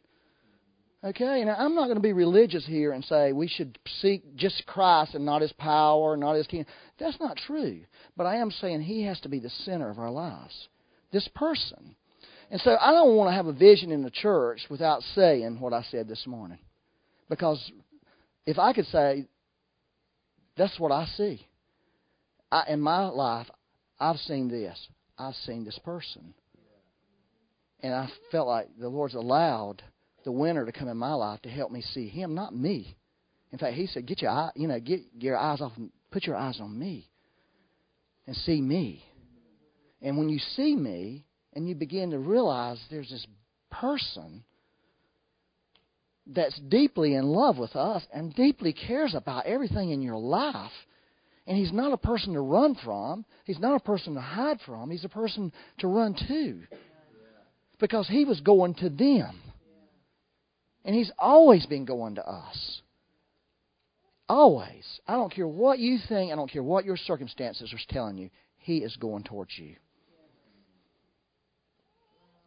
Okay, 1.04 1.43
now 1.43 1.56
I'm 1.60 1.76
not 1.76 1.88
going 1.88 1.97
to 1.97 2.01
be 2.01 2.14
religious 2.14 2.66
here 2.66 2.93
and 2.93 3.04
say 3.04 3.34
we 3.34 3.49
should 3.49 3.78
seek 3.99 4.38
just 4.38 4.66
Christ 4.68 5.16
and 5.16 5.26
not 5.26 5.41
His 5.41 5.51
power, 5.51 6.16
not 6.16 6.36
His 6.36 6.47
kingdom. 6.47 6.72
That's 6.97 7.20
not 7.20 7.36
true. 7.45 7.82
But 8.16 8.26
I 8.26 8.38
am 8.38 8.51
saying 8.51 8.84
He 8.84 9.04
has 9.04 9.20
to 9.20 9.28
be 9.28 9.39
the 9.39 9.49
center 9.49 9.89
of 9.89 9.99
our 9.99 10.12
lives. 10.12 10.70
This 11.12 11.28
person. 11.36 11.97
And 12.54 12.62
so 12.62 12.78
I 12.80 12.91
don't 12.91 13.16
want 13.16 13.30
to 13.30 13.34
have 13.34 13.47
a 13.47 13.51
vision 13.51 13.91
in 13.91 14.04
the 14.04 14.12
church 14.12 14.62
without 14.70 15.01
saying 15.16 15.60
what 15.60 15.74
I 15.74 15.82
said 15.89 16.08
this 16.08 16.28
morning. 16.28 16.60
Because 17.28 17.60
if 18.45 18.60
I 18.60 18.74
could 18.74 18.86
say, 18.86 19.26
that's 20.56 20.80
what 20.80 20.91
I 20.91 21.08
see. 21.18 21.47
I, 22.51 22.66
in 22.70 22.80
my 22.80 23.08
life, 23.08 23.47
I've 23.99 24.18
seen 24.18 24.49
this. 24.49 24.88
I've 25.18 25.34
seen 25.47 25.66
this 25.66 25.80
person. 25.84 26.36
And 27.80 27.91
I 27.91 28.08
felt 28.32 28.47
like 28.47 28.68
the 28.80 28.88
Lord's 28.88 29.16
allowed 29.16 29.82
the 30.24 30.32
winner 30.32 30.64
to 30.64 30.72
come 30.72 30.89
in 30.89 30.97
my 30.97 31.16
life 31.16 31.41
to 31.41 31.49
help 31.49 31.72
me 31.72 31.82
see 31.82 32.08
him, 32.08 32.36
not 32.36 32.56
me. 32.56 32.95
In 33.51 33.58
fact, 33.58 33.74
he 33.74 33.88
said, 33.88 34.06
"Get 34.06 34.22
your 34.22 34.30
eye, 34.30 34.51
you 34.56 34.68
know, 34.68 34.80
get 34.80 35.01
your 35.18 35.38
eyes 35.38 35.60
off, 35.60 35.72
put 36.12 36.28
your 36.28 36.36
eyes 36.36 36.60
on 36.62 36.78
me, 36.78 37.10
and 38.28 38.36
see 38.36 38.62
me." 38.62 39.04
And 40.04 40.20
when 40.20 40.30
you 40.30 40.38
see 40.38 40.76
me, 40.76 41.26
and 41.54 41.68
you 41.68 41.76
begin 41.76 42.12
to 42.12 42.20
realize 42.20 42.80
there's 42.89 43.10
this 43.10 43.26
person 43.72 44.43
that's 46.28 46.60
deeply 46.70 47.16
in 47.16 47.26
love 47.26 47.58
with 47.58 47.76
us 47.76 48.04
and 48.14 48.34
deeply 48.36 48.74
cares 48.74 49.14
about 49.14 49.45
everything 49.45 49.91
in 49.91 50.01
your 50.01 50.18
life. 50.18 50.72
And 51.45 51.58
he's 51.58 51.74
not 51.74 51.91
a 51.91 51.97
person 51.97 52.34
to 52.34 52.39
run 52.39 52.76
from. 52.84 53.26
He's 53.43 53.60
not 53.60 53.76
a 53.76 53.80
person 53.80 54.14
to 54.14 54.22
hide 54.22 54.60
from. 54.66 54.89
He's 54.89 55.04
a 55.04 55.10
person 55.10 55.51
to 55.80 55.88
run 55.88 56.16
to. 56.30 56.62
Because 57.80 58.08
he 58.08 58.24
was 58.24 58.39
going 58.39 58.76
to 58.76 58.89
them. 58.89 59.41
And 60.86 60.95
He's 60.95 61.12
always 61.18 61.66
been 61.66 61.86
going 61.86 62.16
to 62.16 62.28
us. 62.28 62.82
Always. 64.28 64.84
I 65.08 65.14
don't 65.14 65.34
care 65.34 65.47
what 65.47 65.80
you 65.80 65.97
think, 66.10 66.32
I 66.32 66.36
don't 66.36 66.51
care 66.51 66.64
what 66.64 66.86
your 66.86 66.97
circumstances 66.97 67.74
are 67.74 67.93
telling 67.93 68.18
you, 68.18 68.30
He 68.58 68.78
is 68.78 68.95
going 68.97 69.24
towards 69.24 69.58
you. 69.58 69.76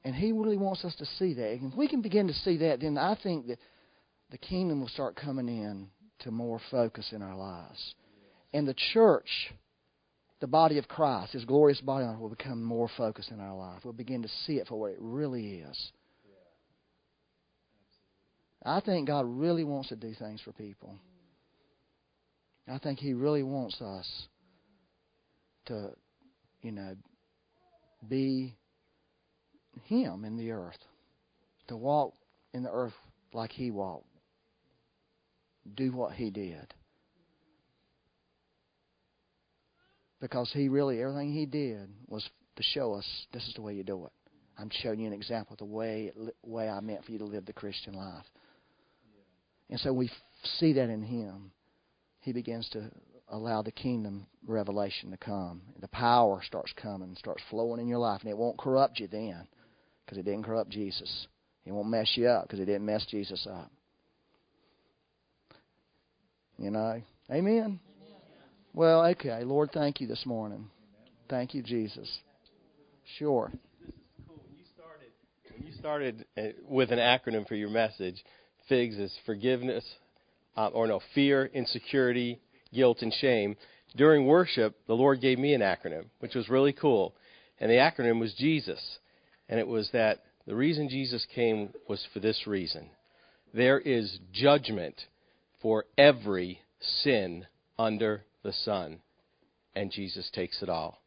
And 0.07 0.15
He 0.15 0.31
really 0.31 0.57
wants 0.57 0.85
us 0.85 0.95
to 1.01 1.05
see 1.19 1.35
that. 1.35 1.51
And 1.55 1.73
if 1.73 1.77
we 1.77 1.89
can 1.89 2.01
begin 2.01 2.29
to 2.29 2.33
see 2.33 2.59
that, 2.59 2.79
then 2.81 2.97
I 2.97 3.17
think 3.21 3.49
that 3.49 3.59
the 4.31 4.39
kingdom 4.39 4.79
will 4.81 4.87
start 4.87 5.17
coming 5.17 5.49
in 5.49 5.89
to 6.21 6.31
more 6.31 6.61
focus 6.71 7.09
in 7.11 7.23
our 7.23 7.37
lives. 7.37 7.97
And 8.55 8.69
the 8.69 8.77
church, 8.93 9.53
the 10.39 10.47
body 10.47 10.79
of 10.79 10.87
Christ, 10.87 11.33
His 11.33 11.45
glorious 11.45 11.81
body, 11.81 12.07
will 12.21 12.29
become 12.29 12.63
more 12.63 12.89
focused 12.97 13.33
in 13.33 13.41
our 13.41 13.57
life. 13.57 13.81
We'll 13.83 13.95
begin 13.95 14.23
to 14.23 14.29
see 14.47 14.59
it 14.59 14.69
for 14.69 14.79
what 14.79 14.93
it 14.93 14.99
really 15.01 15.55
is. 15.55 15.93
I 18.65 18.79
think 18.79 19.09
God 19.09 19.25
really 19.27 19.65
wants 19.65 19.89
to 19.89 19.97
do 19.97 20.15
things 20.15 20.41
for 20.41 20.53
people. 20.53 20.95
I 22.69 22.79
think 22.79 23.01
He 23.01 23.13
really 23.13 23.43
wants 23.43 23.81
us 23.81 24.09
to, 25.65 25.91
you 26.63 26.71
know, 26.71 26.95
be 28.09 28.55
Him 29.85 30.25
in 30.25 30.37
the 30.37 30.51
earth, 30.51 30.79
to 31.69 31.77
walk 31.77 32.15
in 32.53 32.63
the 32.63 32.71
earth 32.71 32.95
like 33.33 33.53
He 33.53 33.71
walked, 33.71 34.07
do 35.75 35.93
what 35.93 36.13
He 36.13 36.31
did. 36.31 36.75
Because 40.21 40.51
He 40.53 40.69
really, 40.69 41.01
everything 41.01 41.33
He 41.33 41.47
did 41.47 41.89
was 42.09 42.29
to 42.57 42.63
show 42.63 42.95
us 42.95 43.07
this 43.33 43.47
is 43.47 43.55
the 43.55 43.63
way 43.63 43.75
you 43.75 43.85
do 43.85 44.07
it. 44.07 44.13
I'm 44.59 44.71
showing 44.83 45.01
you 45.01 45.07
an 45.07 45.13
example 45.13 45.53
of 45.53 45.59
the 45.59 45.67
way, 45.67 46.13
way 46.43 46.69
I 46.69 46.81
meant 46.81 47.05
for 47.05 47.13
you 47.13 47.19
to 47.19 47.27
live 47.27 47.45
the 47.45 47.53
Christian 47.53 47.93
life. 47.93 48.25
And 49.69 49.79
so 49.81 49.93
we 49.93 50.11
see 50.59 50.73
that 50.73 50.89
in 50.89 51.03
him. 51.03 51.51
He 52.21 52.33
begins 52.33 52.69
to 52.71 52.91
allow 53.29 53.61
the 53.61 53.73
kingdom 53.73 54.27
revelation 54.47 55.11
to 55.11 55.17
come. 55.17 55.61
The 55.81 55.89
power 55.89 56.41
starts 56.43 56.73
coming, 56.81 57.15
starts 57.19 57.43
flowing 57.51 57.81
in 57.81 57.89
your 57.89 57.99
life, 57.99 58.23
and 58.23 58.31
it 58.31 58.39
won't 58.39 58.57
corrupt 58.57 58.99
you 58.99 59.09
then 59.09 59.47
because 60.07 60.19
it 60.19 60.25
didn't 60.25 60.45
corrupt 60.45 60.71
Jesus. 60.71 61.27
It 61.67 61.73
won't 61.73 61.89
mess 61.89 62.13
you 62.15 62.29
up 62.29 62.45
because 62.45 62.61
it 62.61 62.67
didn't 62.67 62.87
mess 62.87 63.05
Jesus 63.11 63.47
up. 63.51 63.71
You 66.59 66.71
know? 66.71 67.03
Amen? 67.31 67.55
Amen? 67.55 67.81
Well, 68.73 69.05
okay. 69.07 69.43
Lord, 69.43 69.71
thank 69.73 70.01
you 70.01 70.07
this 70.07 70.25
morning. 70.25 70.69
Thank 71.29 71.55
you, 71.55 71.63
Jesus. 71.63 72.09
Sure. 73.19 73.51
This 73.51 73.89
is 73.89 73.95
cool. 74.29 74.37
When 74.47 74.57
you 74.57 74.65
started, 74.75 75.11
when 75.57 75.67
you 75.67 75.73
started 75.79 76.25
uh, 76.39 76.63
with 76.69 76.93
an 76.93 76.99
acronym 76.99 77.47
for 77.49 77.57
your 77.57 77.71
message, 77.71 78.23
FIGS 78.69 78.99
is 78.99 79.19
forgiveness, 79.27 79.85
uh, 80.57 80.69
or 80.69 80.87
no, 80.87 81.01
fear, 81.15 81.47
insecurity, 81.53 82.41
guilt, 82.73 82.99
and 83.03 83.13
shame. 83.13 83.57
During 83.97 84.27
worship, 84.27 84.77
the 84.87 84.95
Lord 84.95 85.21
gave 85.21 85.39
me 85.39 85.55
an 85.55 85.63
acronym, 85.63 86.07
which 86.21 86.35
was 86.35 86.49
really 86.49 86.73
cool. 86.73 87.15
And 87.59 87.71
the 87.71 87.77
acronym 87.77 88.21
was 88.21 88.35
Jesus. 88.35 88.81
And 89.49 89.61
it 89.61 89.67
was 89.67 89.91
that 89.93 90.25
the 90.47 90.55
reason 90.55 90.89
Jesus 90.89 91.27
came 91.35 91.71
was 91.89 92.05
for 92.13 92.21
this 92.21 92.47
reason 92.47 92.91
there 93.55 93.79
is 93.79 94.19
judgment 94.33 94.95
for 95.63 95.87
every 95.97 96.61
sin 96.81 97.47
under 97.79 98.25
the 98.43 98.53
sun. 98.53 98.99
And 99.75 99.91
Jesus 99.91 100.29
takes 100.35 100.63
it 100.63 100.69
all. 100.69 101.01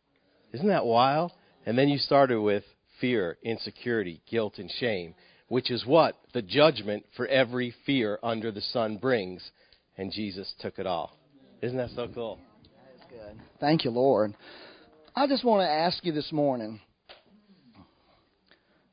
Isn't 0.54 0.68
that 0.68 0.86
wild? 0.86 1.32
And 1.66 1.78
then 1.78 1.90
you 1.90 2.00
started 2.00 2.42
with 2.42 2.64
fear, 3.00 3.38
insecurity, 3.44 4.22
guilt, 4.28 4.58
and 4.58 4.72
shame 4.80 5.14
which 5.50 5.72
is 5.72 5.86
what 5.86 6.16
the 6.34 6.42
judgment 6.42 7.04
for 7.18 7.28
every 7.28 7.74
fear 7.86 8.20
under 8.24 8.52
the 8.52 8.62
sun 8.62 8.98
brings. 8.98 9.52
And 9.98 10.12
Jesus 10.12 10.54
took 10.60 10.80
it 10.80 10.88
all. 10.88 11.18
Isn't 11.62 11.78
that 11.78 11.90
so 11.96 12.08
cool? 12.14 12.40
That 12.64 12.96
is 12.96 13.02
good. 13.10 13.42
Thank 13.60 13.84
you, 13.84 13.92
Lord. 13.92 14.34
I 15.16 15.28
just 15.28 15.44
want 15.44 15.62
to 15.62 15.70
ask 15.70 16.06
you 16.06 16.14
this 16.14 16.32
morning. 16.32 16.80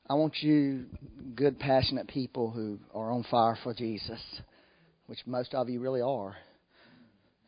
I 0.09 0.15
want 0.15 0.35
you, 0.41 0.87
good, 1.35 1.59
passionate 1.59 2.07
people 2.09 2.51
who 2.51 2.79
are 2.95 3.11
on 3.11 3.25
fire 3.31 3.59
for 3.63 3.75
Jesus, 3.75 4.21
which 5.07 5.19
most 5.27 5.55
of 5.55 5.69
you 5.69 5.81
really 5.81 6.01
are. 6.01 6.37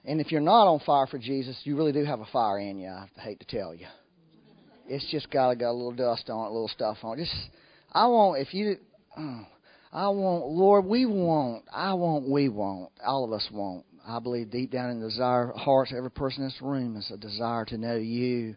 And 0.04 0.20
if 0.20 0.32
you're 0.32 0.40
not 0.40 0.66
on 0.66 0.80
fire 0.80 1.06
for 1.06 1.18
Jesus, 1.18 1.58
you 1.64 1.76
really 1.76 1.92
do 1.92 2.04
have 2.04 2.20
a 2.20 2.26
fire 2.26 2.58
in 2.58 2.78
you. 2.78 2.88
I 2.88 3.06
hate 3.20 3.40
to 3.40 3.46
tell 3.46 3.74
you. 3.74 3.86
It's 4.86 5.08
just 5.10 5.30
got 5.30 5.50
to 5.50 5.56
got 5.56 5.70
a 5.70 5.72
little 5.72 5.92
dust 5.92 6.30
on 6.30 6.46
it, 6.46 6.48
a 6.48 6.52
little 6.52 6.68
stuff 6.68 6.98
on 7.02 7.18
it. 7.18 7.24
Just, 7.24 7.34
I 7.92 8.06
want 8.06 8.40
if 8.40 8.54
you 8.54 8.76
I 9.92 10.08
want, 10.08 10.46
Lord, 10.46 10.84
we 10.84 11.06
want, 11.06 11.64
I 11.72 11.94
want, 11.94 12.28
we 12.28 12.48
want, 12.48 12.90
all 13.04 13.24
of 13.24 13.32
us 13.32 13.48
want. 13.52 13.84
I 14.06 14.20
believe 14.20 14.50
deep 14.50 14.70
down 14.70 14.90
in 14.90 15.00
the 15.00 15.08
desire 15.08 15.52
hearts, 15.54 15.92
every 15.96 16.10
person 16.10 16.42
in 16.42 16.48
this 16.48 16.62
room 16.62 16.96
is 16.96 17.10
a 17.12 17.16
desire 17.16 17.64
to 17.66 17.78
know 17.78 17.96
you. 17.96 18.56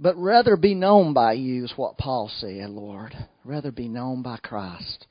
But 0.00 0.16
rather 0.16 0.56
be 0.56 0.74
known 0.74 1.12
by 1.12 1.32
you 1.32 1.64
is 1.64 1.72
what 1.76 1.98
Paul 1.98 2.30
said, 2.38 2.70
Lord. 2.70 3.14
Rather 3.44 3.72
be 3.72 3.88
known 3.88 4.22
by 4.22 4.36
Christ. 4.36 5.06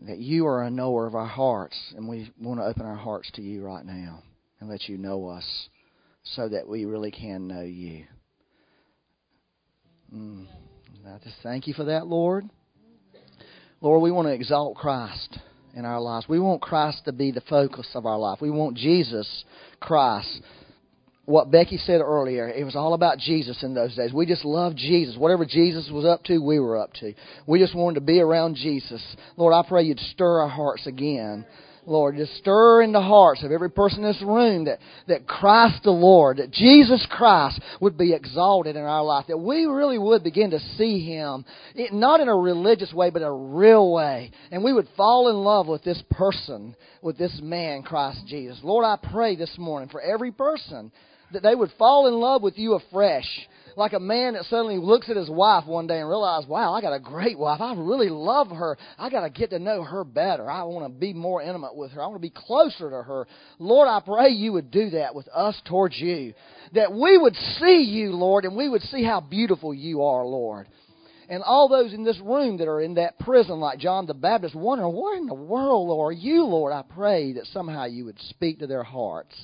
That 0.00 0.18
you 0.18 0.46
are 0.48 0.64
a 0.64 0.70
knower 0.70 1.06
of 1.06 1.14
our 1.14 1.26
hearts, 1.26 1.78
and 1.96 2.08
we 2.08 2.30
want 2.40 2.58
to 2.58 2.66
open 2.66 2.84
our 2.84 2.96
hearts 2.96 3.30
to 3.34 3.42
you 3.42 3.62
right 3.64 3.84
now 3.84 4.22
and 4.58 4.68
let 4.68 4.88
you 4.88 4.98
know 4.98 5.28
us 5.28 5.68
so 6.24 6.48
that 6.48 6.66
we 6.66 6.84
really 6.84 7.12
can 7.12 7.46
know 7.46 7.62
you. 7.62 8.04
Mm. 10.12 10.46
I 11.06 11.18
just 11.22 11.36
thank 11.42 11.68
you 11.68 11.74
for 11.74 11.84
that, 11.84 12.06
Lord. 12.06 12.48
Lord, 13.80 14.02
we 14.02 14.10
want 14.10 14.26
to 14.26 14.32
exalt 14.32 14.76
Christ 14.76 15.38
in 15.74 15.84
our 15.84 16.00
lives. 16.00 16.28
We 16.28 16.40
want 16.40 16.62
Christ 16.62 17.02
to 17.04 17.12
be 17.12 17.30
the 17.30 17.42
focus 17.42 17.88
of 17.94 18.06
our 18.06 18.18
life. 18.18 18.40
We 18.40 18.50
want 18.50 18.76
Jesus 18.76 19.44
Christ. 19.80 20.40
What 21.26 21.50
Becky 21.50 21.78
said 21.78 22.00
earlier, 22.00 22.48
it 22.48 22.64
was 22.64 22.76
all 22.76 22.92
about 22.92 23.18
Jesus 23.18 23.62
in 23.62 23.74
those 23.74 23.94
days. 23.94 24.12
We 24.12 24.26
just 24.26 24.44
loved 24.44 24.76
Jesus. 24.76 25.16
Whatever 25.16 25.46
Jesus 25.46 25.88
was 25.90 26.04
up 26.04 26.22
to, 26.24 26.38
we 26.38 26.60
were 26.60 26.78
up 26.78 26.92
to. 26.94 27.14
We 27.46 27.58
just 27.58 27.74
wanted 27.74 27.94
to 27.96 28.00
be 28.02 28.20
around 28.20 28.56
Jesus. 28.56 29.02
Lord, 29.36 29.54
I 29.54 29.66
pray 29.66 29.84
you'd 29.84 30.00
stir 30.00 30.40
our 30.40 30.48
hearts 30.48 30.86
again 30.86 31.46
Lord, 31.86 32.16
just 32.16 32.36
stir 32.36 32.82
in 32.82 32.92
the 32.92 33.00
hearts 33.00 33.42
of 33.42 33.52
every 33.52 33.70
person 33.70 33.98
in 33.98 34.10
this 34.10 34.22
room 34.22 34.64
that, 34.64 34.78
that 35.08 35.26
Christ 35.26 35.82
the 35.84 35.90
Lord, 35.90 36.38
that 36.38 36.50
Jesus 36.50 37.06
Christ 37.10 37.60
would 37.80 37.98
be 37.98 38.14
exalted 38.14 38.76
in 38.76 38.82
our 38.82 39.04
life, 39.04 39.26
that 39.28 39.38
we 39.38 39.66
really 39.66 39.98
would 39.98 40.22
begin 40.22 40.50
to 40.50 40.60
see 40.76 41.04
Him, 41.04 41.44
it, 41.74 41.92
not 41.92 42.20
in 42.20 42.28
a 42.28 42.36
religious 42.36 42.92
way, 42.92 43.10
but 43.10 43.22
a 43.22 43.30
real 43.30 43.92
way. 43.92 44.30
And 44.50 44.64
we 44.64 44.72
would 44.72 44.88
fall 44.96 45.28
in 45.28 45.36
love 45.36 45.66
with 45.66 45.84
this 45.84 46.02
person, 46.10 46.74
with 47.02 47.18
this 47.18 47.38
man, 47.42 47.82
Christ 47.82 48.20
Jesus. 48.26 48.58
Lord, 48.62 48.84
I 48.84 48.96
pray 49.12 49.36
this 49.36 49.54
morning 49.58 49.88
for 49.88 50.00
every 50.00 50.32
person 50.32 50.90
that 51.32 51.42
they 51.42 51.54
would 51.54 51.70
fall 51.78 52.06
in 52.06 52.14
love 52.14 52.42
with 52.42 52.58
you 52.58 52.74
afresh 52.74 53.26
like 53.76 53.92
a 53.92 54.00
man 54.00 54.34
that 54.34 54.44
suddenly 54.44 54.78
looks 54.78 55.08
at 55.10 55.16
his 55.16 55.30
wife 55.30 55.66
one 55.66 55.86
day 55.86 55.98
and 55.98 56.08
realizes, 56.08 56.48
wow, 56.48 56.72
I 56.72 56.80
got 56.80 56.92
a 56.92 57.00
great 57.00 57.38
wife. 57.38 57.60
I 57.60 57.74
really 57.74 58.08
love 58.08 58.48
her. 58.48 58.76
I 58.98 59.10
got 59.10 59.22
to 59.22 59.30
get 59.30 59.50
to 59.50 59.58
know 59.58 59.82
her 59.82 60.04
better. 60.04 60.50
I 60.50 60.62
want 60.64 60.92
to 60.92 60.98
be 60.98 61.12
more 61.12 61.42
intimate 61.42 61.76
with 61.76 61.92
her. 61.92 62.02
I 62.02 62.06
want 62.06 62.16
to 62.16 62.20
be 62.20 62.34
closer 62.34 62.90
to 62.90 63.02
her. 63.02 63.26
Lord, 63.58 63.88
I 63.88 64.00
pray 64.00 64.30
you 64.30 64.52
would 64.52 64.70
do 64.70 64.90
that 64.90 65.14
with 65.14 65.28
us 65.28 65.60
towards 65.66 65.98
you. 65.98 66.34
That 66.72 66.92
we 66.92 67.18
would 67.18 67.34
see 67.58 67.82
you, 67.82 68.10
Lord, 68.10 68.44
and 68.44 68.56
we 68.56 68.68
would 68.68 68.82
see 68.82 69.02
how 69.02 69.20
beautiful 69.20 69.74
you 69.74 70.02
are, 70.02 70.24
Lord. 70.24 70.68
And 71.28 71.42
all 71.42 71.68
those 71.68 71.94
in 71.94 72.04
this 72.04 72.20
room 72.20 72.58
that 72.58 72.68
are 72.68 72.82
in 72.82 72.94
that 72.94 73.18
prison, 73.18 73.58
like 73.58 73.78
John 73.78 74.06
the 74.06 74.14
Baptist, 74.14 74.54
wondering, 74.54 74.92
what 74.92 75.16
in 75.16 75.26
the 75.26 75.34
world 75.34 75.98
are 75.98 76.12
you, 76.12 76.44
Lord? 76.44 76.72
I 76.72 76.82
pray 76.82 77.32
that 77.34 77.46
somehow 77.46 77.86
you 77.86 78.04
would 78.04 78.20
speak 78.28 78.58
to 78.58 78.66
their 78.66 78.82
hearts 78.82 79.34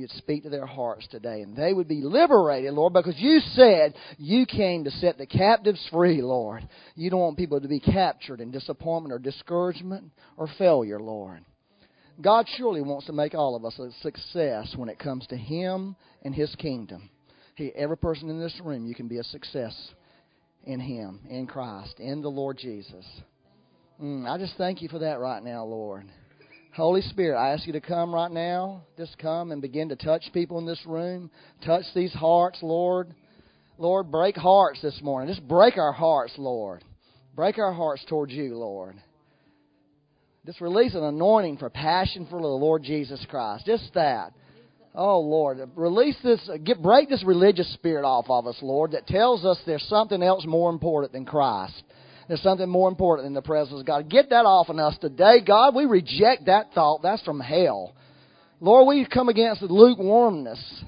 you'd 0.00 0.10
speak 0.12 0.42
to 0.42 0.50
their 0.50 0.66
hearts 0.66 1.06
today 1.10 1.42
and 1.42 1.56
they 1.56 1.72
would 1.72 1.88
be 1.88 2.00
liberated, 2.00 2.72
Lord, 2.72 2.92
because 2.92 3.14
you 3.18 3.40
said 3.54 3.94
you 4.18 4.46
came 4.46 4.84
to 4.84 4.90
set 4.90 5.18
the 5.18 5.26
captives 5.26 5.86
free, 5.92 6.22
Lord. 6.22 6.66
You 6.96 7.10
don't 7.10 7.20
want 7.20 7.36
people 7.36 7.60
to 7.60 7.68
be 7.68 7.80
captured 7.80 8.40
in 8.40 8.50
disappointment 8.50 9.12
or 9.12 9.18
discouragement 9.18 10.10
or 10.36 10.48
failure, 10.58 10.98
Lord. 10.98 11.44
God 12.20 12.46
surely 12.56 12.82
wants 12.82 13.06
to 13.06 13.12
make 13.12 13.34
all 13.34 13.56
of 13.56 13.64
us 13.64 13.78
a 13.78 13.90
success 14.02 14.74
when 14.76 14.88
it 14.88 14.98
comes 14.98 15.26
to 15.28 15.36
Him 15.36 15.96
and 16.22 16.34
His 16.34 16.54
kingdom. 16.56 17.08
He, 17.54 17.70
every 17.74 17.96
person 17.96 18.28
in 18.28 18.40
this 18.40 18.58
room, 18.62 18.86
you 18.86 18.94
can 18.94 19.08
be 19.08 19.18
a 19.18 19.24
success 19.24 19.74
in 20.64 20.80
Him, 20.80 21.20
in 21.28 21.46
Christ, 21.46 21.98
in 21.98 22.20
the 22.20 22.28
Lord 22.28 22.58
Jesus. 22.58 23.06
Mm, 24.02 24.28
I 24.30 24.38
just 24.38 24.54
thank 24.56 24.82
you 24.82 24.88
for 24.88 24.98
that 25.00 25.18
right 25.18 25.42
now, 25.42 25.64
Lord. 25.64 26.04
Holy 26.74 27.02
Spirit, 27.02 27.36
I 27.36 27.50
ask 27.52 27.66
you 27.66 27.72
to 27.72 27.80
come 27.80 28.14
right 28.14 28.30
now. 28.30 28.82
Just 28.96 29.18
come 29.18 29.50
and 29.50 29.60
begin 29.60 29.88
to 29.88 29.96
touch 29.96 30.22
people 30.32 30.58
in 30.58 30.66
this 30.66 30.80
room. 30.86 31.30
Touch 31.64 31.84
these 31.94 32.12
hearts, 32.12 32.58
Lord. 32.62 33.12
Lord, 33.76 34.10
break 34.10 34.36
hearts 34.36 34.80
this 34.80 35.00
morning. 35.02 35.34
Just 35.34 35.46
break 35.48 35.78
our 35.78 35.92
hearts, 35.92 36.34
Lord. 36.36 36.84
Break 37.34 37.58
our 37.58 37.72
hearts 37.72 38.04
towards 38.08 38.32
you, 38.32 38.56
Lord. 38.56 38.94
Just 40.46 40.60
release 40.60 40.94
an 40.94 41.02
anointing 41.02 41.58
for 41.58 41.70
passion 41.70 42.26
for 42.30 42.40
the 42.40 42.46
Lord 42.46 42.82
Jesus 42.82 43.24
Christ. 43.28 43.66
Just 43.66 43.92
that. 43.94 44.32
Oh 44.94 45.20
Lord, 45.20 45.58
release 45.76 46.16
this, 46.24 46.40
get 46.64 46.82
break 46.82 47.08
this 47.08 47.22
religious 47.22 47.72
spirit 47.74 48.04
off 48.04 48.26
of 48.28 48.46
us, 48.48 48.58
Lord, 48.60 48.92
that 48.92 49.06
tells 49.06 49.44
us 49.44 49.58
there's 49.64 49.84
something 49.84 50.20
else 50.20 50.44
more 50.44 50.70
important 50.70 51.12
than 51.12 51.24
Christ. 51.24 51.80
There's 52.30 52.42
something 52.42 52.68
more 52.68 52.88
important 52.88 53.26
than 53.26 53.34
the 53.34 53.42
presence 53.42 53.80
of 53.80 53.84
God. 53.84 54.08
Get 54.08 54.30
that 54.30 54.44
off 54.44 54.70
in 54.70 54.78
us 54.78 54.96
today, 55.00 55.40
God. 55.44 55.74
We 55.74 55.84
reject 55.84 56.46
that 56.46 56.72
thought. 56.72 57.02
That's 57.02 57.20
from 57.24 57.40
hell. 57.40 57.92
Lord, 58.60 58.86
we 58.86 59.04
come 59.04 59.28
against 59.28 59.62
lukewarmness. 59.62 60.84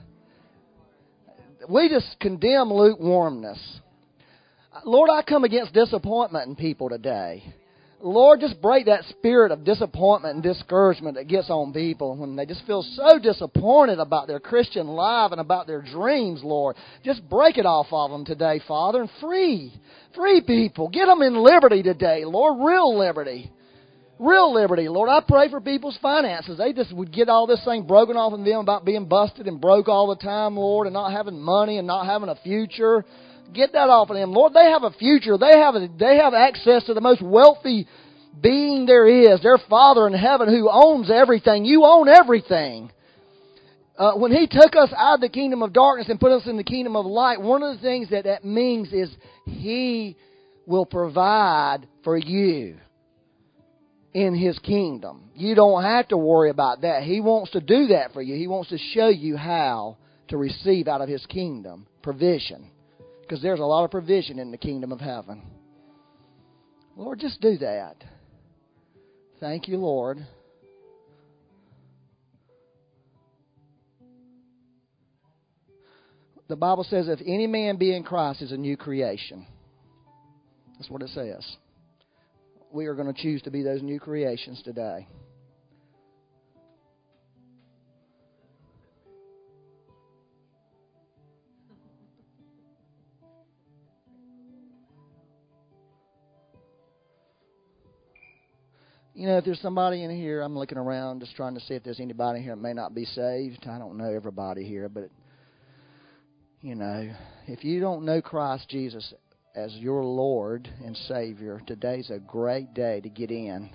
We 1.68 1.88
just 1.88 2.14
condemn 2.20 2.72
lukewarmness. 2.72 3.59
Lord, 4.84 5.11
I 5.11 5.22
come 5.22 5.43
against 5.43 5.74
disappointment 5.74 6.47
in 6.47 6.55
people 6.55 6.88
today. 6.88 7.43
Lord, 8.05 8.40
just 8.40 8.61
break 8.61 8.86
that 8.86 9.05
spirit 9.05 9.53
of 9.53 9.62
disappointment 9.62 10.34
and 10.34 10.42
discouragement 10.42 11.14
that 11.14 11.28
gets 11.28 11.48
on 11.50 11.72
people 11.72 12.16
when 12.16 12.34
they 12.34 12.44
just 12.44 12.66
feel 12.66 12.82
so 12.82 13.20
disappointed 13.20 14.00
about 14.00 14.26
their 14.26 14.40
Christian 14.40 14.88
life 14.88 15.30
and 15.30 15.40
about 15.40 15.68
their 15.68 15.82
dreams, 15.82 16.40
Lord. 16.42 16.74
Just 17.05 17.28
break 17.30 17.59
it 17.59 17.66
off 17.66 17.86
of 17.92 18.11
them 18.11 18.24
today, 18.24 18.61
Father, 18.66 19.03
and 19.03 19.11
free. 19.20 19.72
Free 20.16 20.42
people. 20.44 20.88
Get 20.88 21.07
them 21.07 21.22
in 21.22 21.36
liberty 21.36 21.84
today, 21.84 22.24
Lord. 22.24 22.59
Real 22.66 22.98
liberty. 22.98 23.53
Real 24.18 24.53
liberty, 24.53 24.88
Lord. 24.88 25.09
I 25.09 25.20
pray 25.26 25.48
for 25.48 25.61
people's 25.61 25.98
finances. 26.03 26.59
They 26.59 26.72
just 26.72 26.92
would 26.92 27.12
get 27.12 27.28
all 27.28 27.46
this 27.46 27.64
thing 27.64 27.86
broken 27.86 28.16
off 28.16 28.32
of 28.32 28.44
them 28.44 28.59
about 28.59 28.84
being 28.84 29.07
busted 29.07 29.46
and 29.46 29.61
broke 29.61 29.88
all 29.88 30.09
the 30.09 30.20
time, 30.20 30.57
Lord, 30.57 30.88
and 30.88 30.94
not 30.94 31.12
having 31.12 31.40
money 31.40 31.78
and 31.78 31.86
not 31.86 32.07
having 32.07 32.28
a 32.28 32.36
future. 32.36 33.05
Get 33.53 33.72
that 33.72 33.88
off 33.88 34.11
of 34.11 34.16
them. 34.16 34.32
Lord, 34.32 34.55
they 34.55 34.70
have 34.70 34.82
a 34.82 34.90
future. 34.92 35.36
They 35.36 35.59
have, 35.59 35.74
a, 35.74 35.88
they 35.98 36.16
have 36.16 36.34
access 36.34 36.84
to 36.84 36.94
the 36.94 37.00
most 37.00 37.22
wealthy 37.22 37.86
being 38.40 38.86
there 38.86 39.07
is, 39.07 39.42
their 39.42 39.59
Father 39.68 40.07
in 40.07 40.14
heaven 40.14 40.48
who 40.48 40.68
owns 40.70 41.11
everything. 41.11 41.64
You 41.64 41.84
own 41.84 42.09
everything. 42.09 42.90
Uh, 43.96 44.14
when 44.14 44.32
He 44.32 44.46
took 44.46 44.74
us 44.74 44.90
out 44.96 45.16
of 45.16 45.20
the 45.20 45.28
kingdom 45.28 45.62
of 45.62 45.72
darkness 45.72 46.09
and 46.09 46.18
put 46.18 46.32
us 46.32 46.46
in 46.46 46.57
the 46.57 46.64
kingdom 46.64 46.96
of 46.96 47.05
light, 47.05 47.40
one 47.40 47.62
of 47.62 47.76
the 47.76 47.82
things 47.82 48.09
that 48.11 48.24
that 48.24 48.44
means 48.44 48.92
is 48.92 49.11
He 49.44 50.16
will 50.66 50.86
provide 50.86 51.80
for 52.05 52.16
you 52.16 52.76
in 54.14 54.34
His 54.34 54.59
kingdom. 54.61 55.30
You 55.34 55.55
don't 55.55 55.82
have 55.82 56.09
to 56.09 56.16
worry 56.16 56.50
about 56.50 56.82
that. 56.82 57.03
He 57.03 57.20
wants 57.20 57.50
to 57.53 57.61
do 57.61 57.88
that 57.88 58.12
for 58.14 58.22
you. 58.22 58.34
He 58.34 58.46
wants 58.46 58.70
to 58.70 58.78
show 58.78 59.09
you 59.09 59.36
how 59.36 59.98
to 60.28 60.38
receive 60.38 60.88
out 60.88 61.03
of 61.03 61.09
His 61.09 61.24
kingdom 61.26 61.86
provision 62.03 62.70
because 63.23 63.41
there's 63.41 63.61
a 63.61 63.64
lot 63.64 63.85
of 63.85 63.91
provision 63.91 64.39
in 64.39 64.51
the 64.51 64.59
kingdom 64.59 64.93
of 64.93 65.01
heaven. 65.01 65.43
Lord, 66.97 67.20
just 67.20 67.41
do 67.41 67.57
that. 67.59 67.97
Thank 69.41 69.66
you, 69.66 69.79
Lord. 69.79 70.27
The 76.49 76.57
Bible 76.57 76.85
says, 76.85 77.09
if 77.09 77.20
any 77.25 77.47
man 77.47 77.77
be 77.77 77.97
in 77.97 78.03
Christ, 78.03 78.43
is 78.43 78.53
a 78.53 78.59
new 78.59 78.77
creation. 78.77 79.47
That's 80.77 80.91
what 80.91 81.03
it 81.03 81.09
says. 81.09 81.57
We 82.70 82.87
are 82.87 82.95
going 82.95 83.12
to 83.12 83.23
choose 83.23 83.41
to 83.43 83.51
be 83.51 83.62
those 83.62 83.83
new 83.83 83.99
creations 83.99 84.61
today. 84.62 85.09
You 99.14 99.26
know, 99.26 99.36
if 99.38 99.44
there's 99.44 99.60
somebody 99.60 100.04
in 100.04 100.10
here, 100.10 100.40
I'm 100.40 100.58
looking 100.58 100.78
around 100.78 101.20
just 101.20 101.36
trying 101.36 101.54
to 101.54 101.60
see 101.60 101.74
if 101.74 101.84
there's 101.84 102.00
anybody 102.00 102.40
here 102.40 102.54
that 102.54 102.62
may 102.62 102.72
not 102.72 102.94
be 102.94 103.04
saved. 103.04 103.66
I 103.68 103.78
don't 103.78 103.98
know 103.98 104.12
everybody 104.12 104.64
here, 104.64 104.88
but, 104.88 105.10
you 106.62 106.74
know, 106.74 107.10
if 107.46 107.62
you 107.62 107.80
don't 107.80 108.04
know 108.06 108.22
Christ 108.22 108.68
Jesus 108.70 109.12
as 109.54 109.74
your 109.74 110.02
Lord 110.02 110.66
and 110.82 110.96
Savior, 111.08 111.60
today's 111.66 112.10
a 112.10 112.18
great 112.18 112.72
day 112.72 113.00
to 113.02 113.08
get 113.10 113.30
in. 113.30 113.70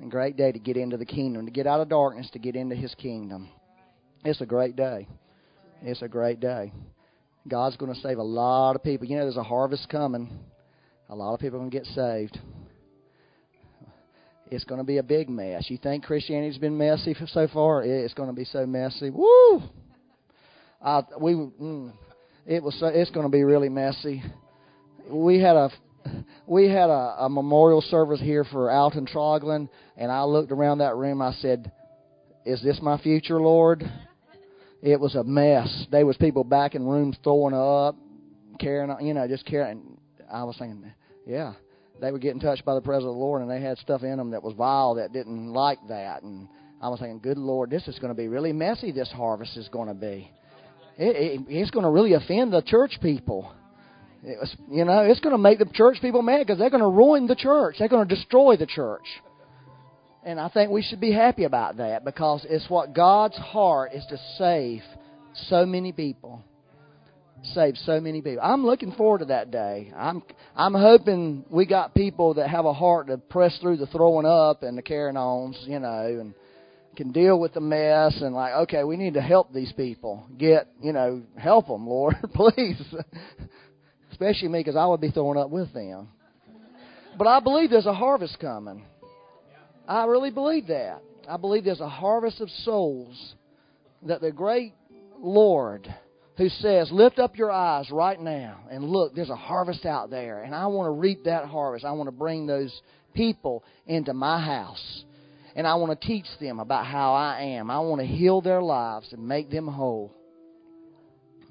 A 0.00 0.08
great 0.08 0.36
day 0.36 0.52
to 0.52 0.58
get 0.58 0.76
into 0.76 0.96
the 0.96 1.06
kingdom, 1.06 1.46
to 1.46 1.50
get 1.50 1.66
out 1.66 1.80
of 1.80 1.88
darkness, 1.88 2.28
to 2.34 2.38
get 2.38 2.54
into 2.54 2.76
His 2.76 2.94
kingdom. 2.94 3.48
It's 4.24 4.40
a 4.40 4.46
great 4.46 4.76
day. 4.76 5.08
It's 5.82 6.02
a 6.02 6.08
great 6.08 6.38
day. 6.38 6.72
God's 7.48 7.76
going 7.76 7.94
to 7.94 8.00
save 8.00 8.18
a 8.18 8.22
lot 8.22 8.76
of 8.76 8.82
people. 8.82 9.06
You 9.06 9.16
know, 9.16 9.24
there's 9.24 9.36
a 9.36 9.42
harvest 9.42 9.88
coming. 9.88 10.38
A 11.08 11.16
lot 11.16 11.34
of 11.34 11.40
people 11.40 11.56
are 11.56 11.60
going 11.60 11.70
to 11.70 11.76
get 11.76 11.86
saved 11.86 12.38
it's 14.50 14.64
going 14.64 14.78
to 14.78 14.84
be 14.84 14.98
a 14.98 15.02
big 15.02 15.28
mess. 15.28 15.66
You 15.68 15.78
think 15.78 16.04
Christianity's 16.04 16.58
been 16.58 16.78
messy 16.78 17.16
so 17.26 17.48
far? 17.48 17.82
It's 17.82 18.14
going 18.14 18.28
to 18.28 18.34
be 18.34 18.44
so 18.44 18.66
messy. 18.66 19.10
Woo! 19.10 19.62
I, 20.82 21.02
we 21.20 21.32
mm, 21.32 21.92
it 22.46 22.62
was 22.62 22.78
so, 22.78 22.86
it's 22.86 23.10
going 23.10 23.26
to 23.26 23.30
be 23.30 23.42
really 23.42 23.68
messy. 23.68 24.22
We 25.08 25.40
had 25.40 25.56
a 25.56 25.70
we 26.46 26.68
had 26.68 26.90
a, 26.90 27.16
a 27.24 27.28
memorial 27.28 27.80
service 27.80 28.20
here 28.20 28.44
for 28.44 28.70
Alton 28.70 29.06
Troglin, 29.06 29.68
and 29.96 30.12
I 30.12 30.22
looked 30.24 30.52
around 30.52 30.78
that 30.78 30.94
room. 30.94 31.20
I 31.20 31.32
said, 31.32 31.72
"Is 32.44 32.62
this 32.62 32.78
my 32.80 32.98
future, 32.98 33.40
Lord?" 33.40 33.84
It 34.82 35.00
was 35.00 35.14
a 35.16 35.24
mess. 35.24 35.86
There 35.90 36.06
was 36.06 36.16
people 36.16 36.44
back 36.44 36.74
in 36.74 36.86
rooms 36.86 37.16
throwing 37.24 37.54
up, 37.54 37.96
carrying, 38.60 38.94
you 39.00 39.14
know, 39.14 39.26
just 39.26 39.44
carrying. 39.44 39.98
I 40.30 40.44
was 40.44 40.56
thinking, 40.58 40.92
yeah, 41.26 41.54
they 42.00 42.12
would 42.12 42.20
get 42.20 42.34
in 42.34 42.40
touch 42.40 42.64
by 42.64 42.74
the 42.74 42.80
presence 42.80 43.08
of 43.08 43.14
the 43.14 43.20
Lord, 43.20 43.42
and 43.42 43.50
they 43.50 43.60
had 43.60 43.78
stuff 43.78 44.02
in 44.02 44.16
them 44.16 44.30
that 44.30 44.42
was 44.42 44.54
vile 44.54 44.94
that 44.96 45.12
didn't 45.12 45.52
like 45.52 45.78
that. 45.88 46.22
And 46.22 46.48
I 46.80 46.88
was 46.88 47.00
thinking, 47.00 47.20
good 47.20 47.38
Lord, 47.38 47.70
this 47.70 47.88
is 47.88 47.98
going 47.98 48.10
to 48.10 48.16
be 48.16 48.28
really 48.28 48.52
messy. 48.52 48.92
This 48.92 49.10
harvest 49.10 49.56
is 49.56 49.68
going 49.68 49.88
to 49.88 49.94
be. 49.94 50.30
It, 50.98 51.16
it, 51.16 51.40
it's 51.48 51.70
going 51.70 51.84
to 51.84 51.90
really 51.90 52.14
offend 52.14 52.52
the 52.52 52.62
church 52.62 52.98
people. 53.02 53.52
It 54.22 54.38
was, 54.40 54.54
you 54.70 54.84
know, 54.84 55.00
it's 55.00 55.20
going 55.20 55.34
to 55.34 55.38
make 55.38 55.58
the 55.58 55.66
church 55.66 55.98
people 56.00 56.22
mad 56.22 56.46
because 56.46 56.58
they're 56.58 56.70
going 56.70 56.82
to 56.82 56.88
ruin 56.88 57.26
the 57.26 57.36
church. 57.36 57.76
They're 57.78 57.88
going 57.88 58.08
to 58.08 58.14
destroy 58.14 58.56
the 58.56 58.66
church. 58.66 59.04
And 60.24 60.40
I 60.40 60.48
think 60.48 60.70
we 60.70 60.82
should 60.82 61.00
be 61.00 61.12
happy 61.12 61.44
about 61.44 61.76
that 61.76 62.04
because 62.04 62.44
it's 62.48 62.68
what 62.68 62.92
God's 62.94 63.36
heart 63.36 63.92
is 63.94 64.04
to 64.06 64.18
save 64.38 64.82
so 65.48 65.64
many 65.64 65.92
people. 65.92 66.42
Save 67.54 67.76
so 67.78 68.00
many 68.00 68.22
people. 68.22 68.42
I'm 68.42 68.64
looking 68.64 68.92
forward 68.92 69.18
to 69.18 69.24
that 69.26 69.50
day. 69.50 69.92
I'm 69.96 70.22
I'm 70.54 70.74
hoping 70.74 71.44
we 71.48 71.66
got 71.66 71.94
people 71.94 72.34
that 72.34 72.48
have 72.48 72.64
a 72.64 72.72
heart 72.72 73.06
to 73.08 73.18
press 73.18 73.56
through 73.60 73.76
the 73.76 73.86
throwing 73.86 74.26
up 74.26 74.62
and 74.62 74.76
the 74.76 74.82
carrying 74.82 75.16
ons, 75.16 75.56
you 75.66 75.78
know, 75.78 76.18
and 76.20 76.34
can 76.96 77.12
deal 77.12 77.38
with 77.38 77.54
the 77.54 77.60
mess 77.60 78.20
and 78.20 78.34
like, 78.34 78.52
okay, 78.54 78.82
we 78.82 78.96
need 78.96 79.14
to 79.14 79.20
help 79.20 79.52
these 79.52 79.72
people. 79.72 80.26
Get, 80.38 80.68
you 80.82 80.92
know, 80.92 81.22
help 81.36 81.68
them, 81.68 81.86
Lord, 81.86 82.14
please. 82.34 82.82
Especially 84.10 84.48
me, 84.48 84.60
because 84.60 84.76
I 84.76 84.86
would 84.86 85.00
be 85.00 85.10
throwing 85.10 85.38
up 85.38 85.50
with 85.50 85.72
them. 85.74 86.08
But 87.18 87.26
I 87.26 87.40
believe 87.40 87.70
there's 87.70 87.86
a 87.86 87.94
harvest 87.94 88.38
coming. 88.40 88.82
I 89.86 90.04
really 90.04 90.30
believe 90.30 90.66
that. 90.68 91.02
I 91.28 91.36
believe 91.36 91.64
there's 91.64 91.80
a 91.80 91.88
harvest 91.88 92.40
of 92.40 92.48
souls 92.64 93.34
that 94.02 94.20
the 94.20 94.32
great 94.32 94.74
Lord 95.18 95.92
who 96.36 96.48
says, 96.48 96.90
Lift 96.92 97.18
up 97.18 97.36
your 97.36 97.50
eyes 97.50 97.90
right 97.90 98.20
now 98.20 98.60
and 98.70 98.84
look, 98.84 99.14
there's 99.14 99.30
a 99.30 99.36
harvest 99.36 99.86
out 99.86 100.10
there. 100.10 100.42
And 100.42 100.54
I 100.54 100.66
want 100.66 100.86
to 100.86 100.92
reap 100.92 101.24
that 101.24 101.46
harvest. 101.46 101.84
I 101.84 101.92
want 101.92 102.08
to 102.08 102.12
bring 102.12 102.46
those 102.46 102.80
people 103.14 103.64
into 103.86 104.12
my 104.14 104.40
house. 104.40 105.04
And 105.54 105.66
I 105.66 105.76
want 105.76 105.98
to 105.98 106.06
teach 106.06 106.26
them 106.38 106.60
about 106.60 106.84
how 106.84 107.14
I 107.14 107.40
am. 107.56 107.70
I 107.70 107.80
want 107.80 108.02
to 108.02 108.06
heal 108.06 108.42
their 108.42 108.60
lives 108.60 109.08
and 109.12 109.26
make 109.26 109.50
them 109.50 109.66
whole. 109.66 110.14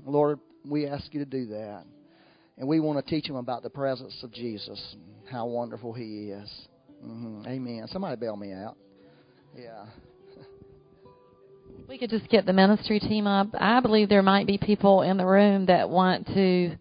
Lord, 0.05 0.39
we 0.63 0.88
ask 0.88 1.11
you 1.11 1.21
to 1.21 1.25
do 1.25 1.47
that. 1.47 1.86
And 2.57 2.67
we 2.67 2.79
want 2.79 3.03
to 3.03 3.09
teach 3.09 3.25
them 3.25 3.36
about 3.36 3.63
the 3.63 3.69
presence 3.71 4.15
of 4.23 4.31
Jesus 4.31 4.95
how 5.29 5.47
wonderful 5.47 5.91
He 5.91 6.29
is. 6.29 6.49
Mm-hmm. 7.03 7.47
Amen. 7.47 7.88
Somebody 7.91 8.15
bail 8.15 8.38
me 8.38 8.53
out. 8.53 8.77
Yeah. 9.57 9.86
We 11.88 11.99
could 11.99 12.09
just 12.09 12.29
get 12.29 12.47
the 12.47 12.53
ministry 12.53 12.99
team 12.99 13.27
up. 13.27 13.49
I 13.53 13.79
believe 13.79 14.09
there 14.09 14.23
might 14.23 14.47
be 14.47 14.57
people 14.57 15.03
in 15.03 15.17
the 15.17 15.25
room 15.25 15.67
that 15.67 15.88
want 15.88 16.25
to 16.27 16.75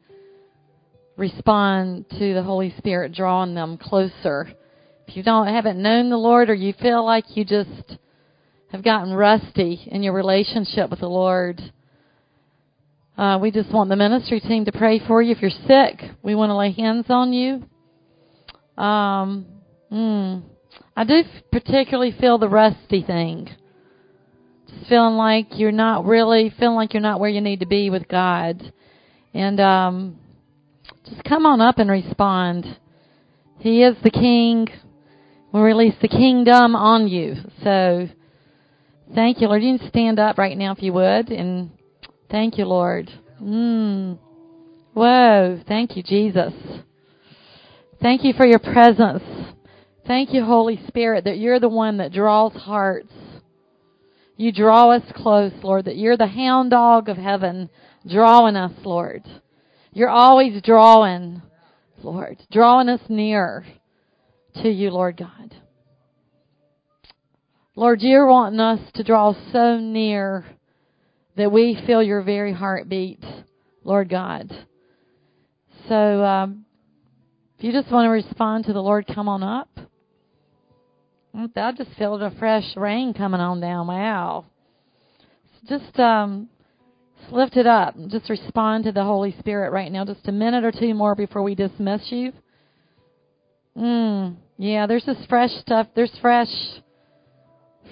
respond 1.18 2.06
to 2.08 2.32
the 2.32 2.42
Holy 2.42 2.74
Spirit 2.78 3.12
drawing 3.12 3.54
them 3.54 3.76
closer. 3.76 4.48
If 5.06 5.14
you 5.14 5.22
don't 5.22 5.46
haven't 5.46 5.82
known 5.82 6.08
the 6.08 6.16
Lord 6.16 6.48
or 6.48 6.54
you 6.54 6.72
feel 6.80 7.04
like 7.04 7.36
you 7.36 7.44
just 7.44 7.98
have 8.72 8.82
gotten 8.82 9.12
rusty 9.12 9.86
in 9.86 10.02
your 10.02 10.14
relationship 10.14 10.88
with 10.88 11.00
the 11.00 11.08
Lord, 11.08 11.60
uh, 13.18 13.38
we 13.42 13.50
just 13.50 13.72
want 13.74 13.90
the 13.90 13.96
ministry 13.96 14.40
team 14.40 14.64
to 14.64 14.72
pray 14.72 15.00
for 15.06 15.20
you. 15.20 15.32
If 15.32 15.42
you're 15.42 15.50
sick, 15.50 16.02
we 16.22 16.34
want 16.34 16.48
to 16.48 16.56
lay 16.56 16.72
hands 16.72 17.06
on 17.10 17.34
you. 17.34 17.62
Um, 18.82 19.44
mm, 19.92 20.42
I 20.96 21.04
do 21.04 21.24
particularly 21.52 22.16
feel 22.18 22.38
the 22.38 22.48
rusty 22.48 23.02
thing. 23.02 23.50
Feeling 24.88 25.14
like 25.14 25.46
you're 25.52 25.72
not 25.72 26.04
really 26.04 26.52
feeling 26.58 26.76
like 26.76 26.92
you're 26.92 27.00
not 27.00 27.20
where 27.20 27.30
you 27.30 27.40
need 27.40 27.60
to 27.60 27.66
be 27.66 27.90
with 27.90 28.06
God, 28.06 28.72
and 29.32 29.58
um, 29.58 30.18
just 31.08 31.24
come 31.24 31.46
on 31.46 31.60
up 31.60 31.78
and 31.78 31.90
respond. 31.90 32.78
He 33.58 33.82
is 33.82 33.96
the 34.02 34.10
King. 34.10 34.68
We'll 35.52 35.62
release 35.62 35.94
the 36.02 36.08
kingdom 36.08 36.74
on 36.74 37.08
you. 37.08 37.36
So, 37.62 38.08
thank 39.14 39.40
you, 39.40 39.46
Lord. 39.46 39.62
You 39.62 39.78
can 39.78 39.88
stand 39.88 40.18
up 40.18 40.36
right 40.36 40.58
now 40.58 40.72
if 40.72 40.82
you 40.82 40.92
would, 40.92 41.30
and 41.30 41.70
thank 42.30 42.58
you, 42.58 42.64
Lord. 42.66 43.10
Mm. 43.40 44.18
Whoa! 44.92 45.60
Thank 45.66 45.96
you, 45.96 46.02
Jesus. 46.02 46.52
Thank 48.02 48.22
you 48.22 48.34
for 48.34 48.44
your 48.44 48.58
presence. 48.58 49.22
Thank 50.06 50.34
you, 50.34 50.44
Holy 50.44 50.78
Spirit, 50.86 51.24
that 51.24 51.38
you're 51.38 51.58
the 51.58 51.68
one 51.70 51.96
that 51.96 52.12
draws 52.12 52.52
hearts. 52.52 53.12
You 54.36 54.52
draw 54.52 54.90
us 54.90 55.02
close, 55.14 55.52
Lord, 55.62 55.84
that 55.84 55.96
you're 55.96 56.16
the 56.16 56.26
hound 56.26 56.70
dog 56.70 57.08
of 57.08 57.16
heaven 57.16 57.70
drawing 58.08 58.56
us, 58.56 58.72
Lord. 58.84 59.22
You're 59.92 60.10
always 60.10 60.60
drawing, 60.62 61.40
Lord, 62.02 62.42
drawing 62.50 62.88
us 62.88 63.00
near 63.08 63.64
to 64.56 64.68
you, 64.68 64.90
Lord 64.90 65.16
God. 65.16 65.54
Lord, 67.76 68.02
you're 68.02 68.26
wanting 68.26 68.60
us 68.60 68.80
to 68.94 69.04
draw 69.04 69.34
so 69.52 69.78
near 69.78 70.44
that 71.36 71.50
we 71.50 71.80
feel 71.86 72.02
your 72.02 72.22
very 72.22 72.52
heartbeat, 72.52 73.24
Lord 73.82 74.08
God. 74.08 74.52
So, 75.88 75.94
um, 75.94 76.64
if 77.58 77.64
you 77.64 77.72
just 77.72 77.90
want 77.90 78.06
to 78.06 78.10
respond 78.10 78.64
to 78.66 78.72
the 78.72 78.80
Lord, 78.80 79.06
come 79.12 79.28
on 79.28 79.42
up. 79.42 79.68
I 81.36 81.72
just 81.72 81.90
felt 81.98 82.22
a 82.22 82.30
fresh 82.38 82.76
rain 82.76 83.12
coming 83.12 83.40
on 83.40 83.60
down. 83.60 83.88
Wow. 83.88 84.44
Just 85.68 85.98
um, 85.98 86.48
lift 87.32 87.56
it 87.56 87.66
up. 87.66 87.96
Just 88.08 88.30
respond 88.30 88.84
to 88.84 88.92
the 88.92 89.02
Holy 89.02 89.34
Spirit 89.40 89.72
right 89.72 89.90
now. 89.90 90.04
Just 90.04 90.28
a 90.28 90.32
minute 90.32 90.64
or 90.64 90.72
two 90.72 90.94
more 90.94 91.14
before 91.14 91.42
we 91.42 91.54
dismiss 91.54 92.02
you. 92.10 92.32
Mm, 93.76 94.36
yeah, 94.58 94.86
there's 94.86 95.04
this 95.04 95.24
fresh 95.28 95.50
stuff. 95.60 95.88
There's 95.96 96.16
fresh, 96.20 96.52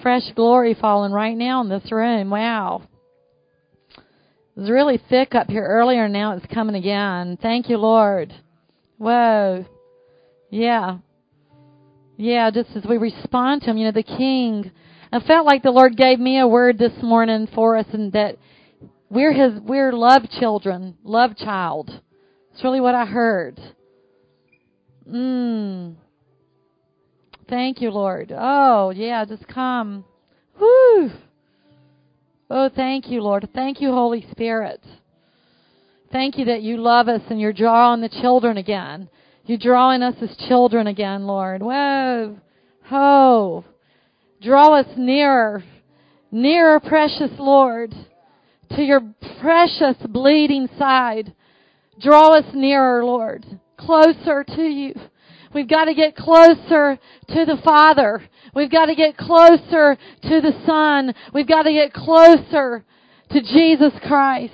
fresh 0.01 0.23
glory 0.35 0.75
falling 0.79 1.11
right 1.11 1.35
now 1.35 1.61
in 1.61 1.69
this 1.69 1.91
room. 1.91 2.29
Wow. 2.29 2.83
It 4.55 4.59
was 4.59 4.69
really 4.69 5.01
thick 5.09 5.35
up 5.35 5.49
here 5.49 5.65
earlier. 5.65 6.07
Now 6.07 6.37
it's 6.37 6.45
coming 6.53 6.75
again. 6.75 7.37
Thank 7.41 7.69
you, 7.69 7.77
Lord. 7.77 8.33
Whoa. 8.97 9.65
Yeah. 10.49 10.99
Yeah, 12.17 12.51
just 12.51 12.69
as 12.75 12.85
we 12.85 12.97
respond 12.97 13.61
to 13.61 13.71
Him, 13.71 13.77
you 13.77 13.85
know, 13.85 13.91
the 13.91 14.03
King. 14.03 14.71
I 15.11 15.19
felt 15.19 15.45
like 15.45 15.63
the 15.63 15.71
Lord 15.71 15.97
gave 15.97 16.19
me 16.19 16.39
a 16.39 16.47
word 16.47 16.77
this 16.77 16.93
morning 17.01 17.47
for 17.53 17.75
us, 17.77 17.87
and 17.91 18.13
that 18.13 18.37
we're 19.09 19.33
His, 19.33 19.59
we're 19.61 19.91
love 19.93 20.29
children, 20.29 20.97
love 21.03 21.35
child. 21.37 22.01
It's 22.53 22.63
really 22.63 22.81
what 22.81 22.95
I 22.95 23.05
heard. 23.05 23.59
Mm. 25.09 25.95
Thank 27.49 27.81
you, 27.81 27.89
Lord. 27.89 28.31
Oh, 28.35 28.91
yeah, 28.91 29.25
just 29.25 29.47
come. 29.47 30.05
Woo. 30.59 31.11
Oh, 32.49 32.69
thank 32.75 33.09
you, 33.09 33.21
Lord. 33.21 33.49
Thank 33.53 33.81
you, 33.81 33.91
Holy 33.91 34.25
Spirit. 34.31 34.83
Thank 36.11 36.37
you 36.37 36.45
that 36.45 36.61
you 36.61 36.77
love 36.77 37.07
us 37.07 37.21
and 37.29 37.41
you're 37.41 37.53
drawing 37.53 38.01
the 38.01 38.09
children 38.09 38.57
again. 38.57 39.09
You're 39.45 39.57
drawing 39.57 40.01
us 40.03 40.15
as 40.21 40.35
children 40.47 40.87
again, 40.87 41.27
Lord. 41.27 41.61
Whoa. 41.61 42.37
Ho. 42.85 43.65
Draw 44.41 44.79
us 44.79 44.87
nearer, 44.97 45.63
nearer, 46.31 46.79
precious 46.79 47.31
Lord, 47.37 47.93
to 48.75 48.81
your 48.81 49.01
precious 49.41 49.95
bleeding 50.09 50.67
side. 50.77 51.33
Draw 52.01 52.39
us 52.39 52.45
nearer, 52.53 53.03
Lord, 53.05 53.45
closer 53.77 54.43
to 54.43 54.63
you. 54.63 54.93
We've 55.53 55.69
got 55.69 55.85
to 55.85 55.93
get 55.93 56.15
closer 56.15 56.97
to 57.29 57.45
the 57.45 57.57
Father. 57.63 58.23
We've 58.55 58.71
got 58.71 58.87
to 58.87 58.95
get 58.95 59.17
closer 59.17 59.97
to 60.23 60.41
the 60.41 60.53
Son. 60.65 61.13
We've 61.33 61.47
got 61.47 61.63
to 61.63 61.71
get 61.73 61.93
closer 61.93 62.83
to 63.31 63.41
Jesus 63.41 63.93
Christ. 64.07 64.53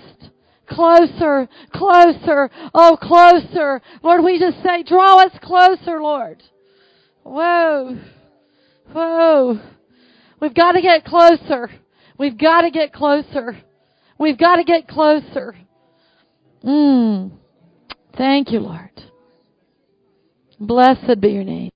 Closer, 0.69 1.47
closer, 1.73 2.49
oh 2.73 2.97
closer. 3.01 3.81
Lord, 4.03 4.23
we 4.23 4.39
just 4.39 4.61
say, 4.63 4.83
draw 4.83 5.23
us 5.23 5.31
closer, 5.41 6.01
Lord. 6.01 6.43
Whoa. 7.23 7.97
Whoa. 8.91 9.59
We've 10.39 10.53
got 10.53 10.73
to 10.73 10.81
get 10.81 11.05
closer. 11.05 11.69
We've 12.17 12.37
got 12.37 12.61
to 12.61 12.71
get 12.71 12.93
closer. 12.93 13.57
We've 14.17 14.37
got 14.37 14.57
to 14.57 14.63
get 14.63 14.87
closer. 14.87 15.55
Mm. 16.63 17.31
Thank 18.17 18.51
you, 18.51 18.59
Lord. 18.59 18.89
Blessed 20.59 21.21
be 21.21 21.29
your 21.29 21.43
name. 21.43 21.71